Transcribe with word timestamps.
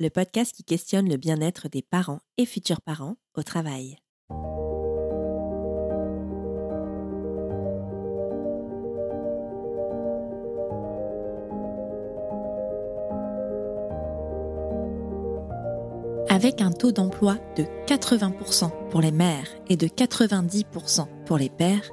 le 0.00 0.10
podcast 0.10 0.54
qui 0.54 0.62
questionne 0.62 1.08
le 1.08 1.16
bien-être 1.16 1.68
des 1.68 1.82
parents 1.82 2.20
et 2.36 2.46
futurs 2.46 2.80
parents 2.80 3.16
au 3.36 3.42
travail. 3.42 3.98
Avec 16.30 16.60
un 16.60 16.70
taux 16.70 16.92
d'emploi 16.92 17.38
de 17.56 17.64
80% 17.86 18.70
pour 18.90 19.00
les 19.00 19.10
mères 19.10 19.48
et 19.68 19.76
de 19.76 19.88
90% 19.88 21.08
pour 21.26 21.38
les 21.38 21.48
pères, 21.48 21.90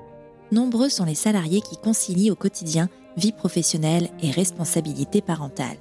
nombreux 0.52 0.90
sont 0.90 1.06
les 1.06 1.16
salariés 1.16 1.62
qui 1.62 1.78
concilient 1.78 2.30
au 2.30 2.36
quotidien 2.36 2.88
vie 3.18 3.32
professionnelle 3.32 4.10
et 4.22 4.30
responsabilité 4.30 5.24
parentale. 5.24 5.78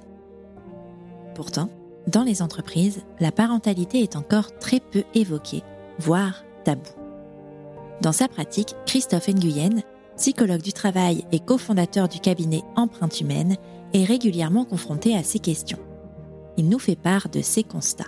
Pourtant, 1.35 1.69
dans 2.07 2.23
les 2.23 2.41
entreprises, 2.41 3.01
la 3.19 3.31
parentalité 3.31 4.01
est 4.01 4.15
encore 4.15 4.57
très 4.59 4.79
peu 4.79 5.03
évoquée, 5.15 5.63
voire 5.99 6.43
tabou. 6.63 6.91
Dans 8.01 8.11
sa 8.11 8.27
pratique, 8.27 8.75
Christophe 8.85 9.29
Nguyen, 9.29 9.81
psychologue 10.17 10.61
du 10.61 10.73
travail 10.73 11.25
et 11.31 11.39
cofondateur 11.39 12.07
du 12.07 12.19
cabinet 12.19 12.61
Empreinte 12.75 13.19
Humaine, 13.21 13.57
est 13.93 14.03
régulièrement 14.03 14.65
confronté 14.65 15.15
à 15.15 15.23
ces 15.23 15.39
questions. 15.39 15.79
Il 16.57 16.69
nous 16.69 16.79
fait 16.79 16.95
part 16.95 17.29
de 17.29 17.41
ses 17.41 17.63
constats. 17.63 18.05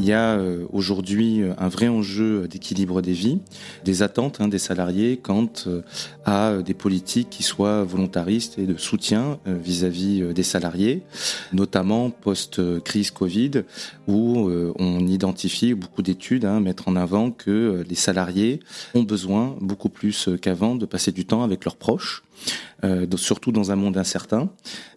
Il 0.00 0.06
y 0.06 0.14
a 0.14 0.38
euh, 0.38 0.64
aujourd'hui 0.72 1.42
euh, 1.42 1.52
un 1.58 1.68
vrai 1.68 1.88
enjeu 1.88 2.48
d'équilibre 2.48 3.02
des 3.02 3.12
vies, 3.12 3.38
des 3.84 4.02
attentes 4.02 4.40
hein, 4.40 4.48
des 4.48 4.58
salariés 4.58 5.18
quant 5.18 5.52
euh, 5.66 5.82
à 6.24 6.62
des 6.64 6.72
politiques 6.72 7.28
qui 7.28 7.42
soient 7.42 7.84
volontaristes 7.84 8.58
et 8.58 8.64
de 8.64 8.78
soutien 8.78 9.38
vis-à-vis 9.46 10.32
des 10.32 10.42
salariés, 10.42 11.02
notamment 11.52 12.08
post-crise 12.08 13.10
Covid, 13.10 13.64
où 14.06 14.50
on 14.78 15.06
identifie 15.06 15.74
beaucoup 15.74 16.02
d'études 16.02 16.44
hein, 16.44 16.60
mettre 16.60 16.88
en 16.88 16.96
avant 16.96 17.30
que 17.30 17.84
les 17.88 17.94
salariés 17.94 18.60
ont 18.94 19.02
besoin 19.02 19.56
beaucoup 19.60 19.88
plus 19.88 20.28
qu'avant 20.40 20.76
de 20.76 20.86
passer 20.86 21.10
du 21.10 21.24
temps 21.24 21.42
avec 21.42 21.64
leurs 21.64 21.76
proches 21.76 22.22
euh, 22.84 23.06
surtout 23.16 23.52
dans 23.52 23.70
un 23.72 23.76
monde 23.76 23.96
incertain, 23.96 24.50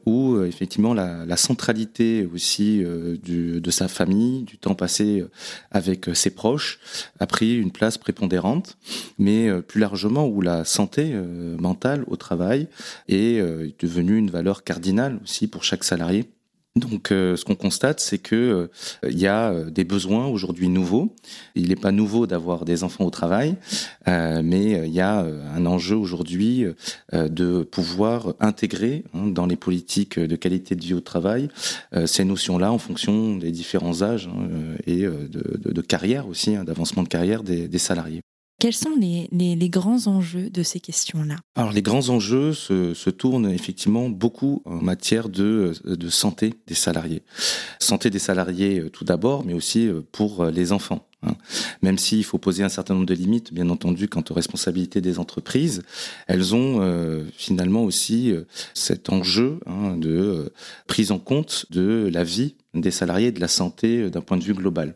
où 0.05 0.35
euh, 0.35 0.45
effectivement 0.47 0.93
la, 0.93 1.25
la, 1.25 1.37
centralité 1.37 2.27
aussi 2.33 2.83
euh, 2.83 3.17
du, 3.17 3.59
de 3.59 3.71
sa 3.71 3.87
famille, 3.87 4.43
du 4.43 4.57
temps 4.57 4.75
passé 4.75 5.25
avec 5.71 6.09
ses 6.13 6.29
proches, 6.29 6.79
a 7.19 7.27
pris 7.27 7.57
une 7.57 7.71
place 7.71 7.97
prépondérante, 7.97 8.77
mais 9.17 9.49
plus 9.61 9.79
largement 9.81 10.27
où 10.27 10.41
la 10.41 10.65
santé 10.65 11.13
mentale 11.59 12.03
au 12.07 12.15
travail 12.15 12.67
est 13.07 13.41
devenue 13.79 14.17
une 14.17 14.29
valeur 14.29 14.63
cardinale 14.63 15.19
aussi 15.23 15.47
pour 15.47 15.63
chaque 15.63 15.83
salarié. 15.83 16.29
Donc, 16.75 17.11
euh, 17.11 17.35
ce 17.35 17.45
qu'on 17.45 17.53
constate, 17.53 17.99
c'est 17.99 18.17
que 18.17 18.67
il 19.03 19.09
euh, 19.09 19.11
y 19.11 19.27
a 19.27 19.51
euh, 19.51 19.69
des 19.69 19.83
besoins 19.83 20.25
aujourd'hui 20.25 20.69
nouveaux. 20.69 21.13
Il 21.53 21.69
n'est 21.69 21.75
pas 21.75 21.91
nouveau 21.91 22.25
d'avoir 22.25 22.65
des 22.65 22.83
enfants 22.83 23.05
au 23.05 23.11
travail, 23.11 23.57
mais 24.07 24.87
il 24.87 24.93
y 24.93 25.01
a 25.01 25.19
un 25.19 25.65
enjeu 25.65 25.95
aujourd'hui 25.95 26.65
de 27.11 27.63
pouvoir 27.63 28.33
intégrer 28.39 29.03
hein, 29.13 29.27
dans 29.27 29.45
les 29.45 29.55
politiques 29.55 30.19
de 30.19 30.35
qualité 30.35 30.75
de 30.75 30.81
vie 30.81 30.93
au 30.93 30.99
travail 30.99 31.49
ces 32.05 32.25
notions-là 32.25 32.71
en 32.71 32.77
fonction 32.77 33.35
des 33.37 33.51
différents 33.51 34.01
âges 34.01 34.27
hein, 34.27 34.75
et 34.87 35.03
de, 35.03 35.81
carrière 35.81 36.27
aussi, 36.27 36.55
hein, 36.55 36.63
d'avancement 36.63 37.03
de 37.03 37.07
carrière 37.09 37.43
des 37.43 37.77
salariés. 37.77 38.21
Quels 38.59 38.73
sont 38.73 38.95
les, 38.97 39.27
les, 39.31 39.69
grands 39.69 40.07
enjeux 40.07 40.49
de 40.49 40.63
ces 40.63 40.79
questions-là? 40.79 41.35
Alors 41.55 41.73
les 41.73 41.81
grands 41.81 42.09
enjeux 42.09 42.53
se, 42.53 42.93
se, 42.93 43.09
tournent 43.09 43.49
effectivement 43.49 44.07
beaucoup 44.07 44.61
en 44.63 44.75
matière 44.75 45.27
de, 45.27 45.73
de, 45.83 46.09
santé 46.09 46.53
des 46.67 46.73
salariés. 46.73 47.23
Santé 47.79 48.09
des 48.09 48.19
salariés 48.19 48.79
euh, 48.79 48.89
tout 48.89 49.03
d'abord, 49.03 49.43
mais 49.43 49.53
aussi 49.53 49.87
euh, 49.87 50.01
pour 50.13 50.43
euh, 50.43 50.51
les 50.51 50.71
enfants. 50.71 51.05
Hein. 51.23 51.35
Même 51.81 51.97
s'il 51.97 52.23
faut 52.23 52.37
poser 52.37 52.63
un 52.63 52.69
certain 52.69 52.93
nombre 52.93 53.05
de 53.05 53.13
limites, 53.13 53.53
bien 53.53 53.69
entendu, 53.69 54.07
quant 54.07 54.23
aux 54.29 54.33
responsabilités 54.33 55.01
des 55.01 55.19
entreprises, 55.19 55.83
elles 56.27 56.53
ont 56.53 57.23
finalement 57.37 57.83
aussi 57.83 58.33
cet 58.73 59.09
enjeu 59.09 59.59
hein, 59.65 59.95
de 59.95 60.51
prise 60.85 61.11
en 61.11 61.19
compte 61.19 61.65
de 61.69 62.09
la 62.11 62.25
vie 62.25 62.55
des 62.73 62.91
salariés, 62.91 63.31
de 63.31 63.39
la 63.39 63.47
santé 63.47 64.09
d'un 64.09 64.19
point 64.19 64.35
de 64.35 64.43
vue 64.43 64.53
global 64.53 64.95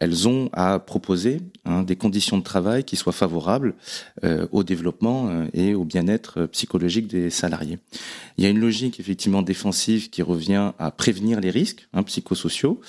elles 0.00 0.28
ont 0.28 0.50
à 0.52 0.78
proposer 0.78 1.40
hein, 1.64 1.82
des 1.82 1.96
conditions 1.96 2.38
de 2.38 2.42
travail 2.42 2.84
qui 2.84 2.96
soient 2.96 3.12
favorables 3.12 3.74
euh, 4.24 4.46
au 4.52 4.64
développement 4.64 5.28
euh, 5.28 5.46
et 5.54 5.74
au 5.74 5.84
bien-être 5.84 6.46
psychologique 6.46 7.06
des 7.06 7.30
salariés. 7.30 7.78
Il 8.36 8.44
y 8.44 8.46
a 8.46 8.50
une 8.50 8.60
logique 8.60 9.00
effectivement 9.00 9.42
défensive 9.42 10.10
qui 10.10 10.22
revient 10.22 10.72
à 10.78 10.90
prévenir 10.90 11.40
les 11.40 11.50
risques 11.50 11.88
hein, 11.92 12.02
psychosociaux 12.02 12.80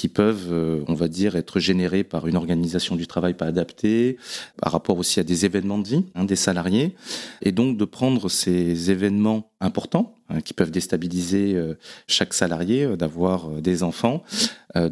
qui 0.00 0.08
peuvent, 0.08 0.48
euh, 0.50 0.82
on 0.88 0.94
va 0.94 1.08
dire, 1.08 1.36
être 1.36 1.60
générés 1.60 2.04
par 2.04 2.26
une 2.26 2.36
organisation 2.36 2.96
du 2.96 3.06
travail 3.06 3.34
pas 3.34 3.44
adaptée, 3.44 4.16
par 4.56 4.72
rapport 4.72 4.96
aussi 4.96 5.20
à 5.20 5.24
des 5.24 5.44
événements 5.44 5.78
de 5.78 5.86
vie 5.86 6.04
hein, 6.14 6.24
des 6.24 6.36
salariés, 6.36 6.94
et 7.42 7.52
donc 7.52 7.76
de 7.76 7.84
prendre 7.84 8.30
ces 8.30 8.90
événements 8.90 9.50
importants 9.60 10.14
hein, 10.30 10.40
qui 10.40 10.54
peuvent 10.54 10.70
déstabiliser 10.70 11.54
euh, 11.54 11.74
chaque 12.06 12.34
salarié, 12.34 12.84
euh, 12.84 12.96
d'avoir 12.96 13.48
des 13.60 13.82
enfants, 13.82 14.22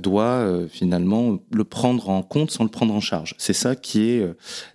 doit 0.00 0.66
finalement 0.69 1.38
le 1.53 1.62
prendre 1.62 2.10
en 2.10 2.25
compte 2.25 2.50
sans 2.50 2.65
le 2.65 2.69
prendre 2.69 2.93
en 2.93 3.00
charge. 3.00 3.37
C'est 3.38 3.53
ça 3.53 3.76
qui 3.76 4.10
est 4.10 4.26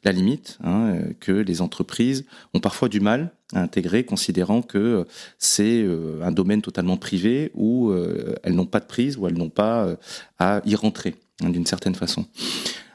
la 0.06 0.14
limite 0.14 0.58
hein, 0.64 0.96
que 1.20 1.34
les 1.34 1.60
entreprises 1.60 2.26
ont 2.54 2.62
parfois 2.62 2.88
du 2.88 3.02
mal 3.02 3.34
à 3.54 3.60
intégrer, 3.60 4.06
considérant 4.06 4.62
que 4.62 5.06
c'est 5.40 5.86
un 6.22 6.32
domaine 6.32 6.62
totalement 6.62 6.96
privé 6.96 7.52
où 7.54 7.94
elles 8.44 8.56
n'ont 8.56 8.66
pas 8.66 8.80
de 8.80 8.86
prise, 8.86 9.18
où 9.18 9.28
elles 9.28 9.38
n'ont 9.38 9.50
pas 9.50 9.98
à 10.40 10.62
y 10.64 10.74
rentrer 10.76 11.16
hein, 11.44 11.50
d'une 11.50 11.66
certaine 11.66 11.96
façon. 11.96 12.26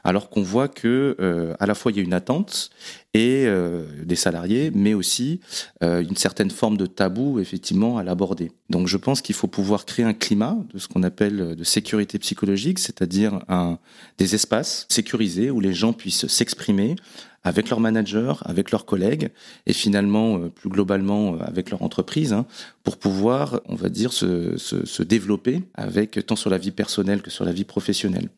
Alors 0.09 0.31
qu'on 0.31 0.41
voit 0.41 0.67
que 0.67 1.15
euh, 1.19 1.53
à 1.59 1.67
la 1.67 1.75
fois 1.75 1.91
il 1.91 1.97
y 1.97 1.99
a 1.99 2.03
une 2.03 2.15
attente 2.15 2.71
et 3.13 3.43
euh, 3.45 3.85
des 4.03 4.15
salariés, 4.15 4.71
mais 4.73 4.95
aussi 4.95 5.39
euh, 5.83 6.01
une 6.01 6.15
certaine 6.15 6.49
forme 6.49 6.77
de 6.77 6.87
tabou 6.87 7.39
effectivement 7.39 7.99
à 7.99 8.03
l'aborder. 8.03 8.51
Donc 8.71 8.87
je 8.87 8.97
pense 8.97 9.21
qu'il 9.21 9.35
faut 9.35 9.45
pouvoir 9.45 9.85
créer 9.85 10.03
un 10.03 10.15
climat 10.15 10.57
de 10.73 10.79
ce 10.79 10.87
qu'on 10.87 11.03
appelle 11.03 11.55
de 11.55 11.63
sécurité 11.63 12.17
psychologique, 12.17 12.79
c'est-à-dire 12.79 13.41
des 14.17 14.33
espaces 14.33 14.87
sécurisés 14.89 15.51
où 15.51 15.59
les 15.59 15.73
gens 15.73 15.93
puissent 15.93 16.25
s'exprimer 16.25 16.95
avec 17.43 17.69
leur 17.69 17.79
manager, 17.79 18.41
avec 18.45 18.71
leurs 18.71 18.85
collègues 18.85 19.29
et 19.65 19.73
finalement 19.73 20.37
euh, 20.37 20.49
plus 20.49 20.69
globalement 20.69 21.35
euh, 21.35 21.37
avec 21.39 21.71
leur 21.71 21.81
entreprise 21.81 22.33
hein, 22.33 22.45
pour 22.83 22.97
pouvoir, 22.97 23.61
on 23.65 23.75
va 23.75 23.89
dire, 23.89 24.11
se, 24.13 24.57
se, 24.57 24.85
se, 24.85 25.03
développer 25.03 25.63
avec 25.73 26.25
tant 26.25 26.35
sur 26.35 26.49
la 26.49 26.57
vie 26.57 26.71
personnelle 26.71 27.21
que 27.21 27.29
sur 27.29 27.45
la 27.45 27.51
vie 27.51 27.63
professionnelle. 27.63 28.29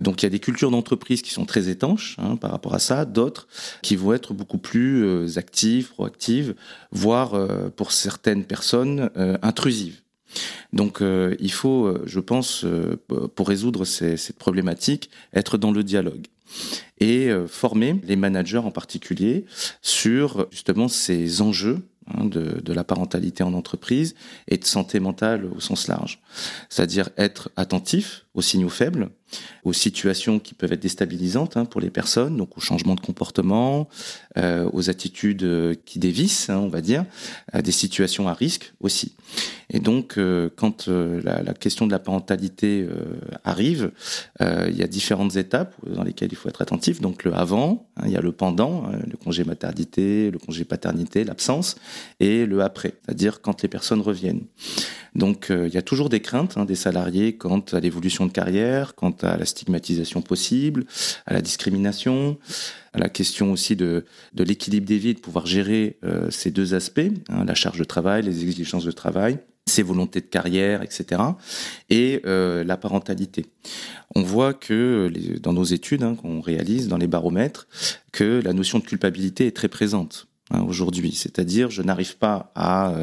Donc 0.00 0.22
il 0.22 0.26
y 0.26 0.28
a 0.28 0.30
des 0.30 0.38
cultures 0.38 0.70
d'entreprise 0.70 1.22
qui 1.22 1.30
sont 1.30 1.44
très 1.44 1.68
étanches 1.68 2.16
hein, 2.18 2.36
par 2.36 2.50
rapport 2.50 2.74
à 2.74 2.78
ça, 2.78 3.04
d'autres 3.04 3.48
qui 3.82 3.96
vont 3.96 4.14
être 4.14 4.32
beaucoup 4.32 4.58
plus 4.58 5.04
euh, 5.04 5.26
actives, 5.36 5.90
proactives, 5.90 6.54
voire 6.90 7.32
pour 7.76 7.92
certaines 7.92 8.44
personnes 8.44 9.10
intrusives. 9.42 10.00
Donc 10.72 11.00
il 11.00 11.52
faut, 11.52 11.94
je 12.04 12.20
pense, 12.20 12.64
pour 13.34 13.48
résoudre 13.48 13.84
cette 13.84 14.38
problématique, 14.38 15.10
être 15.32 15.58
dans 15.58 15.70
le 15.70 15.82
dialogue 15.82 16.26
et 17.00 17.28
euh, 17.28 17.46
former 17.46 18.00
les 18.04 18.16
managers 18.16 18.58
en 18.58 18.70
particulier 18.70 19.44
sur 19.82 20.46
justement 20.50 20.88
ces 20.88 21.42
enjeux 21.42 21.82
hein, 22.06 22.24
de, 22.24 22.60
de, 22.62 22.72
la 22.72 22.84
parentalité 22.84 23.42
en 23.42 23.54
entreprise 23.54 24.14
et 24.48 24.56
de 24.56 24.64
santé 24.64 25.00
mentale 25.00 25.44
au 25.44 25.60
sens 25.60 25.88
large. 25.88 26.20
C'est-à-dire 26.68 27.10
être 27.16 27.50
attentif 27.56 28.24
aux 28.34 28.42
signaux 28.42 28.68
faibles, 28.68 29.10
aux 29.64 29.72
situations 29.72 30.38
qui 30.38 30.54
peuvent 30.54 30.72
être 30.72 30.80
déstabilisantes 30.80 31.56
hein, 31.56 31.64
pour 31.64 31.80
les 31.80 31.90
personnes, 31.90 32.36
donc 32.36 32.56
aux 32.56 32.60
changements 32.60 32.94
de 32.94 33.00
comportement, 33.00 33.88
euh, 34.36 34.68
aux 34.72 34.90
attitudes 34.90 35.42
euh, 35.42 35.74
qui 35.84 35.98
dévissent, 35.98 36.50
hein, 36.50 36.58
on 36.58 36.68
va 36.68 36.80
dire, 36.80 37.04
à 37.52 37.62
des 37.62 37.72
situations 37.72 38.28
à 38.28 38.34
risque 38.34 38.72
aussi. 38.80 39.14
Et 39.70 39.80
donc, 39.80 40.16
euh, 40.16 40.48
quand 40.56 40.88
euh, 40.88 41.20
la, 41.22 41.42
la, 41.42 41.52
question 41.52 41.86
de 41.86 41.92
la 41.92 41.98
parentalité 41.98 42.86
euh, 42.88 43.20
arrive, 43.44 43.90
il 44.40 44.76
y 44.76 44.82
a 44.82 44.86
différentes 44.86 45.36
étapes 45.36 45.74
dans 45.86 46.02
lesquelles 46.02 46.30
il 46.32 46.36
faut 46.36 46.48
être 46.48 46.62
attentif. 46.62 47.00
Donc, 47.00 47.24
le 47.24 47.34
avant, 47.34 47.86
hein, 47.96 48.04
il 48.06 48.12
y 48.12 48.16
a 48.16 48.20
le 48.20 48.32
pendant, 48.32 48.84
hein, 48.86 48.98
le 49.06 49.16
congé 49.16 49.44
maternité, 49.44 50.30
le 50.30 50.38
congé 50.38 50.64
paternité, 50.64 51.24
l'absence, 51.24 51.76
et 52.20 52.46
le 52.46 52.62
après, 52.62 52.94
c'est-à-dire 53.04 53.40
quand 53.40 53.62
les 53.62 53.68
personnes 53.68 54.00
reviennent. 54.00 54.42
Donc, 55.18 55.48
il 55.50 55.74
y 55.74 55.76
a 55.76 55.82
toujours 55.82 56.08
des 56.08 56.20
craintes 56.20 56.56
hein, 56.56 56.64
des 56.64 56.76
salariés 56.76 57.36
quant 57.36 57.62
à 57.72 57.80
l'évolution 57.80 58.24
de 58.24 58.32
carrière, 58.32 58.94
quant 58.94 59.14
à 59.22 59.36
la 59.36 59.44
stigmatisation 59.44 60.22
possible, 60.22 60.86
à 61.26 61.34
la 61.34 61.42
discrimination, 61.42 62.38
à 62.92 62.98
la 62.98 63.08
question 63.08 63.52
aussi 63.52 63.76
de, 63.76 64.04
de 64.34 64.44
l'équilibre 64.44 64.86
des 64.86 64.98
vies, 64.98 65.14
de 65.14 65.20
pouvoir 65.20 65.46
gérer 65.46 65.98
euh, 66.04 66.30
ces 66.30 66.50
deux 66.50 66.74
aspects, 66.74 67.00
hein, 67.28 67.44
la 67.44 67.54
charge 67.54 67.78
de 67.78 67.84
travail, 67.84 68.22
les 68.22 68.42
exigences 68.42 68.84
de 68.84 68.92
travail, 68.92 69.38
ses 69.66 69.82
volontés 69.82 70.20
de 70.20 70.26
carrière, 70.26 70.82
etc. 70.82 71.20
Et 71.90 72.22
euh, 72.24 72.64
la 72.64 72.76
parentalité. 72.76 73.46
On 74.14 74.22
voit 74.22 74.54
que 74.54 75.10
les, 75.12 75.38
dans 75.38 75.52
nos 75.52 75.64
études 75.64 76.02
hein, 76.02 76.14
qu'on 76.14 76.40
réalise, 76.40 76.88
dans 76.88 76.96
les 76.96 77.06
baromètres, 77.06 77.68
que 78.12 78.40
la 78.42 78.52
notion 78.52 78.78
de 78.78 78.84
culpabilité 78.84 79.46
est 79.46 79.56
très 79.56 79.68
présente. 79.68 80.27
Hein, 80.50 80.62
aujourd'hui. 80.62 81.12
C'est-à-dire, 81.12 81.70
je 81.70 81.82
n'arrive 81.82 82.16
pas 82.16 82.52
à 82.54 82.94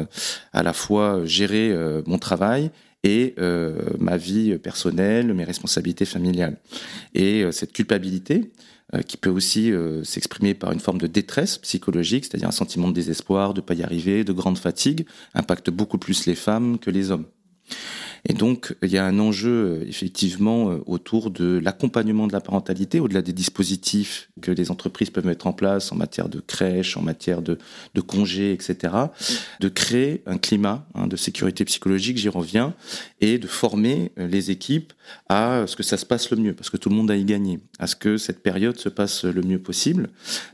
à 0.52 0.62
la 0.62 0.72
fois 0.72 1.24
gérer 1.24 1.74
mon 2.06 2.18
travail 2.18 2.70
et 3.02 3.34
ma 3.98 4.16
vie 4.16 4.58
personnelle, 4.58 5.32
mes 5.34 5.44
responsabilités 5.44 6.04
familiales. 6.04 6.58
Et 7.14 7.44
cette 7.52 7.72
culpabilité, 7.72 8.52
qui 9.08 9.16
peut 9.16 9.30
aussi 9.30 9.72
s'exprimer 10.04 10.54
par 10.54 10.72
une 10.72 10.80
forme 10.80 10.98
de 10.98 11.06
détresse 11.06 11.58
psychologique, 11.58 12.24
c'est-à-dire 12.24 12.48
un 12.48 12.52
sentiment 12.52 12.88
de 12.88 12.94
désespoir, 12.94 13.52
de 13.52 13.60
pas 13.60 13.74
y 13.74 13.82
arriver, 13.82 14.24
de 14.24 14.32
grande 14.32 14.58
fatigue, 14.58 15.06
impacte 15.34 15.70
beaucoup 15.70 15.98
plus 15.98 16.26
les 16.26 16.36
femmes 16.36 16.78
que 16.78 16.90
les 16.90 17.10
hommes. 17.10 17.26
Et 18.28 18.32
donc, 18.32 18.74
il 18.82 18.90
y 18.90 18.98
a 18.98 19.04
un 19.04 19.18
enjeu 19.18 19.84
effectivement 19.86 20.70
euh, 20.70 20.78
autour 20.86 21.30
de 21.30 21.58
l'accompagnement 21.62 22.26
de 22.26 22.32
la 22.32 22.40
parentalité, 22.40 22.98
au-delà 22.98 23.22
des 23.22 23.32
dispositifs 23.32 24.30
que 24.40 24.50
les 24.50 24.70
entreprises 24.70 25.10
peuvent 25.10 25.26
mettre 25.26 25.46
en 25.46 25.52
place 25.52 25.92
en 25.92 25.96
matière 25.96 26.28
de 26.28 26.40
crèche, 26.40 26.96
en 26.96 27.02
matière 27.02 27.40
de, 27.40 27.58
de 27.94 28.00
congés, 28.00 28.52
etc., 28.52 28.94
de 29.60 29.68
créer 29.68 30.22
un 30.26 30.38
climat 30.38 30.86
hein, 30.94 31.06
de 31.06 31.16
sécurité 31.16 31.64
psychologique, 31.64 32.18
j'y 32.18 32.28
reviens, 32.28 32.74
et 33.20 33.38
de 33.38 33.46
former 33.46 34.10
euh, 34.18 34.26
les 34.26 34.50
équipes 34.50 34.92
à 35.28 35.64
ce 35.66 35.76
que 35.76 35.84
ça 35.84 35.96
se 35.96 36.04
passe 36.04 36.30
le 36.30 36.36
mieux, 36.36 36.52
parce 36.52 36.70
que 36.70 36.76
tout 36.76 36.88
le 36.88 36.96
monde 36.96 37.10
a 37.10 37.16
y 37.16 37.24
gagné, 37.24 37.60
à 37.78 37.86
ce 37.86 37.96
que 37.96 38.16
cette 38.16 38.42
période 38.42 38.78
se 38.78 38.88
passe 38.88 39.24
le 39.24 39.42
mieux 39.42 39.58
possible. 39.58 40.08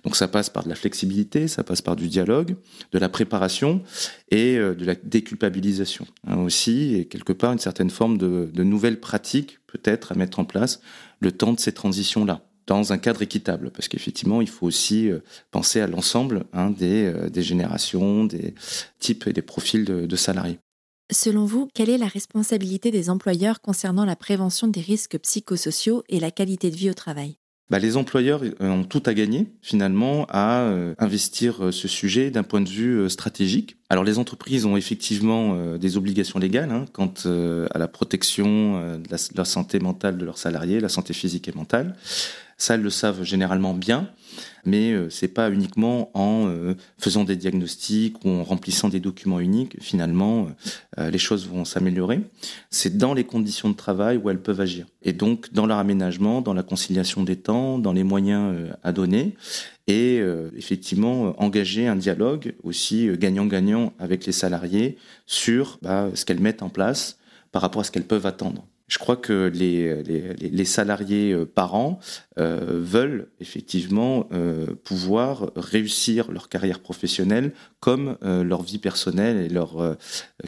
Donc 0.05 0.17
ça 0.17 0.29
passe 0.29 0.51
par 0.51 0.65
de 0.65 0.69
la 0.69 0.75
flexibilité, 0.75 1.49
ça 1.49 1.63
passe 1.63 1.83
par 1.83 1.97
du 1.97 2.09
dialogue, 2.09 2.57
de 2.93 2.99
la 2.99 3.09
préparation 3.09 3.83
et 4.31 4.57
de 4.57 4.85
la 4.85 4.95
déculpabilisation 4.95 6.07
hein, 6.27 6.39
aussi, 6.39 6.95
et 6.95 7.07
quelque 7.07 7.33
part 7.33 7.53
une 7.53 7.59
certaine 7.59 7.91
forme 7.91 8.19
de, 8.19 8.63
nouvelles 8.63 9.01
pratiques 9.01 9.59
peut-être 9.67 10.13
à 10.13 10.15
mettre 10.15 10.39
en 10.39 10.45
place 10.45 10.81
le 11.21 11.33
temps 11.33 11.53
de 11.53 11.61
ces 11.61 11.73
transitions-là 11.73 12.43
dans 12.67 12.93
un 12.93 12.99
cadre 12.99 13.23
équitable, 13.23 13.71
parce 13.71 13.89
qu'effectivement, 13.89 14.41
il 14.41 14.49
faut 14.49 14.67
aussi 14.67 15.11
euh, 15.11 15.19
penser 15.51 15.81
à 15.81 15.87
l'ensemble 15.87 16.45
hein, 16.53 16.73
euh, 16.81 17.29
des, 17.29 17.43
générations, 17.43 18.25
des 18.25 18.55
types 19.01 19.27
et 19.27 19.33
des 19.33 19.43
profils 19.43 19.85
de 19.85 20.17
salariés. 20.17 20.59
Selon 21.13 21.45
vous, 21.45 21.69
quelle 21.75 21.91
est 21.91 21.99
la 21.99 22.07
responsabilité 22.07 22.91
des 22.91 23.11
employeurs 23.11 23.61
concernant 23.61 24.07
la 24.07 24.17
prévention 24.17 24.67
des 24.67 24.81
risques 24.81 25.19
psychosociaux 25.19 26.03
et 26.09 26.21
la 26.21 26.31
qualité 26.31 26.71
de 26.71 26.77
vie 26.77 26.91
au 26.91 26.95
travail? 26.95 27.37
Bah, 27.69 27.79
les 27.79 27.97
employeurs 27.97 28.43
euh, 28.43 28.69
ont 28.69 28.85
tout 28.85 29.03
à 29.07 29.15
gagner 29.15 29.47
finalement 29.63 30.27
à 30.29 30.61
euh, 30.61 30.95
investir 30.99 31.65
euh, 31.65 31.71
ce 31.71 31.89
sujet 31.89 32.31
d'un 32.31 32.43
point 32.43 32.61
de 32.61 32.69
vue 32.69 33.09
stratégique. 33.09 33.77
Alors 33.89 34.05
les 34.05 34.19
entreprises 34.19 34.67
ont 34.67 34.77
effectivement 34.77 35.77
des 35.77 35.97
obligations 35.99 36.39
légales 36.39 36.71
hein, 36.71 36.87
quant 36.93 37.13
à 37.27 37.79
la 37.79 37.89
protection 37.89 38.99
de 38.99 39.37
la, 39.37 39.45
santé 39.45 39.81
mentale 39.81 40.17
de 40.17 40.25
leurs 40.25 40.39
salariés, 40.39 40.81
la 40.81 40.89
santé 40.89 41.13
physique 41.13 41.47
et 41.49 41.53
mentale. 41.53 41.95
Ça, 42.63 42.75
elles 42.75 42.83
le 42.83 42.91
savent 42.91 43.25
généralement 43.25 43.75
bien, 43.75 44.09
mais 44.65 44.93
euh, 44.93 45.11
c'est 45.11 45.27
pas 45.27 45.51
uniquement 45.51 46.17
en 46.17 46.47
euh, 46.47 46.77
faisant 46.97 47.25
des 47.25 47.35
diagnostics 47.35 48.25
ou 48.25 48.29
en 48.29 48.45
remplissant 48.45 48.89
des 48.89 49.01
documents 49.01 49.41
uniques. 49.41 49.77
Finalement, 49.81 50.47
euh, 50.97 51.11
les 51.11 51.19
choses 51.19 51.49
vont 51.49 51.65
s'améliorer. 51.65 52.21
C'est 52.71 52.97
dans 52.97 53.15
les 53.15 53.25
conditions 53.25 53.69
de 53.69 53.75
travail 53.75 54.17
où 54.17 54.31
elles 54.31 54.41
peuvent 54.41 54.61
agir. 54.61 54.87
Et 55.03 55.13
donc, 55.13 55.53
dans 55.53 55.67
leur 55.67 55.79
aménagement, 55.79 56.41
dans 56.41 56.55
la 56.55 56.63
conciliation 56.63 57.25
des 57.25 57.35
temps, 57.35 57.81
dans 57.81 57.93
les 57.93 58.05
moyens 58.05 58.55
à 58.85 58.93
donner, 58.93 59.35
et 59.89 60.21
effectivement 60.57 61.35
engager 61.43 61.89
un 61.89 61.97
dialogue 61.97 62.55
aussi 62.63 63.09
gagnant-gagnant 63.19 63.93
avec 63.99 64.25
les 64.25 64.33
salariés 64.33 64.99
sur 65.27 65.81
bah, 65.83 66.11
ce 66.15 66.25
qu'elles 66.25 66.39
mettent 66.39 66.63
en 66.63 66.69
place 66.69 67.19
par 67.51 67.61
rapport 67.61 67.81
à 67.81 67.85
ce 67.85 67.91
qu'elles 67.91 68.07
peuvent 68.07 68.27
attendre. 68.27 68.65
Je 68.93 68.99
crois 68.99 69.17
que 69.17 69.51
les, 69.55 70.03
les, 70.03 70.65
salariés 70.67 71.33
euh, 71.33 71.47
parents 71.47 71.99
euh, 72.39 72.79
veulent 72.79 73.29
effectivement 73.41 74.29
euh, 74.33 74.67
pouvoir 74.85 75.51
réussir 75.57 76.31
leur 76.31 76.51
carrière 76.51 76.79
professionnelle 76.79 77.53
comme 77.81 78.19
leur 78.23 78.63
vie 78.63 78.79
personnelle 78.79 79.39
et 79.39 79.49
leur 79.49 79.97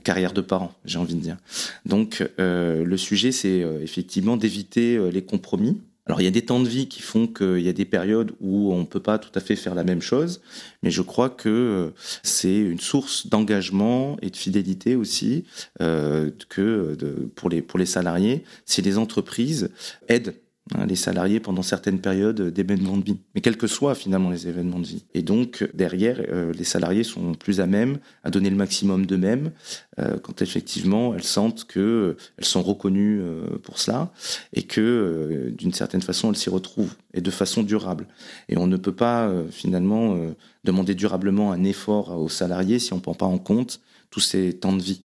carrière 0.05 0.33
de 0.33 0.41
parents, 0.41 0.73
j'ai 0.85 0.99
envie 0.99 1.17
de 1.17 1.21
dire. 1.21 1.37
Donc 1.85 2.23
le 2.39 2.97
sujet, 2.97 3.33
c'est 3.33 3.59
effectivement 3.83 4.37
d'éviter 4.37 5.11
les 5.11 5.25
compromis 5.25 5.81
alors 6.07 6.21
il 6.21 6.25
y 6.25 6.29
a 6.29 6.31
des 6.31 6.45
temps 6.45 6.61
de 6.61 6.69
vie 6.69 6.87
qui 6.89 7.01
font 7.01 7.27
qu'il 7.27 7.61
y 7.61 7.69
a 7.69 7.73
des 7.73 7.85
périodes 7.85 8.33
où 8.41 8.73
on 8.73 8.81
ne 8.81 8.85
peut 8.85 9.01
pas 9.01 9.19
tout 9.19 9.31
à 9.35 9.41
fait 9.41 9.57
faire 9.57 9.75
la 9.75 9.85
même 9.85 10.03
chose, 10.03 10.43
mais 10.83 10.91
je 10.91 11.03
crois 11.03 11.31
que 11.31 11.93
c'est 12.23 12.57
une 12.57 12.81
source 12.81 13.27
d'engagement 13.27 14.17
et 14.21 14.31
de 14.31 14.37
fidélité 14.37 14.97
aussi 14.97 15.45
euh, 15.81 16.31
que 16.49 16.97
pour, 17.35 17.49
les, 17.49 17.63
pour 17.63 17.79
les 17.79 17.87
salariés 17.87 18.45
si 18.67 18.83
les 18.83 18.99
entreprises 18.99 19.71
aident 20.09 20.35
Hein, 20.73 20.87
les 20.87 20.97
salariés 20.97 21.41
pendant 21.41 21.61
certaines 21.61 22.01
périodes 22.01 22.41
d'événements 22.41 22.97
de 22.97 23.05
vie, 23.05 23.19
mais 23.35 23.43
quels 23.43 23.59
que 23.59 23.67
soient 23.67 23.95
finalement 23.95 24.31
les 24.31 24.49
événements 24.49 24.79
de 24.79 24.87
vie. 24.87 25.05
Et 25.13 25.21
donc 25.21 25.69
derrière, 25.75 26.23
euh, 26.31 26.55
les 26.55 26.65
salariés 26.65 27.05
sont 27.05 27.35
plus 27.35 27.61
à 27.61 27.67
même 27.67 27.99
à 28.23 28.31
donner 28.31 28.49
le 28.49 28.57
maximum 28.57 29.05
d'eux-mêmes 29.05 29.53
euh, 29.99 30.19
quand 30.19 30.41
effectivement 30.41 31.15
elles 31.15 31.23
sentent 31.23 31.65
que 31.65 32.17
elles 32.39 32.47
sont 32.47 32.63
reconnues 32.63 33.21
euh, 33.21 33.59
pour 33.63 33.79
cela 33.79 34.11
et 34.55 34.63
que 34.63 35.53
d'une 35.55 35.75
certaine 35.75 36.01
façon 36.01 36.31
elles 36.31 36.39
s'y 36.39 36.49
retrouvent 36.49 36.95
et 37.13 37.21
de 37.21 37.31
façon 37.31 37.63
durable. 37.63 38.07
Et 38.49 38.57
on 38.57 38.67
ne 38.67 38.79
peut 38.79 38.95
pas 38.95 39.31
finalement 39.51 40.17
demander 40.65 40.95
durablement 40.95 41.53
un 41.53 41.63
effort 41.63 42.19
aux 42.19 42.31
salariés 42.31 42.79
si 42.79 42.95
on 42.95 42.97
ne 42.97 43.03
prend 43.03 43.13
pas 43.13 43.27
en 43.27 43.39
compte 43.39 43.83
tous 44.09 44.21
ces 44.21 44.55
temps 44.55 44.73
de 44.73 44.83
vie. 44.83 45.03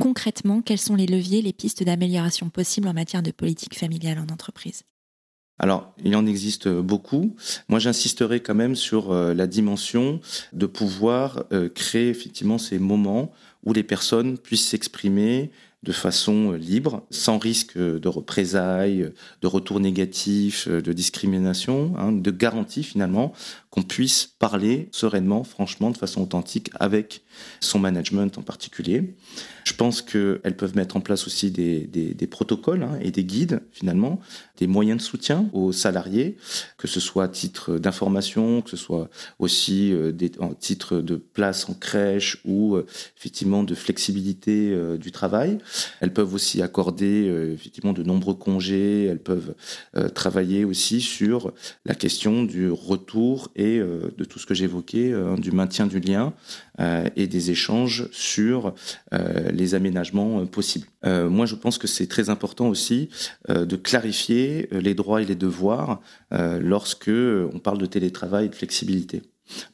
Concrètement, 0.00 0.62
quels 0.62 0.80
sont 0.80 0.96
les 0.96 1.06
leviers, 1.06 1.42
les 1.42 1.52
pistes 1.52 1.84
d'amélioration 1.84 2.50
possibles 2.50 2.88
en 2.88 2.92
matière 2.92 3.22
de 3.22 3.30
politique 3.30 3.78
familiale 3.78 4.18
en 4.18 4.32
entreprise? 4.32 4.82
Alors, 5.58 5.92
il 6.04 6.14
en 6.16 6.26
existe 6.26 6.68
beaucoup. 6.68 7.34
Moi, 7.68 7.78
j'insisterai 7.78 8.40
quand 8.40 8.54
même 8.54 8.76
sur 8.76 9.12
euh, 9.12 9.32
la 9.32 9.46
dimension 9.46 10.20
de 10.52 10.66
pouvoir 10.66 11.44
euh, 11.52 11.68
créer 11.68 12.10
effectivement 12.10 12.58
ces 12.58 12.78
moments 12.78 13.32
où 13.64 13.72
les 13.72 13.82
personnes 13.82 14.36
puissent 14.36 14.68
s'exprimer 14.68 15.50
de 15.82 15.92
façon 15.92 16.52
euh, 16.52 16.56
libre, 16.58 17.06
sans 17.10 17.38
risque 17.38 17.78
de 17.78 18.08
représailles, 18.08 19.10
de 19.40 19.46
retours 19.46 19.80
négatifs, 19.80 20.68
de 20.68 20.92
discrimination, 20.92 21.94
hein, 21.96 22.12
de 22.12 22.30
garantie 22.30 22.82
finalement 22.82 23.32
qu'on 23.70 23.82
puisse 23.82 24.26
parler 24.38 24.88
sereinement, 24.92 25.42
franchement, 25.42 25.90
de 25.90 25.96
façon 25.96 26.20
authentique 26.20 26.70
avec 26.78 27.22
son 27.60 27.78
management 27.78 28.38
en 28.38 28.42
particulier. 28.42 29.14
Je 29.64 29.74
pense 29.74 30.00
qu'elles 30.00 30.56
peuvent 30.56 30.76
mettre 30.76 30.96
en 30.96 31.00
place 31.00 31.26
aussi 31.26 31.50
des, 31.50 32.28
protocoles 32.30 32.82
hein, 32.82 32.98
et 33.00 33.10
des 33.10 33.24
guides, 33.24 33.60
finalement, 33.72 34.20
des 34.58 34.66
moyens 34.66 34.98
de 34.98 35.02
soutien 35.02 35.48
aux 35.52 35.72
salariés, 35.72 36.36
que 36.78 36.86
ce 36.86 37.00
soit 37.00 37.24
à 37.24 37.28
titre 37.28 37.78
d'information, 37.78 38.62
que 38.62 38.70
ce 38.70 38.76
soit 38.76 39.10
aussi 39.38 39.92
euh, 39.92 40.12
des, 40.12 40.32
en 40.38 40.54
titre 40.54 40.98
de 41.00 41.16
place 41.16 41.68
en 41.68 41.74
crèche 41.74 42.38
ou 42.44 42.76
euh, 42.76 42.86
effectivement 43.18 43.62
de 43.62 43.74
flexibilité 43.74 44.70
euh, 44.72 44.96
du 44.96 45.12
travail. 45.12 45.58
Elles 46.00 46.12
peuvent 46.12 46.34
aussi 46.34 46.62
accorder 46.62 47.26
effectivement 47.54 47.92
de 47.92 48.02
nombreux 48.02 48.34
congés. 48.34 49.04
Elles 49.04 49.22
peuvent 49.22 49.54
travailler 50.14 50.64
aussi 50.64 51.00
sur 51.00 51.52
la 51.84 51.94
question 51.94 52.44
du 52.44 52.70
retour 52.70 53.50
et 53.56 53.78
de 53.78 54.24
tout 54.24 54.38
ce 54.38 54.46
que 54.46 54.54
j'évoquais, 54.54 55.12
euh, 55.12 55.36
du 55.36 55.52
maintien 55.52 55.86
du 55.86 56.00
lien 56.00 56.32
et 56.78 57.26
des 57.26 57.50
échanges 57.50 58.08
sur 58.12 58.74
les 59.12 59.74
aménagements 59.74 60.44
possibles. 60.46 60.86
moi, 61.04 61.46
je 61.46 61.54
pense 61.54 61.78
que 61.78 61.86
c'est 61.86 62.06
très 62.06 62.28
important 62.28 62.68
aussi 62.68 63.08
de 63.48 63.76
clarifier 63.76 64.68
les 64.70 64.94
droits 64.94 65.22
et 65.22 65.24
les 65.24 65.34
devoirs 65.34 66.00
lorsque 66.30 67.10
on 67.10 67.58
parle 67.58 67.78
de 67.78 67.86
télétravail 67.86 68.46
et 68.46 68.48
de 68.48 68.54
flexibilité 68.54 69.22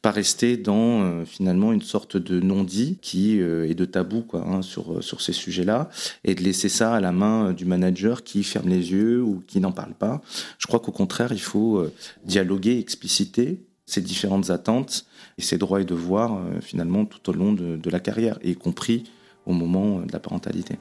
pas 0.02 0.11
rester 0.11 0.56
dans 0.56 1.02
euh, 1.02 1.25
finalement 1.25 1.73
une 1.73 1.82
sorte 1.82 2.16
de 2.16 2.40
non-dit 2.40 2.99
qui 3.00 3.40
euh, 3.40 3.68
est 3.68 3.75
de 3.75 3.85
tabou 3.85 4.23
quoi, 4.23 4.47
hein, 4.47 4.62
sur, 4.62 4.92
euh, 4.92 5.00
sur 5.00 5.21
ces 5.21 5.32
sujets-là 5.32 5.88
et 6.25 6.35
de 6.35 6.42
laisser 6.42 6.68
ça 6.68 6.94
à 6.94 7.00
la 7.00 7.12
main 7.12 7.52
du 7.52 7.64
manager 7.64 8.23
qui 8.23 8.42
ferme 8.44 8.68
les 8.68 8.92
yeux 8.92 9.23
ou 9.23 9.42
qui 9.47 9.61
n'en 9.61 9.73
parle 9.73 9.94
pas. 9.94 10.21
Je 10.59 10.66
crois 10.66 10.80
qu'au 10.80 10.92
contraire, 10.92 11.32
il 11.32 11.40
faut 11.40 11.87
dialoguer, 12.25 12.78
expliciter 12.78 13.62
ces 13.87 14.01
différentes 14.01 14.51
attentes 14.51 15.07
et 15.39 15.43
ces 15.43 15.59
droits 15.59 15.81
et 15.81 15.85
devoirs 15.85 16.41
finalement 16.61 17.05
tout 17.05 17.31
au 17.31 17.33
long 17.33 17.53
de, 17.53 17.77
de 17.77 17.91
la 17.91 18.01
carrière, 18.01 18.39
y 18.43 18.55
compris 18.55 19.05
au 19.47 19.53
moment 19.53 20.01
de 20.01 20.12
la 20.12 20.21
parentalité. 20.21 20.79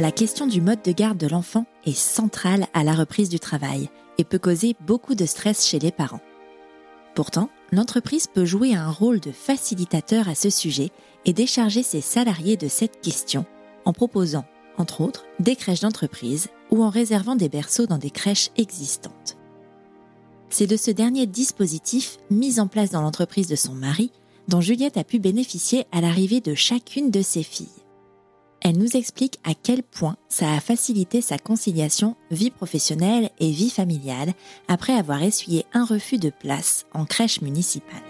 la 0.00 0.10
question 0.10 0.46
du 0.46 0.62
mode 0.62 0.80
de 0.82 0.92
garde 0.92 1.18
de 1.18 1.26
l'enfant 1.26 1.66
est 1.84 1.92
centrale 1.92 2.66
à 2.72 2.84
la 2.84 2.94
reprise 2.94 3.28
du 3.28 3.38
travail 3.38 3.90
et 4.16 4.24
peut 4.24 4.38
causer 4.38 4.74
beaucoup 4.86 5.14
de 5.14 5.26
stress 5.26 5.66
chez 5.66 5.78
les 5.78 5.92
parents. 5.92 6.22
Pourtant, 7.14 7.50
l'entreprise 7.70 8.26
peut 8.26 8.46
jouer 8.46 8.74
un 8.74 8.90
rôle 8.90 9.20
de 9.20 9.30
facilitateur 9.30 10.26
à 10.26 10.34
ce 10.34 10.48
sujet 10.48 10.88
et 11.26 11.34
décharger 11.34 11.82
ses 11.82 12.00
salariés 12.00 12.56
de 12.56 12.66
cette 12.66 13.02
question 13.02 13.44
en 13.84 13.92
proposant, 13.92 14.44
entre 14.76 15.00
autres, 15.00 15.24
des 15.38 15.56
crèches 15.56 15.80
d'entreprise 15.80 16.48
ou 16.70 16.82
en 16.82 16.88
réservant 16.88 17.36
des 17.36 17.48
berceaux 17.48 17.86
dans 17.86 17.98
des 17.98 18.10
crèches 18.10 18.50
existantes. 18.56 19.36
C'est 20.48 20.66
de 20.66 20.76
ce 20.76 20.90
dernier 20.90 21.26
dispositif 21.26 22.18
mis 22.30 22.58
en 22.60 22.66
place 22.66 22.90
dans 22.90 23.02
l'entreprise 23.02 23.46
de 23.46 23.56
son 23.56 23.74
mari 23.74 24.10
dont 24.48 24.60
Juliette 24.60 24.96
a 24.96 25.04
pu 25.04 25.20
bénéficier 25.20 25.86
à 25.92 26.00
l'arrivée 26.00 26.40
de 26.40 26.54
chacune 26.54 27.10
de 27.10 27.22
ses 27.22 27.42
filles. 27.44 27.68
elle 28.62 28.76
nous 28.76 28.96
explique 28.96 29.38
à 29.42 29.54
quel 29.54 29.82
point 29.82 30.16
ça 30.28 30.52
a 30.52 30.60
facilité 30.60 31.22
sa 31.22 31.38
conciliation 31.38 32.14
vie 32.30 32.50
professionnelle 32.50 33.30
et 33.38 33.50
vie 33.50 33.70
familiale 33.70 34.34
après 34.68 34.92
avoir 34.92 35.22
essuyé 35.22 35.64
un 35.72 35.84
refus 35.84 36.18
de 36.18 36.30
place 36.30 36.84
en 36.92 37.06
crèche 37.06 37.40
municipale. 37.40 38.09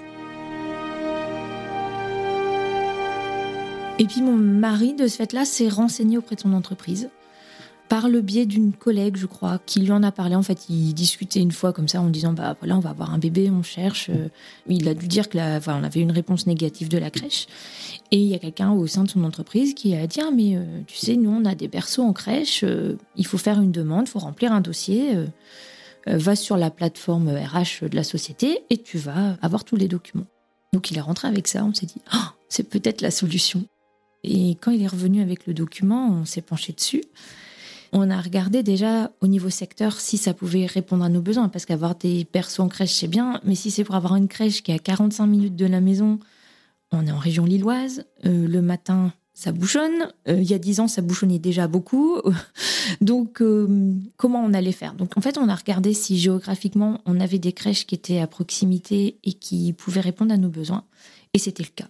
Et 4.00 4.06
puis 4.06 4.22
mon 4.22 4.34
mari, 4.38 4.94
de 4.94 5.06
ce 5.06 5.16
fait-là, 5.16 5.44
s'est 5.44 5.68
renseigné 5.68 6.16
auprès 6.16 6.34
de 6.34 6.40
son 6.40 6.54
entreprise 6.54 7.10
par 7.90 8.08
le 8.08 8.22
biais 8.22 8.46
d'une 8.46 8.72
collègue, 8.72 9.16
je 9.16 9.26
crois, 9.26 9.60
qui 9.66 9.80
lui 9.80 9.92
en 9.92 10.02
a 10.02 10.10
parlé. 10.10 10.34
En 10.36 10.42
fait, 10.42 10.70
il 10.70 10.94
discutait 10.94 11.40
une 11.40 11.52
fois 11.52 11.74
comme 11.74 11.86
ça 11.86 12.00
en 12.00 12.08
disant 12.08 12.32
bah 12.32 12.56
voilà, 12.60 12.78
on 12.78 12.80
va 12.80 12.90
avoir 12.90 13.12
un 13.12 13.18
bébé, 13.18 13.50
on 13.50 13.62
cherche. 13.62 14.08
Euh, 14.08 14.28
il 14.66 14.88
a 14.88 14.94
dû 14.94 15.06
dire 15.06 15.28
que 15.28 15.36
la, 15.36 15.60
on 15.66 15.84
avait 15.84 16.00
une 16.00 16.12
réponse 16.12 16.46
négative 16.46 16.88
de 16.88 16.96
la 16.96 17.10
crèche. 17.10 17.46
Et 18.10 18.16
il 18.16 18.26
y 18.26 18.34
a 18.34 18.38
quelqu'un 18.38 18.72
au 18.72 18.86
sein 18.86 19.04
de 19.04 19.10
son 19.10 19.22
entreprise 19.22 19.74
qui 19.74 19.94
a 19.94 20.06
dit 20.06 20.20
ah, 20.22 20.30
mais 20.34 20.56
euh, 20.56 20.64
tu 20.86 20.96
sais, 20.96 21.16
nous 21.16 21.30
on 21.30 21.44
a 21.44 21.54
des 21.54 21.68
berceaux 21.68 22.02
en 22.02 22.14
crèche, 22.14 22.64
euh, 22.64 22.96
il 23.16 23.26
faut 23.26 23.36
faire 23.36 23.60
une 23.60 23.72
demande, 23.72 24.06
il 24.06 24.10
faut 24.10 24.18
remplir 24.18 24.50
un 24.52 24.62
dossier. 24.62 25.14
va 26.06 26.36
sur 26.36 26.56
la 26.56 26.70
plateforme 26.70 27.28
RH 27.28 27.86
de 27.90 27.96
la 27.96 28.04
société 28.04 28.60
et 28.70 28.78
tu 28.78 28.96
vas 28.96 29.36
avoir 29.42 29.64
tous 29.64 29.76
les 29.76 29.88
documents. 29.88 30.26
Donc 30.72 30.90
il 30.90 30.96
est 30.96 31.02
rentré 31.02 31.28
avec 31.28 31.46
ça, 31.48 31.66
on 31.66 31.74
s'est 31.74 31.84
dit 31.84 32.00
oh, 32.14 32.28
c'est 32.48 32.66
peut-être 32.70 33.02
la 33.02 33.10
solution. 33.10 33.66
Et 34.22 34.56
quand 34.60 34.70
il 34.70 34.82
est 34.82 34.88
revenu 34.88 35.22
avec 35.22 35.46
le 35.46 35.54
document, 35.54 36.10
on 36.10 36.24
s'est 36.24 36.42
penché 36.42 36.72
dessus. 36.72 37.02
On 37.92 38.08
a 38.10 38.20
regardé 38.20 38.62
déjà 38.62 39.10
au 39.20 39.26
niveau 39.26 39.50
secteur 39.50 40.00
si 40.00 40.16
ça 40.16 40.32
pouvait 40.32 40.66
répondre 40.66 41.04
à 41.04 41.08
nos 41.08 41.20
besoins, 41.20 41.48
parce 41.48 41.66
qu'avoir 41.66 41.96
des 41.96 42.26
berceaux 42.32 42.62
en 42.62 42.68
crèche, 42.68 42.94
c'est 42.94 43.08
bien, 43.08 43.40
mais 43.44 43.56
si 43.56 43.70
c'est 43.70 43.82
pour 43.82 43.96
avoir 43.96 44.14
une 44.16 44.28
crèche 44.28 44.62
qui 44.62 44.70
est 44.70 44.76
à 44.76 44.78
45 44.78 45.26
minutes 45.26 45.56
de 45.56 45.66
la 45.66 45.80
maison, 45.80 46.20
on 46.92 47.06
est 47.06 47.12
en 47.12 47.18
région 47.18 47.44
lilloise, 47.44 48.04
euh, 48.26 48.46
le 48.46 48.62
matin, 48.62 49.12
ça 49.32 49.52
bouchonne. 49.52 50.12
Euh, 50.28 50.40
il 50.40 50.48
y 50.48 50.54
a 50.54 50.58
10 50.58 50.80
ans, 50.80 50.88
ça 50.88 51.02
bouchonnait 51.02 51.38
déjà 51.38 51.66
beaucoup. 51.66 52.20
Donc, 53.00 53.40
euh, 53.40 53.94
comment 54.16 54.44
on 54.44 54.52
allait 54.52 54.72
faire? 54.72 54.94
Donc, 54.94 55.16
en 55.16 55.20
fait, 55.20 55.38
on 55.38 55.48
a 55.48 55.54
regardé 55.54 55.94
si 55.94 56.18
géographiquement, 56.18 57.00
on 57.06 57.20
avait 57.20 57.38
des 57.38 57.52
crèches 57.52 57.86
qui 57.86 57.94
étaient 57.94 58.18
à 58.18 58.26
proximité 58.26 59.18
et 59.24 59.32
qui 59.32 59.72
pouvaient 59.72 60.00
répondre 60.00 60.32
à 60.32 60.36
nos 60.36 60.48
besoins. 60.48 60.84
Et 61.32 61.38
c'était 61.38 61.62
le 61.62 61.70
cas. 61.74 61.88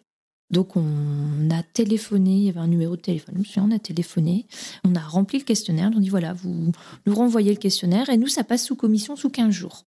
Donc 0.50 0.76
on 0.76 1.50
a 1.50 1.62
téléphoné, 1.62 2.32
il 2.32 2.42
y 2.44 2.48
avait 2.48 2.60
un 2.60 2.66
numéro 2.66 2.96
de 2.96 3.00
téléphone, 3.00 3.42
on 3.56 3.70
a 3.70 3.78
téléphoné, 3.78 4.46
on 4.84 4.94
a 4.94 5.00
rempli 5.00 5.38
le 5.38 5.44
questionnaire, 5.44 5.90
on 5.94 6.00
dit 6.00 6.08
voilà, 6.08 6.32
vous 6.32 6.72
nous 7.06 7.14
renvoyez 7.14 7.52
le 7.52 7.58
questionnaire 7.58 8.08
et 8.10 8.16
nous, 8.16 8.26
ça 8.26 8.42
passe 8.42 8.64
sous 8.64 8.74
commission 8.74 9.16
sous 9.16 9.30
15 9.30 9.50
jours. 9.50 9.84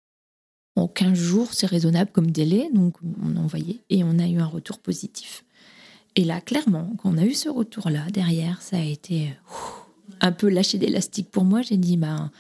En 0.76 0.88
15 0.88 1.18
jours, 1.18 1.54
c'est 1.54 1.68
raisonnable 1.68 2.12
comme 2.12 2.32
délai, 2.32 2.70
donc 2.74 2.96
on 3.24 3.36
a 3.36 3.40
envoyé 3.40 3.82
et 3.90 4.04
on 4.04 4.20
a 4.20 4.28
eu 4.28 4.38
un 4.40 4.46
retour 4.46 4.80
positif. 4.80 5.44
Et 6.16 6.24
là, 6.24 6.42
clairement, 6.42 6.92
quand 6.98 7.12
on 7.14 7.18
a 7.18 7.26
eu 7.26 7.34
ce 7.34 7.50
retour-là, 7.50 8.06
derrière, 8.12 8.62
ça 8.62 8.78
a 8.78 8.84
été 8.84 9.34
un 10.20 10.32
peu 10.32 10.50
lâché 10.50 10.80
d'élastique 10.80 11.30
pour 11.30 11.44
moi. 11.44 11.62
J'ai 11.62 11.78
dit, 11.78 11.98
ben, 11.98 12.32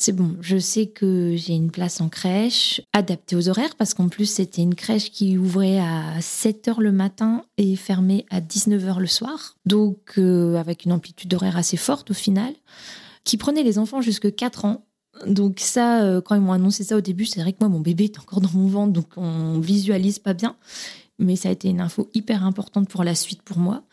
c'est 0.00 0.12
bon, 0.12 0.34
je 0.40 0.56
sais 0.56 0.86
que 0.86 1.34
j'ai 1.36 1.52
une 1.52 1.70
place 1.70 2.00
en 2.00 2.08
crèche 2.08 2.80
adaptée 2.94 3.36
aux 3.36 3.50
horaires 3.50 3.76
parce 3.76 3.92
qu'en 3.92 4.08
plus 4.08 4.24
c'était 4.24 4.62
une 4.62 4.74
crèche 4.74 5.10
qui 5.10 5.36
ouvrait 5.36 5.78
à 5.78 6.18
7h 6.20 6.80
le 6.80 6.90
matin 6.90 7.44
et 7.58 7.76
fermait 7.76 8.24
à 8.30 8.40
19h 8.40 8.98
le 8.98 9.06
soir. 9.06 9.58
Donc 9.66 10.14
euh, 10.16 10.56
avec 10.56 10.86
une 10.86 10.92
amplitude 10.92 11.34
horaire 11.34 11.58
assez 11.58 11.76
forte 11.76 12.12
au 12.12 12.14
final, 12.14 12.54
qui 13.24 13.36
prenait 13.36 13.62
les 13.62 13.78
enfants 13.78 14.00
jusque 14.00 14.34
4 14.34 14.64
ans. 14.64 14.86
Donc 15.26 15.60
ça, 15.60 16.02
euh, 16.02 16.22
quand 16.22 16.34
ils 16.34 16.40
m'ont 16.40 16.52
annoncé 16.52 16.82
ça 16.82 16.96
au 16.96 17.02
début, 17.02 17.26
c'est 17.26 17.42
vrai 17.42 17.52
que 17.52 17.58
moi, 17.60 17.68
mon 17.68 17.80
bébé 17.80 18.04
est 18.04 18.18
encore 18.18 18.40
dans 18.40 18.52
mon 18.54 18.68
ventre, 18.68 18.94
donc 18.94 19.08
on 19.18 19.60
visualise 19.60 20.18
pas 20.18 20.32
bien 20.32 20.56
mais 21.20 21.36
ça 21.36 21.50
a 21.50 21.52
été 21.52 21.68
une 21.68 21.80
info 21.80 22.08
hyper 22.14 22.44
importante 22.44 22.88
pour 22.88 23.04
la 23.04 23.14
suite 23.14 23.42
pour 23.42 23.58
moi. 23.58 23.84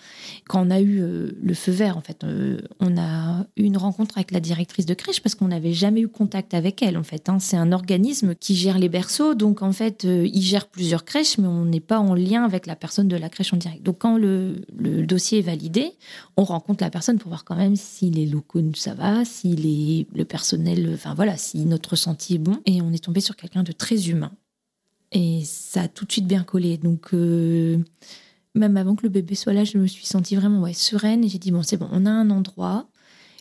Quand 0.48 0.66
on 0.66 0.72
a 0.72 0.80
eu 0.80 1.00
euh, 1.02 1.38
le 1.42 1.54
feu 1.54 1.72
vert, 1.72 1.98
en 1.98 2.02
fait, 2.02 2.24
euh, 2.24 2.60
on 2.80 2.98
a 2.98 3.46
eu 3.58 3.64
une 3.64 3.78
rencontre 3.78 4.18
avec 4.18 4.32
la 4.32 4.40
directrice 4.40 4.86
de 4.86 4.94
crèche 4.94 5.22
parce 5.22 5.36
qu'on 5.36 5.50
n'avait 5.50 5.74
jamais 5.74 6.02
eu 6.02 6.08
contact 6.08 6.54
avec 6.54 6.82
elle, 6.82 6.98
en 6.98 7.04
fait. 7.04 7.30
Hein. 7.30 7.40
C'est 7.40 7.58
un 7.58 7.72
organisme 7.72 8.34
qui 8.34 8.56
gère 8.56 8.80
les 8.80 8.90
berceaux, 8.90 9.36
donc 9.36 9.62
en 9.62 9.74
fait, 9.74 10.06
euh, 10.06 10.28
il 10.34 10.42
gère 10.42 10.68
plusieurs 10.68 11.06
crèches, 11.06 11.38
mais 11.38 11.48
on 11.48 11.66
n'est 11.66 11.80
pas 11.80 12.00
en 12.00 12.16
lien 12.16 12.44
avec 12.44 12.66
la 12.66 12.76
personne 12.76 13.08
de 13.08 13.18
la 13.18 13.30
crèche 13.30 13.54
en 13.54 13.58
direct. 13.58 13.84
Donc 13.84 14.00
quand 14.00 14.18
le, 14.18 14.56
le, 14.78 15.06
dossier 15.06 15.40
est 15.40 15.44
validé, 15.44 15.92
on 16.38 16.44
rencontre 16.44 16.84
la 16.84 16.90
personne 16.90 17.18
pour 17.18 17.30
voir 17.30 17.44
quand 17.44 17.56
même 17.56 17.76
si 17.76 18.10
les 18.10 18.26
locaux, 18.26 18.62
ça 18.76 18.94
va, 18.94 19.26
si 19.26 19.56
les, 19.56 20.08
le 20.16 20.26
personnel, 20.26 20.92
enfin 20.94 21.14
voilà, 21.14 21.38
si 21.38 21.66
notre 21.66 21.92
ressenti 21.92 22.36
est 22.36 22.40
bon. 22.40 22.60
Et 22.66 22.82
on 22.82 22.92
est 22.92 23.04
tombé 23.04 23.20
sur 23.20 23.36
quelqu'un 23.36 23.64
de 23.64 23.72
très 23.72 24.10
humain 24.10 24.32
et 25.12 25.44
ça 25.46 25.84
a 25.84 25.88
tout 25.88 26.06
de 26.06 26.12
suite 26.12 26.28
bien 26.28 26.44
collé. 26.44 26.78
Donc, 26.78 27.14
euh, 27.14 27.78
même 28.56 28.78
avant 28.78 28.96
que 28.96 29.04
le 29.04 29.10
bébé 29.10 29.36
soit 29.36 29.54
là, 29.54 29.64
je 29.64 29.78
me 29.78 29.88
suis 29.88 30.06
sentie 30.06 30.36
vraiment 30.36 30.62
ouais, 30.62 30.74
sereine. 30.74 31.24
Et 31.24 31.30
j'ai 31.30 31.40
dit, 31.40 31.52
bon, 31.52 31.64
c'est 31.64 31.78
bon, 31.78 31.88
on 31.92 32.06
a 32.06 32.12
un 32.12 32.30
endroit. 32.30 32.88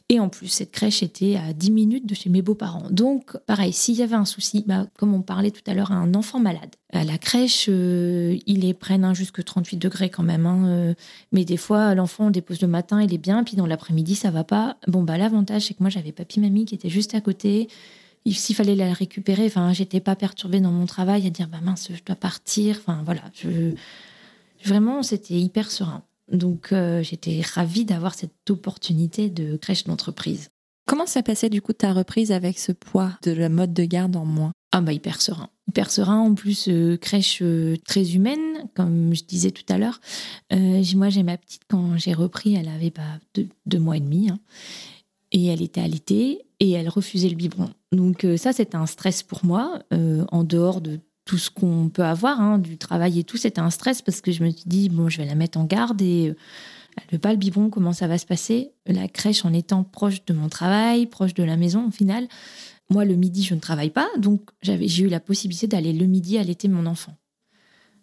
Et 0.09 0.21
en 0.21 0.29
plus, 0.29 0.47
cette 0.47 0.71
crèche 0.71 1.03
était 1.03 1.35
à 1.35 1.53
10 1.53 1.73
minutes 1.73 2.07
de 2.07 2.15
chez 2.15 2.31
mes 2.31 2.41
beaux-parents. 2.41 2.87
Donc, 2.91 3.37
pareil, 3.47 3.73
s'il 3.73 3.97
y 3.97 4.05
avait 4.05 4.15
un 4.15 4.25
souci, 4.25 4.63
bah, 4.65 4.87
comme 4.97 5.13
on 5.13 5.21
parlait 5.21 5.51
tout 5.51 5.69
à 5.69 5.75
l'heure, 5.75 5.91
un 5.91 6.15
enfant 6.15 6.39
malade. 6.39 6.77
À 6.93 7.03
la 7.03 7.19
crèche, 7.19 7.67
euh, 7.69 8.39
il 8.47 8.65
est 8.65 8.75
prennent 8.75 9.13
jusque 9.17 9.43
38 9.43 9.79
degrés 9.79 10.09
quand 10.09 10.23
même. 10.23 10.47
Hein, 10.47 10.67
euh, 10.67 10.95
mais 11.33 11.45
des 11.45 11.57
fois, 11.57 11.97
l'enfant, 11.97 12.29
on 12.29 12.31
dépose 12.31 12.63
le 12.63 12.69
matin, 12.69 13.03
il 13.03 13.13
est 13.13 13.19
bien. 13.19 13.43
Puis 13.43 13.57
dans 13.57 13.67
l'après-midi, 13.67 14.15
ça 14.15 14.31
va 14.31 14.45
pas. 14.45 14.77
Bon, 14.87 15.03
bah, 15.03 15.19
l'avantage, 15.19 15.63
c'est 15.63 15.75
que 15.75 15.83
moi, 15.83 15.91
j'avais 15.91 16.13
papy-mamie 16.13 16.67
qui 16.67 16.77
était 16.77 16.89
juste 16.89 17.17
à 17.17 17.21
côté 17.21 17.67
s'il 18.33 18.57
fallait 18.57 18.75
la 18.75 18.93
récupérer, 18.93 19.47
enfin, 19.47 19.73
j'étais 19.73 20.01
pas 20.01 20.17
perturbée 20.17 20.61
dans 20.61 20.73
mon 20.73 20.87
travail 20.87 21.27
à 21.27 21.31
dire 21.31 21.49
bah 21.49 21.61
mince, 21.63 21.89
je 21.93 22.03
dois 22.05 22.17
partir. 22.17 22.77
Enfin 22.79 23.03
voilà, 23.05 23.23
je, 23.35 23.73
vraiment 24.65 25.03
c'était 25.03 25.35
hyper 25.35 25.71
serein. 25.71 26.03
Donc 26.31 26.73
euh, 26.73 27.03
j'étais 27.03 27.41
ravie 27.41 27.85
d'avoir 27.85 28.15
cette 28.15 28.51
opportunité 28.51 29.31
de 29.31 29.57
crèche 29.57 29.85
d'entreprise. 29.85 30.49
Comment 30.87 31.07
ça 31.07 31.23
passait 31.23 31.51
du 31.51 31.63
coup 31.63 31.73
ta 31.73 31.93
reprise 31.93 32.33
avec 32.33 32.59
ce 32.59 32.73
poids 32.73 33.13
de 33.23 33.33
la 33.33 33.49
mode 33.49 33.73
de 33.73 33.85
garde 33.85 34.17
en 34.17 34.25
moins? 34.25 34.53
Ah 34.73 34.81
bah 34.81 34.93
hyper 34.93 35.21
serein. 35.21 35.49
Hyper 35.69 35.91
serein, 35.91 36.19
en 36.19 36.35
plus 36.35 36.69
euh, 36.69 36.97
crèche 36.97 37.41
euh, 37.43 37.77
très 37.87 38.15
humaine, 38.15 38.69
comme 38.75 39.15
je 39.15 39.25
disais 39.25 39.51
tout 39.51 39.65
à 39.69 39.79
l'heure. 39.79 40.01
moi 40.51 41.09
j'ai 41.11 41.23
ma 41.23 41.37
petite 41.37 41.63
quand 41.69 41.97
j'ai 41.97 42.13
repris, 42.13 42.55
elle 42.55 42.69
avait 42.69 42.91
pas 42.91 43.21
deux, 43.67 43.79
mois 43.79 43.97
et 43.97 44.01
demi. 44.01 44.31
Hein 44.31 44.39
et 45.33 45.47
elle 45.47 45.63
était 45.63 45.81
alitée 45.81 46.47
et 46.61 46.71
elle 46.73 46.89
refusait 46.89 47.29
le 47.29 47.35
biberon. 47.35 47.71
Donc 47.97 48.25
euh, 48.25 48.37
ça, 48.37 48.53
c'était 48.53 48.77
un 48.77 48.87
stress 48.87 49.23
pour 49.23 49.45
moi, 49.45 49.81
euh, 49.93 50.25
en 50.31 50.45
dehors 50.45 50.81
de 50.81 51.01
tout 51.25 51.39
ce 51.39 51.51
qu'on 51.51 51.89
peut 51.89 52.05
avoir, 52.05 52.41
hein, 52.41 52.59
du 52.59 52.79
travail 52.79 53.19
et 53.19 53.25
tout, 53.25 53.37
c'était 53.37 53.61
un 53.61 53.71
stress 53.71 54.01
parce 54.01 54.21
que 54.21 54.31
je 54.31 54.45
me 54.45 54.51
suis 54.51 54.65
dit, 54.67 54.89
bon, 54.89 55.09
je 55.09 55.19
vais 55.19 55.25
la 55.27 55.35
mettre 55.35 55.59
en 55.59 55.65
garde 55.65 56.01
et 56.01 56.27
elle 56.27 57.05
veut 57.11 57.19
pas 57.19 57.33
le 57.33 57.39
biberon, 57.39 57.69
comment 57.69 57.93
ça 57.93 58.07
va 58.07 58.17
se 58.17 58.27
passer? 58.27 58.71
La 58.87 59.09
crèche 59.09 59.45
en 59.45 59.53
étant 59.53 59.83
proche 59.83 60.25
de 60.25 60.33
mon 60.33 60.49
travail, 60.49 61.07
proche 61.07 61.35
de 61.35 61.43
la 61.43 61.57
maison 61.57 61.89
au 61.89 61.91
final. 61.91 62.29
Moi, 62.91 63.05
le 63.05 63.17
midi, 63.17 63.43
je 63.43 63.55
ne 63.57 63.61
travaille 63.61 63.91
pas, 63.91 64.09
donc 64.19 64.51
j'ai 64.63 65.03
eu 65.03 65.09
la 65.09 65.19
possibilité 65.19 65.67
d'aller 65.67 65.93
le 65.93 66.07
midi 66.07 66.39
allaiter 66.39 66.69
mon 66.69 66.87
enfant. 66.87 67.17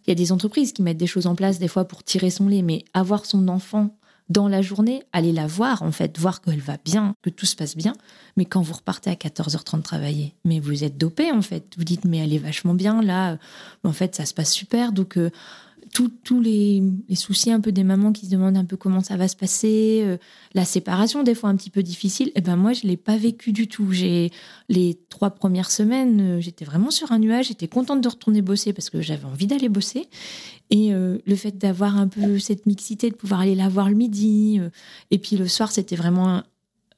Il 0.05 0.09
y 0.09 0.11
a 0.11 0.15
des 0.15 0.33
entreprises 0.33 0.73
qui 0.73 0.81
mettent 0.81 0.97
des 0.97 1.07
choses 1.07 1.27
en 1.27 1.35
place 1.35 1.59
des 1.59 1.69
fois 1.69 1.85
pour 1.85 2.03
tirer 2.03 2.29
son 2.29 2.49
lait, 2.49 2.61
mais 2.61 2.83
avoir 2.93 3.25
son 3.25 3.47
enfant 3.47 3.97
dans 4.29 4.47
la 4.47 4.61
journée, 4.61 5.03
allez 5.11 5.31
la 5.31 5.47
voir, 5.47 5.83
en 5.83 5.91
fait, 5.91 6.17
voir 6.17 6.41
qu'elle 6.41 6.59
va 6.59 6.77
bien, 6.83 7.15
que 7.21 7.29
tout 7.29 7.45
se 7.45 7.55
passe 7.55 7.75
bien. 7.75 7.93
Mais 8.37 8.45
quand 8.45 8.61
vous 8.61 8.73
repartez 8.73 9.09
à 9.09 9.15
14h30 9.15 9.81
travailler, 9.81 10.35
mais 10.45 10.59
vous 10.59 10.83
êtes 10.83 10.97
dopé, 10.97 11.31
en 11.31 11.41
fait. 11.41 11.65
Vous 11.77 11.83
dites, 11.83 12.05
mais 12.05 12.17
elle 12.17 12.33
est 12.33 12.39
vachement 12.39 12.73
bien, 12.73 13.01
là, 13.01 13.37
en 13.83 13.93
fait, 13.93 14.15
ça 14.15 14.25
se 14.25 14.33
passe 14.33 14.51
super. 14.51 14.91
Donc, 14.91 15.17
euh, 15.17 15.29
tous 15.93 16.41
les, 16.41 16.81
soucis 17.13 17.51
un 17.51 17.61
peu 17.61 17.71
des 17.71 17.83
mamans 17.83 18.11
qui 18.11 18.25
se 18.25 18.31
demandent 18.31 18.57
un 18.57 18.65
peu 18.65 18.77
comment 18.77 19.01
ça 19.01 19.15
va 19.15 19.27
se 19.27 19.35
passer, 19.35 20.01
euh, 20.03 20.17
la 20.55 20.65
séparation 20.65 21.21
des 21.21 21.35
fois 21.35 21.49
un 21.49 21.55
petit 21.55 21.69
peu 21.69 21.83
difficile, 21.83 22.29
et 22.29 22.33
eh 22.37 22.41
ben 22.41 22.55
moi 22.55 22.73
je 22.73 22.87
l'ai 22.87 22.97
pas 22.97 23.15
vécu 23.15 23.51
du 23.51 23.67
tout. 23.67 23.91
J'ai 23.91 24.31
les 24.69 24.97
trois 25.09 25.29
premières 25.29 25.69
semaines, 25.69 26.21
euh, 26.21 26.41
j'étais 26.41 26.65
vraiment 26.65 26.89
sur 26.89 27.11
un 27.11 27.19
nuage, 27.19 27.47
j'étais 27.47 27.67
contente 27.67 28.01
de 28.01 28.07
retourner 28.09 28.41
bosser 28.41 28.73
parce 28.73 28.89
que 28.89 29.01
j'avais 29.01 29.25
envie 29.25 29.45
d'aller 29.45 29.69
bosser, 29.69 30.07
et 30.71 30.93
euh, 30.93 31.19
le 31.25 31.35
fait 31.35 31.57
d'avoir 31.57 31.97
un 31.97 32.07
peu 32.07 32.39
cette 32.39 32.65
mixité, 32.65 33.11
de 33.11 33.15
pouvoir 33.15 33.41
aller 33.41 33.55
la 33.55 33.69
voir 33.69 33.89
le 33.89 33.95
midi, 33.95 34.59
et 35.11 35.19
puis 35.19 35.37
le 35.37 35.47
soir 35.47 35.71
c'était 35.71 35.95
vraiment 35.95 36.27
un, 36.37 36.43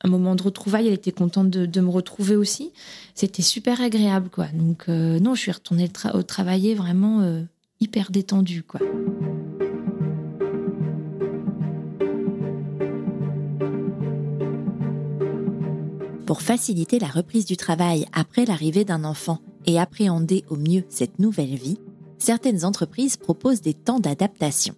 moment 0.07 0.35
de 0.35 0.43
retrouvailles. 0.43 0.87
Elle 0.87 0.93
était 0.93 1.11
contente 1.11 1.49
de, 1.49 1.81
me 1.81 1.89
retrouver 1.89 2.35
aussi. 2.35 2.71
C'était 3.15 3.41
super 3.41 3.81
agréable, 3.81 4.29
quoi. 4.29 4.45
Donc, 4.53 4.87
non, 4.87 5.33
je 5.33 5.41
suis 5.41 5.51
retournée 5.51 5.89
au 6.13 6.21
travailler 6.21 6.75
vraiment 6.75 7.43
hyper 7.79 8.11
détendu, 8.11 8.63
quoi. 8.63 8.79
Pour 16.25 16.41
faciliter 16.41 16.99
la 16.99 17.07
reprise 17.07 17.45
du 17.45 17.55
travail 17.55 18.07
après 18.11 18.45
l'arrivée 18.45 18.83
d'un 18.83 19.03
enfant 19.03 19.39
et 19.65 19.79
appréhender 19.79 20.43
au 20.49 20.55
mieux 20.55 20.83
cette 20.89 21.19
nouvelle 21.19 21.55
vie, 21.55 21.77
certaines 22.17 22.65
entreprises 22.65 23.17
proposent 23.17 23.61
des 23.61 23.73
temps 23.75 23.99
d'adaptation. 23.99 24.75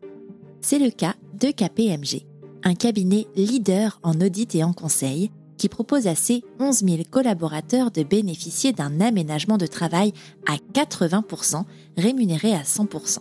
C'est 0.62 0.80
le 0.80 0.90
cas 0.90 1.16
de 1.40 1.52
KPMG, 1.52 2.26
un 2.64 2.74
cabinet 2.74 3.28
leader 3.36 4.00
en 4.04 4.20
audit 4.20 4.54
et 4.56 4.64
en 4.64 4.74
conseil 4.74 5.32
qui 5.58 5.70
propose 5.70 6.08
à 6.08 6.16
ses 6.16 6.44
11 6.60 6.84
000 6.84 6.98
collaborateurs 7.10 7.92
de 7.92 8.04
bénéficier 8.04 8.74
d'un 8.74 9.02
aménagement 9.02 9.58
de 9.58 9.68
travail 9.68 10.14
à 10.48 10.56
80%, 10.74 11.64
rémunéré 11.98 12.54
à 12.54 12.62
100%. 12.62 13.20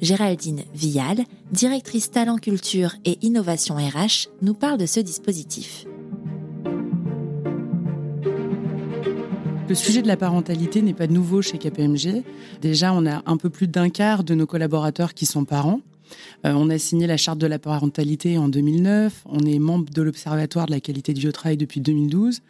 Géraldine 0.00 0.62
Vial, 0.72 1.18
directrice 1.52 2.10
talent 2.10 2.38
culture 2.38 2.94
et 3.04 3.18
innovation 3.22 3.76
RH, 3.76 4.28
nous 4.40 4.54
parle 4.54 4.78
de 4.78 4.86
ce 4.86 5.00
dispositif. 5.00 5.84
Le 9.68 9.76
sujet 9.76 10.02
de 10.02 10.08
la 10.08 10.16
parentalité 10.16 10.82
n'est 10.82 10.94
pas 10.94 11.06
nouveau 11.06 11.42
chez 11.42 11.56
KPMG. 11.56 12.24
Déjà, 12.60 12.92
on 12.92 13.06
a 13.06 13.22
un 13.24 13.36
peu 13.36 13.50
plus 13.50 13.68
d'un 13.68 13.88
quart 13.88 14.24
de 14.24 14.34
nos 14.34 14.46
collaborateurs 14.46 15.14
qui 15.14 15.26
sont 15.26 15.44
parents. 15.44 15.80
Euh, 16.44 16.52
on 16.54 16.70
a 16.70 16.78
signé 16.78 17.06
la 17.06 17.16
charte 17.16 17.38
de 17.38 17.46
la 17.46 17.58
parentalité 17.58 18.38
en 18.38 18.48
2009. 18.48 19.24
On 19.26 19.40
est 19.40 19.58
membre 19.58 19.90
de 19.92 20.02
l'Observatoire 20.02 20.66
de 20.66 20.72
la 20.72 20.80
qualité 20.80 21.14
de 21.14 21.20
vie 21.20 21.28
au 21.28 21.32
travail 21.32 21.56
depuis 21.56 21.80
2012. 21.80 22.40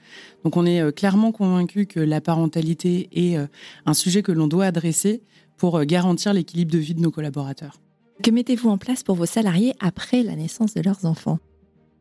Donc 0.44 0.56
on 0.56 0.66
est 0.66 0.80
euh, 0.80 0.90
clairement 0.90 1.32
convaincu 1.32 1.86
que 1.86 2.00
la 2.00 2.20
parentalité 2.20 3.08
est 3.12 3.36
euh, 3.36 3.46
un 3.86 3.94
sujet 3.94 4.22
que 4.22 4.32
l'on 4.32 4.46
doit 4.46 4.66
adresser 4.66 5.22
pour 5.56 5.82
garantir 5.84 6.32
l'équilibre 6.32 6.72
de 6.72 6.78
vie 6.78 6.94
de 6.94 7.00
nos 7.00 7.10
collaborateurs. 7.10 7.80
Que 8.22 8.30
mettez-vous 8.30 8.70
en 8.70 8.78
place 8.78 9.02
pour 9.02 9.14
vos 9.14 9.26
salariés 9.26 9.74
après 9.80 10.22
la 10.22 10.36
naissance 10.36 10.74
de 10.74 10.80
leurs 10.80 11.04
enfants? 11.04 11.38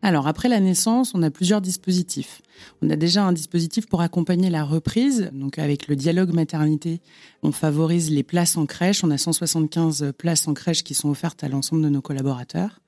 Alors, 0.01 0.27
après 0.27 0.47
la 0.47 0.59
naissance, 0.59 1.13
on 1.13 1.21
a 1.23 1.29
plusieurs 1.29 1.59
dispositifs. 1.59 2.41
On 2.81 2.89
a 2.89 2.95
déjà 2.95 3.23
un 3.23 3.33
dispositif 3.33 3.85
pour 3.85 4.01
accompagner 4.01 4.49
la 4.49 4.63
reprise. 4.63 5.29
Donc, 5.33 5.59
avec 5.59 5.87
le 5.87 5.95
dialogue 5.95 6.33
maternité, 6.33 7.01
on 7.43 7.51
favorise 7.51 8.09
les 8.09 8.23
places 8.23 8.55
en 8.55 8.65
crèche. 8.65 9.03
On 9.03 9.11
a 9.11 9.17
175 9.17 10.13
places 10.17 10.47
en 10.47 10.53
crèche 10.53 10.83
qui 10.83 10.93
sont 10.93 11.09
offertes 11.09 11.43
à 11.43 11.49
l'ensemble 11.49 11.81
de 11.81 11.89
nos 11.89 12.01
collaborateurs. 12.01 12.79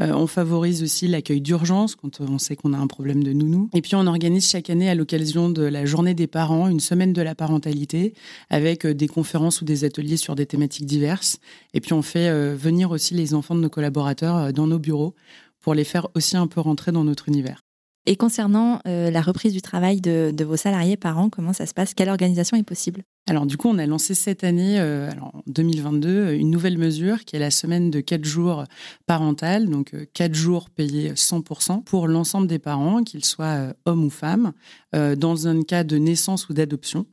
Euh, 0.00 0.12
on 0.12 0.26
favorise 0.26 0.82
aussi 0.82 1.06
l'accueil 1.06 1.40
d'urgence 1.40 1.94
quand 1.94 2.20
on 2.20 2.38
sait 2.38 2.56
qu'on 2.56 2.72
a 2.72 2.78
un 2.78 2.86
problème 2.86 3.22
de 3.22 3.32
nounou. 3.32 3.68
Et 3.74 3.82
puis, 3.82 3.94
on 3.94 4.06
organise 4.06 4.48
chaque 4.48 4.70
année, 4.70 4.88
à 4.88 4.94
l'occasion 4.94 5.50
de 5.50 5.62
la 5.62 5.84
journée 5.84 6.14
des 6.14 6.26
parents, 6.26 6.68
une 6.68 6.80
semaine 6.80 7.12
de 7.12 7.22
la 7.22 7.34
parentalité 7.34 8.14
avec 8.50 8.86
euh, 8.86 8.94
des 8.94 9.08
conférences 9.08 9.62
ou 9.62 9.64
des 9.64 9.84
ateliers 9.84 10.16
sur 10.16 10.34
des 10.34 10.46
thématiques 10.46 10.86
diverses. 10.86 11.38
Et 11.74 11.80
puis, 11.80 11.92
on 11.92 12.02
fait 12.02 12.28
euh, 12.28 12.54
venir 12.56 12.90
aussi 12.90 13.14
les 13.14 13.34
enfants 13.34 13.54
de 13.54 13.60
nos 13.60 13.70
collaborateurs 13.70 14.52
dans 14.52 14.66
nos 14.66 14.78
bureaux 14.78 15.14
pour 15.62 15.74
les 15.74 15.84
faire 15.84 16.08
aussi 16.14 16.36
un 16.36 16.46
peu 16.46 16.60
rentrer 16.60 16.92
dans 16.92 17.04
notre 17.04 17.28
univers. 17.28 17.62
Et 18.04 18.16
concernant 18.16 18.80
euh, 18.88 19.12
la 19.12 19.22
reprise 19.22 19.52
du 19.52 19.62
travail 19.62 20.00
de, 20.00 20.44
vos 20.44 20.56
salariés 20.56 20.96
parents, 20.96 21.30
comment 21.30 21.52
ça 21.52 21.66
se 21.66 21.74
passe? 21.74 21.94
Quelle 21.94 22.08
organisation 22.08 22.56
est 22.56 22.64
possible? 22.64 23.04
Alors 23.28 23.46
du 23.46 23.56
coup, 23.56 23.68
on 23.68 23.78
a 23.78 23.86
lancé 23.86 24.14
cette 24.14 24.42
année, 24.42 24.80
euh, 24.80 25.08
en 25.20 25.42
2022, 25.46 26.32
une 26.32 26.50
nouvelle 26.50 26.78
mesure 26.78 27.24
qui 27.24 27.36
est 27.36 27.38
la 27.38 27.52
semaine 27.52 27.92
de 27.92 28.00
4 28.00 28.24
jours 28.24 28.64
parentales, 29.06 29.68
donc 29.68 29.94
4 30.14 30.32
euh, 30.32 30.34
jours 30.34 30.68
payés 30.68 31.12
100% 31.12 31.84
pour 31.84 32.08
l'ensemble 32.08 32.48
des 32.48 32.58
parents, 32.58 33.04
qu'ils 33.04 33.24
soient 33.24 33.72
hommes 33.84 34.04
ou 34.04 34.10
femmes, 34.10 34.52
dans 34.92 35.46
un 35.46 35.62
cas 35.62 35.84
de 35.84 35.96
naissance 35.96 36.48
ou 36.48 36.54
d'adoption. 36.54 37.06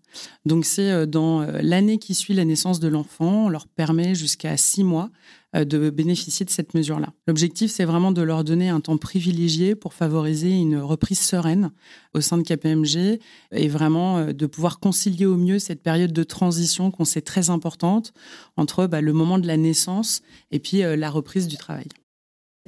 Donc 0.46 0.66
c'est 0.66 1.06
dans 1.06 1.42
l'année 1.62 1.98
qui 2.00 2.16
suit 2.16 2.34
la 2.34 2.44
naissance 2.44 2.80
de 2.80 2.88
l'enfant, 2.88 3.46
on 3.46 3.50
leur 3.50 3.68
permet 3.68 4.16
jusqu'à 4.16 4.58
6 4.58 4.84
mois 4.84 5.12
euh, 5.12 5.14
de 5.54 5.90
bénéficier 5.90 6.46
de 6.46 6.52
cette 6.52 6.76
mesure-là. 6.76 7.12
L'objectif, 7.28 7.72
c'est 7.72 7.86
vraiment 7.86 8.12
de 8.12 8.22
leur 8.22 8.44
donner 8.44 8.70
un 8.70 8.82
temps 8.82 8.98
privilégié 8.98 9.76
pour 9.76 9.94
favoriser 9.94 10.52
une 10.52 10.78
reprise 10.78 11.20
sereine 11.20 11.72
au 12.14 12.22
sein 12.22 12.38
de 12.38 12.44
KPMG 12.44 13.20
et 13.52 13.68
vraiment 13.68 14.18
euh, 14.18 14.34
de 14.34 14.46
pouvoir 14.46 14.80
concilier 14.80 15.26
au 15.26 15.38
mieux 15.38 15.60
cette 15.60 15.82
période 15.82 16.14
de 16.14 16.24
transition 16.24 16.92
qu'on 16.92 17.06
sait 17.06 17.22
très 17.22 17.50
importante 17.50 18.14
entre 18.58 18.86
bah, 18.86 19.02
le 19.02 19.14
moment 19.14 19.40
de 19.40 19.48
la 19.48 19.58
naissance 19.58 20.22
et 20.52 20.60
puis 20.60 20.84
euh, 20.84 20.96
la 20.96 21.10
reprise 21.10 21.48
du 21.48 21.58
travail. 21.58 21.88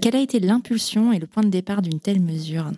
Quelle 0.01 0.15
a 0.15 0.21
été 0.21 0.39
l'impulsion 0.39 1.13
et 1.13 1.19
le 1.19 1.27
point 1.27 1.43
de 1.43 1.49
départ 1.49 1.81
d'une 1.81 1.99
telle 1.99 2.21
mesure? 2.21 2.71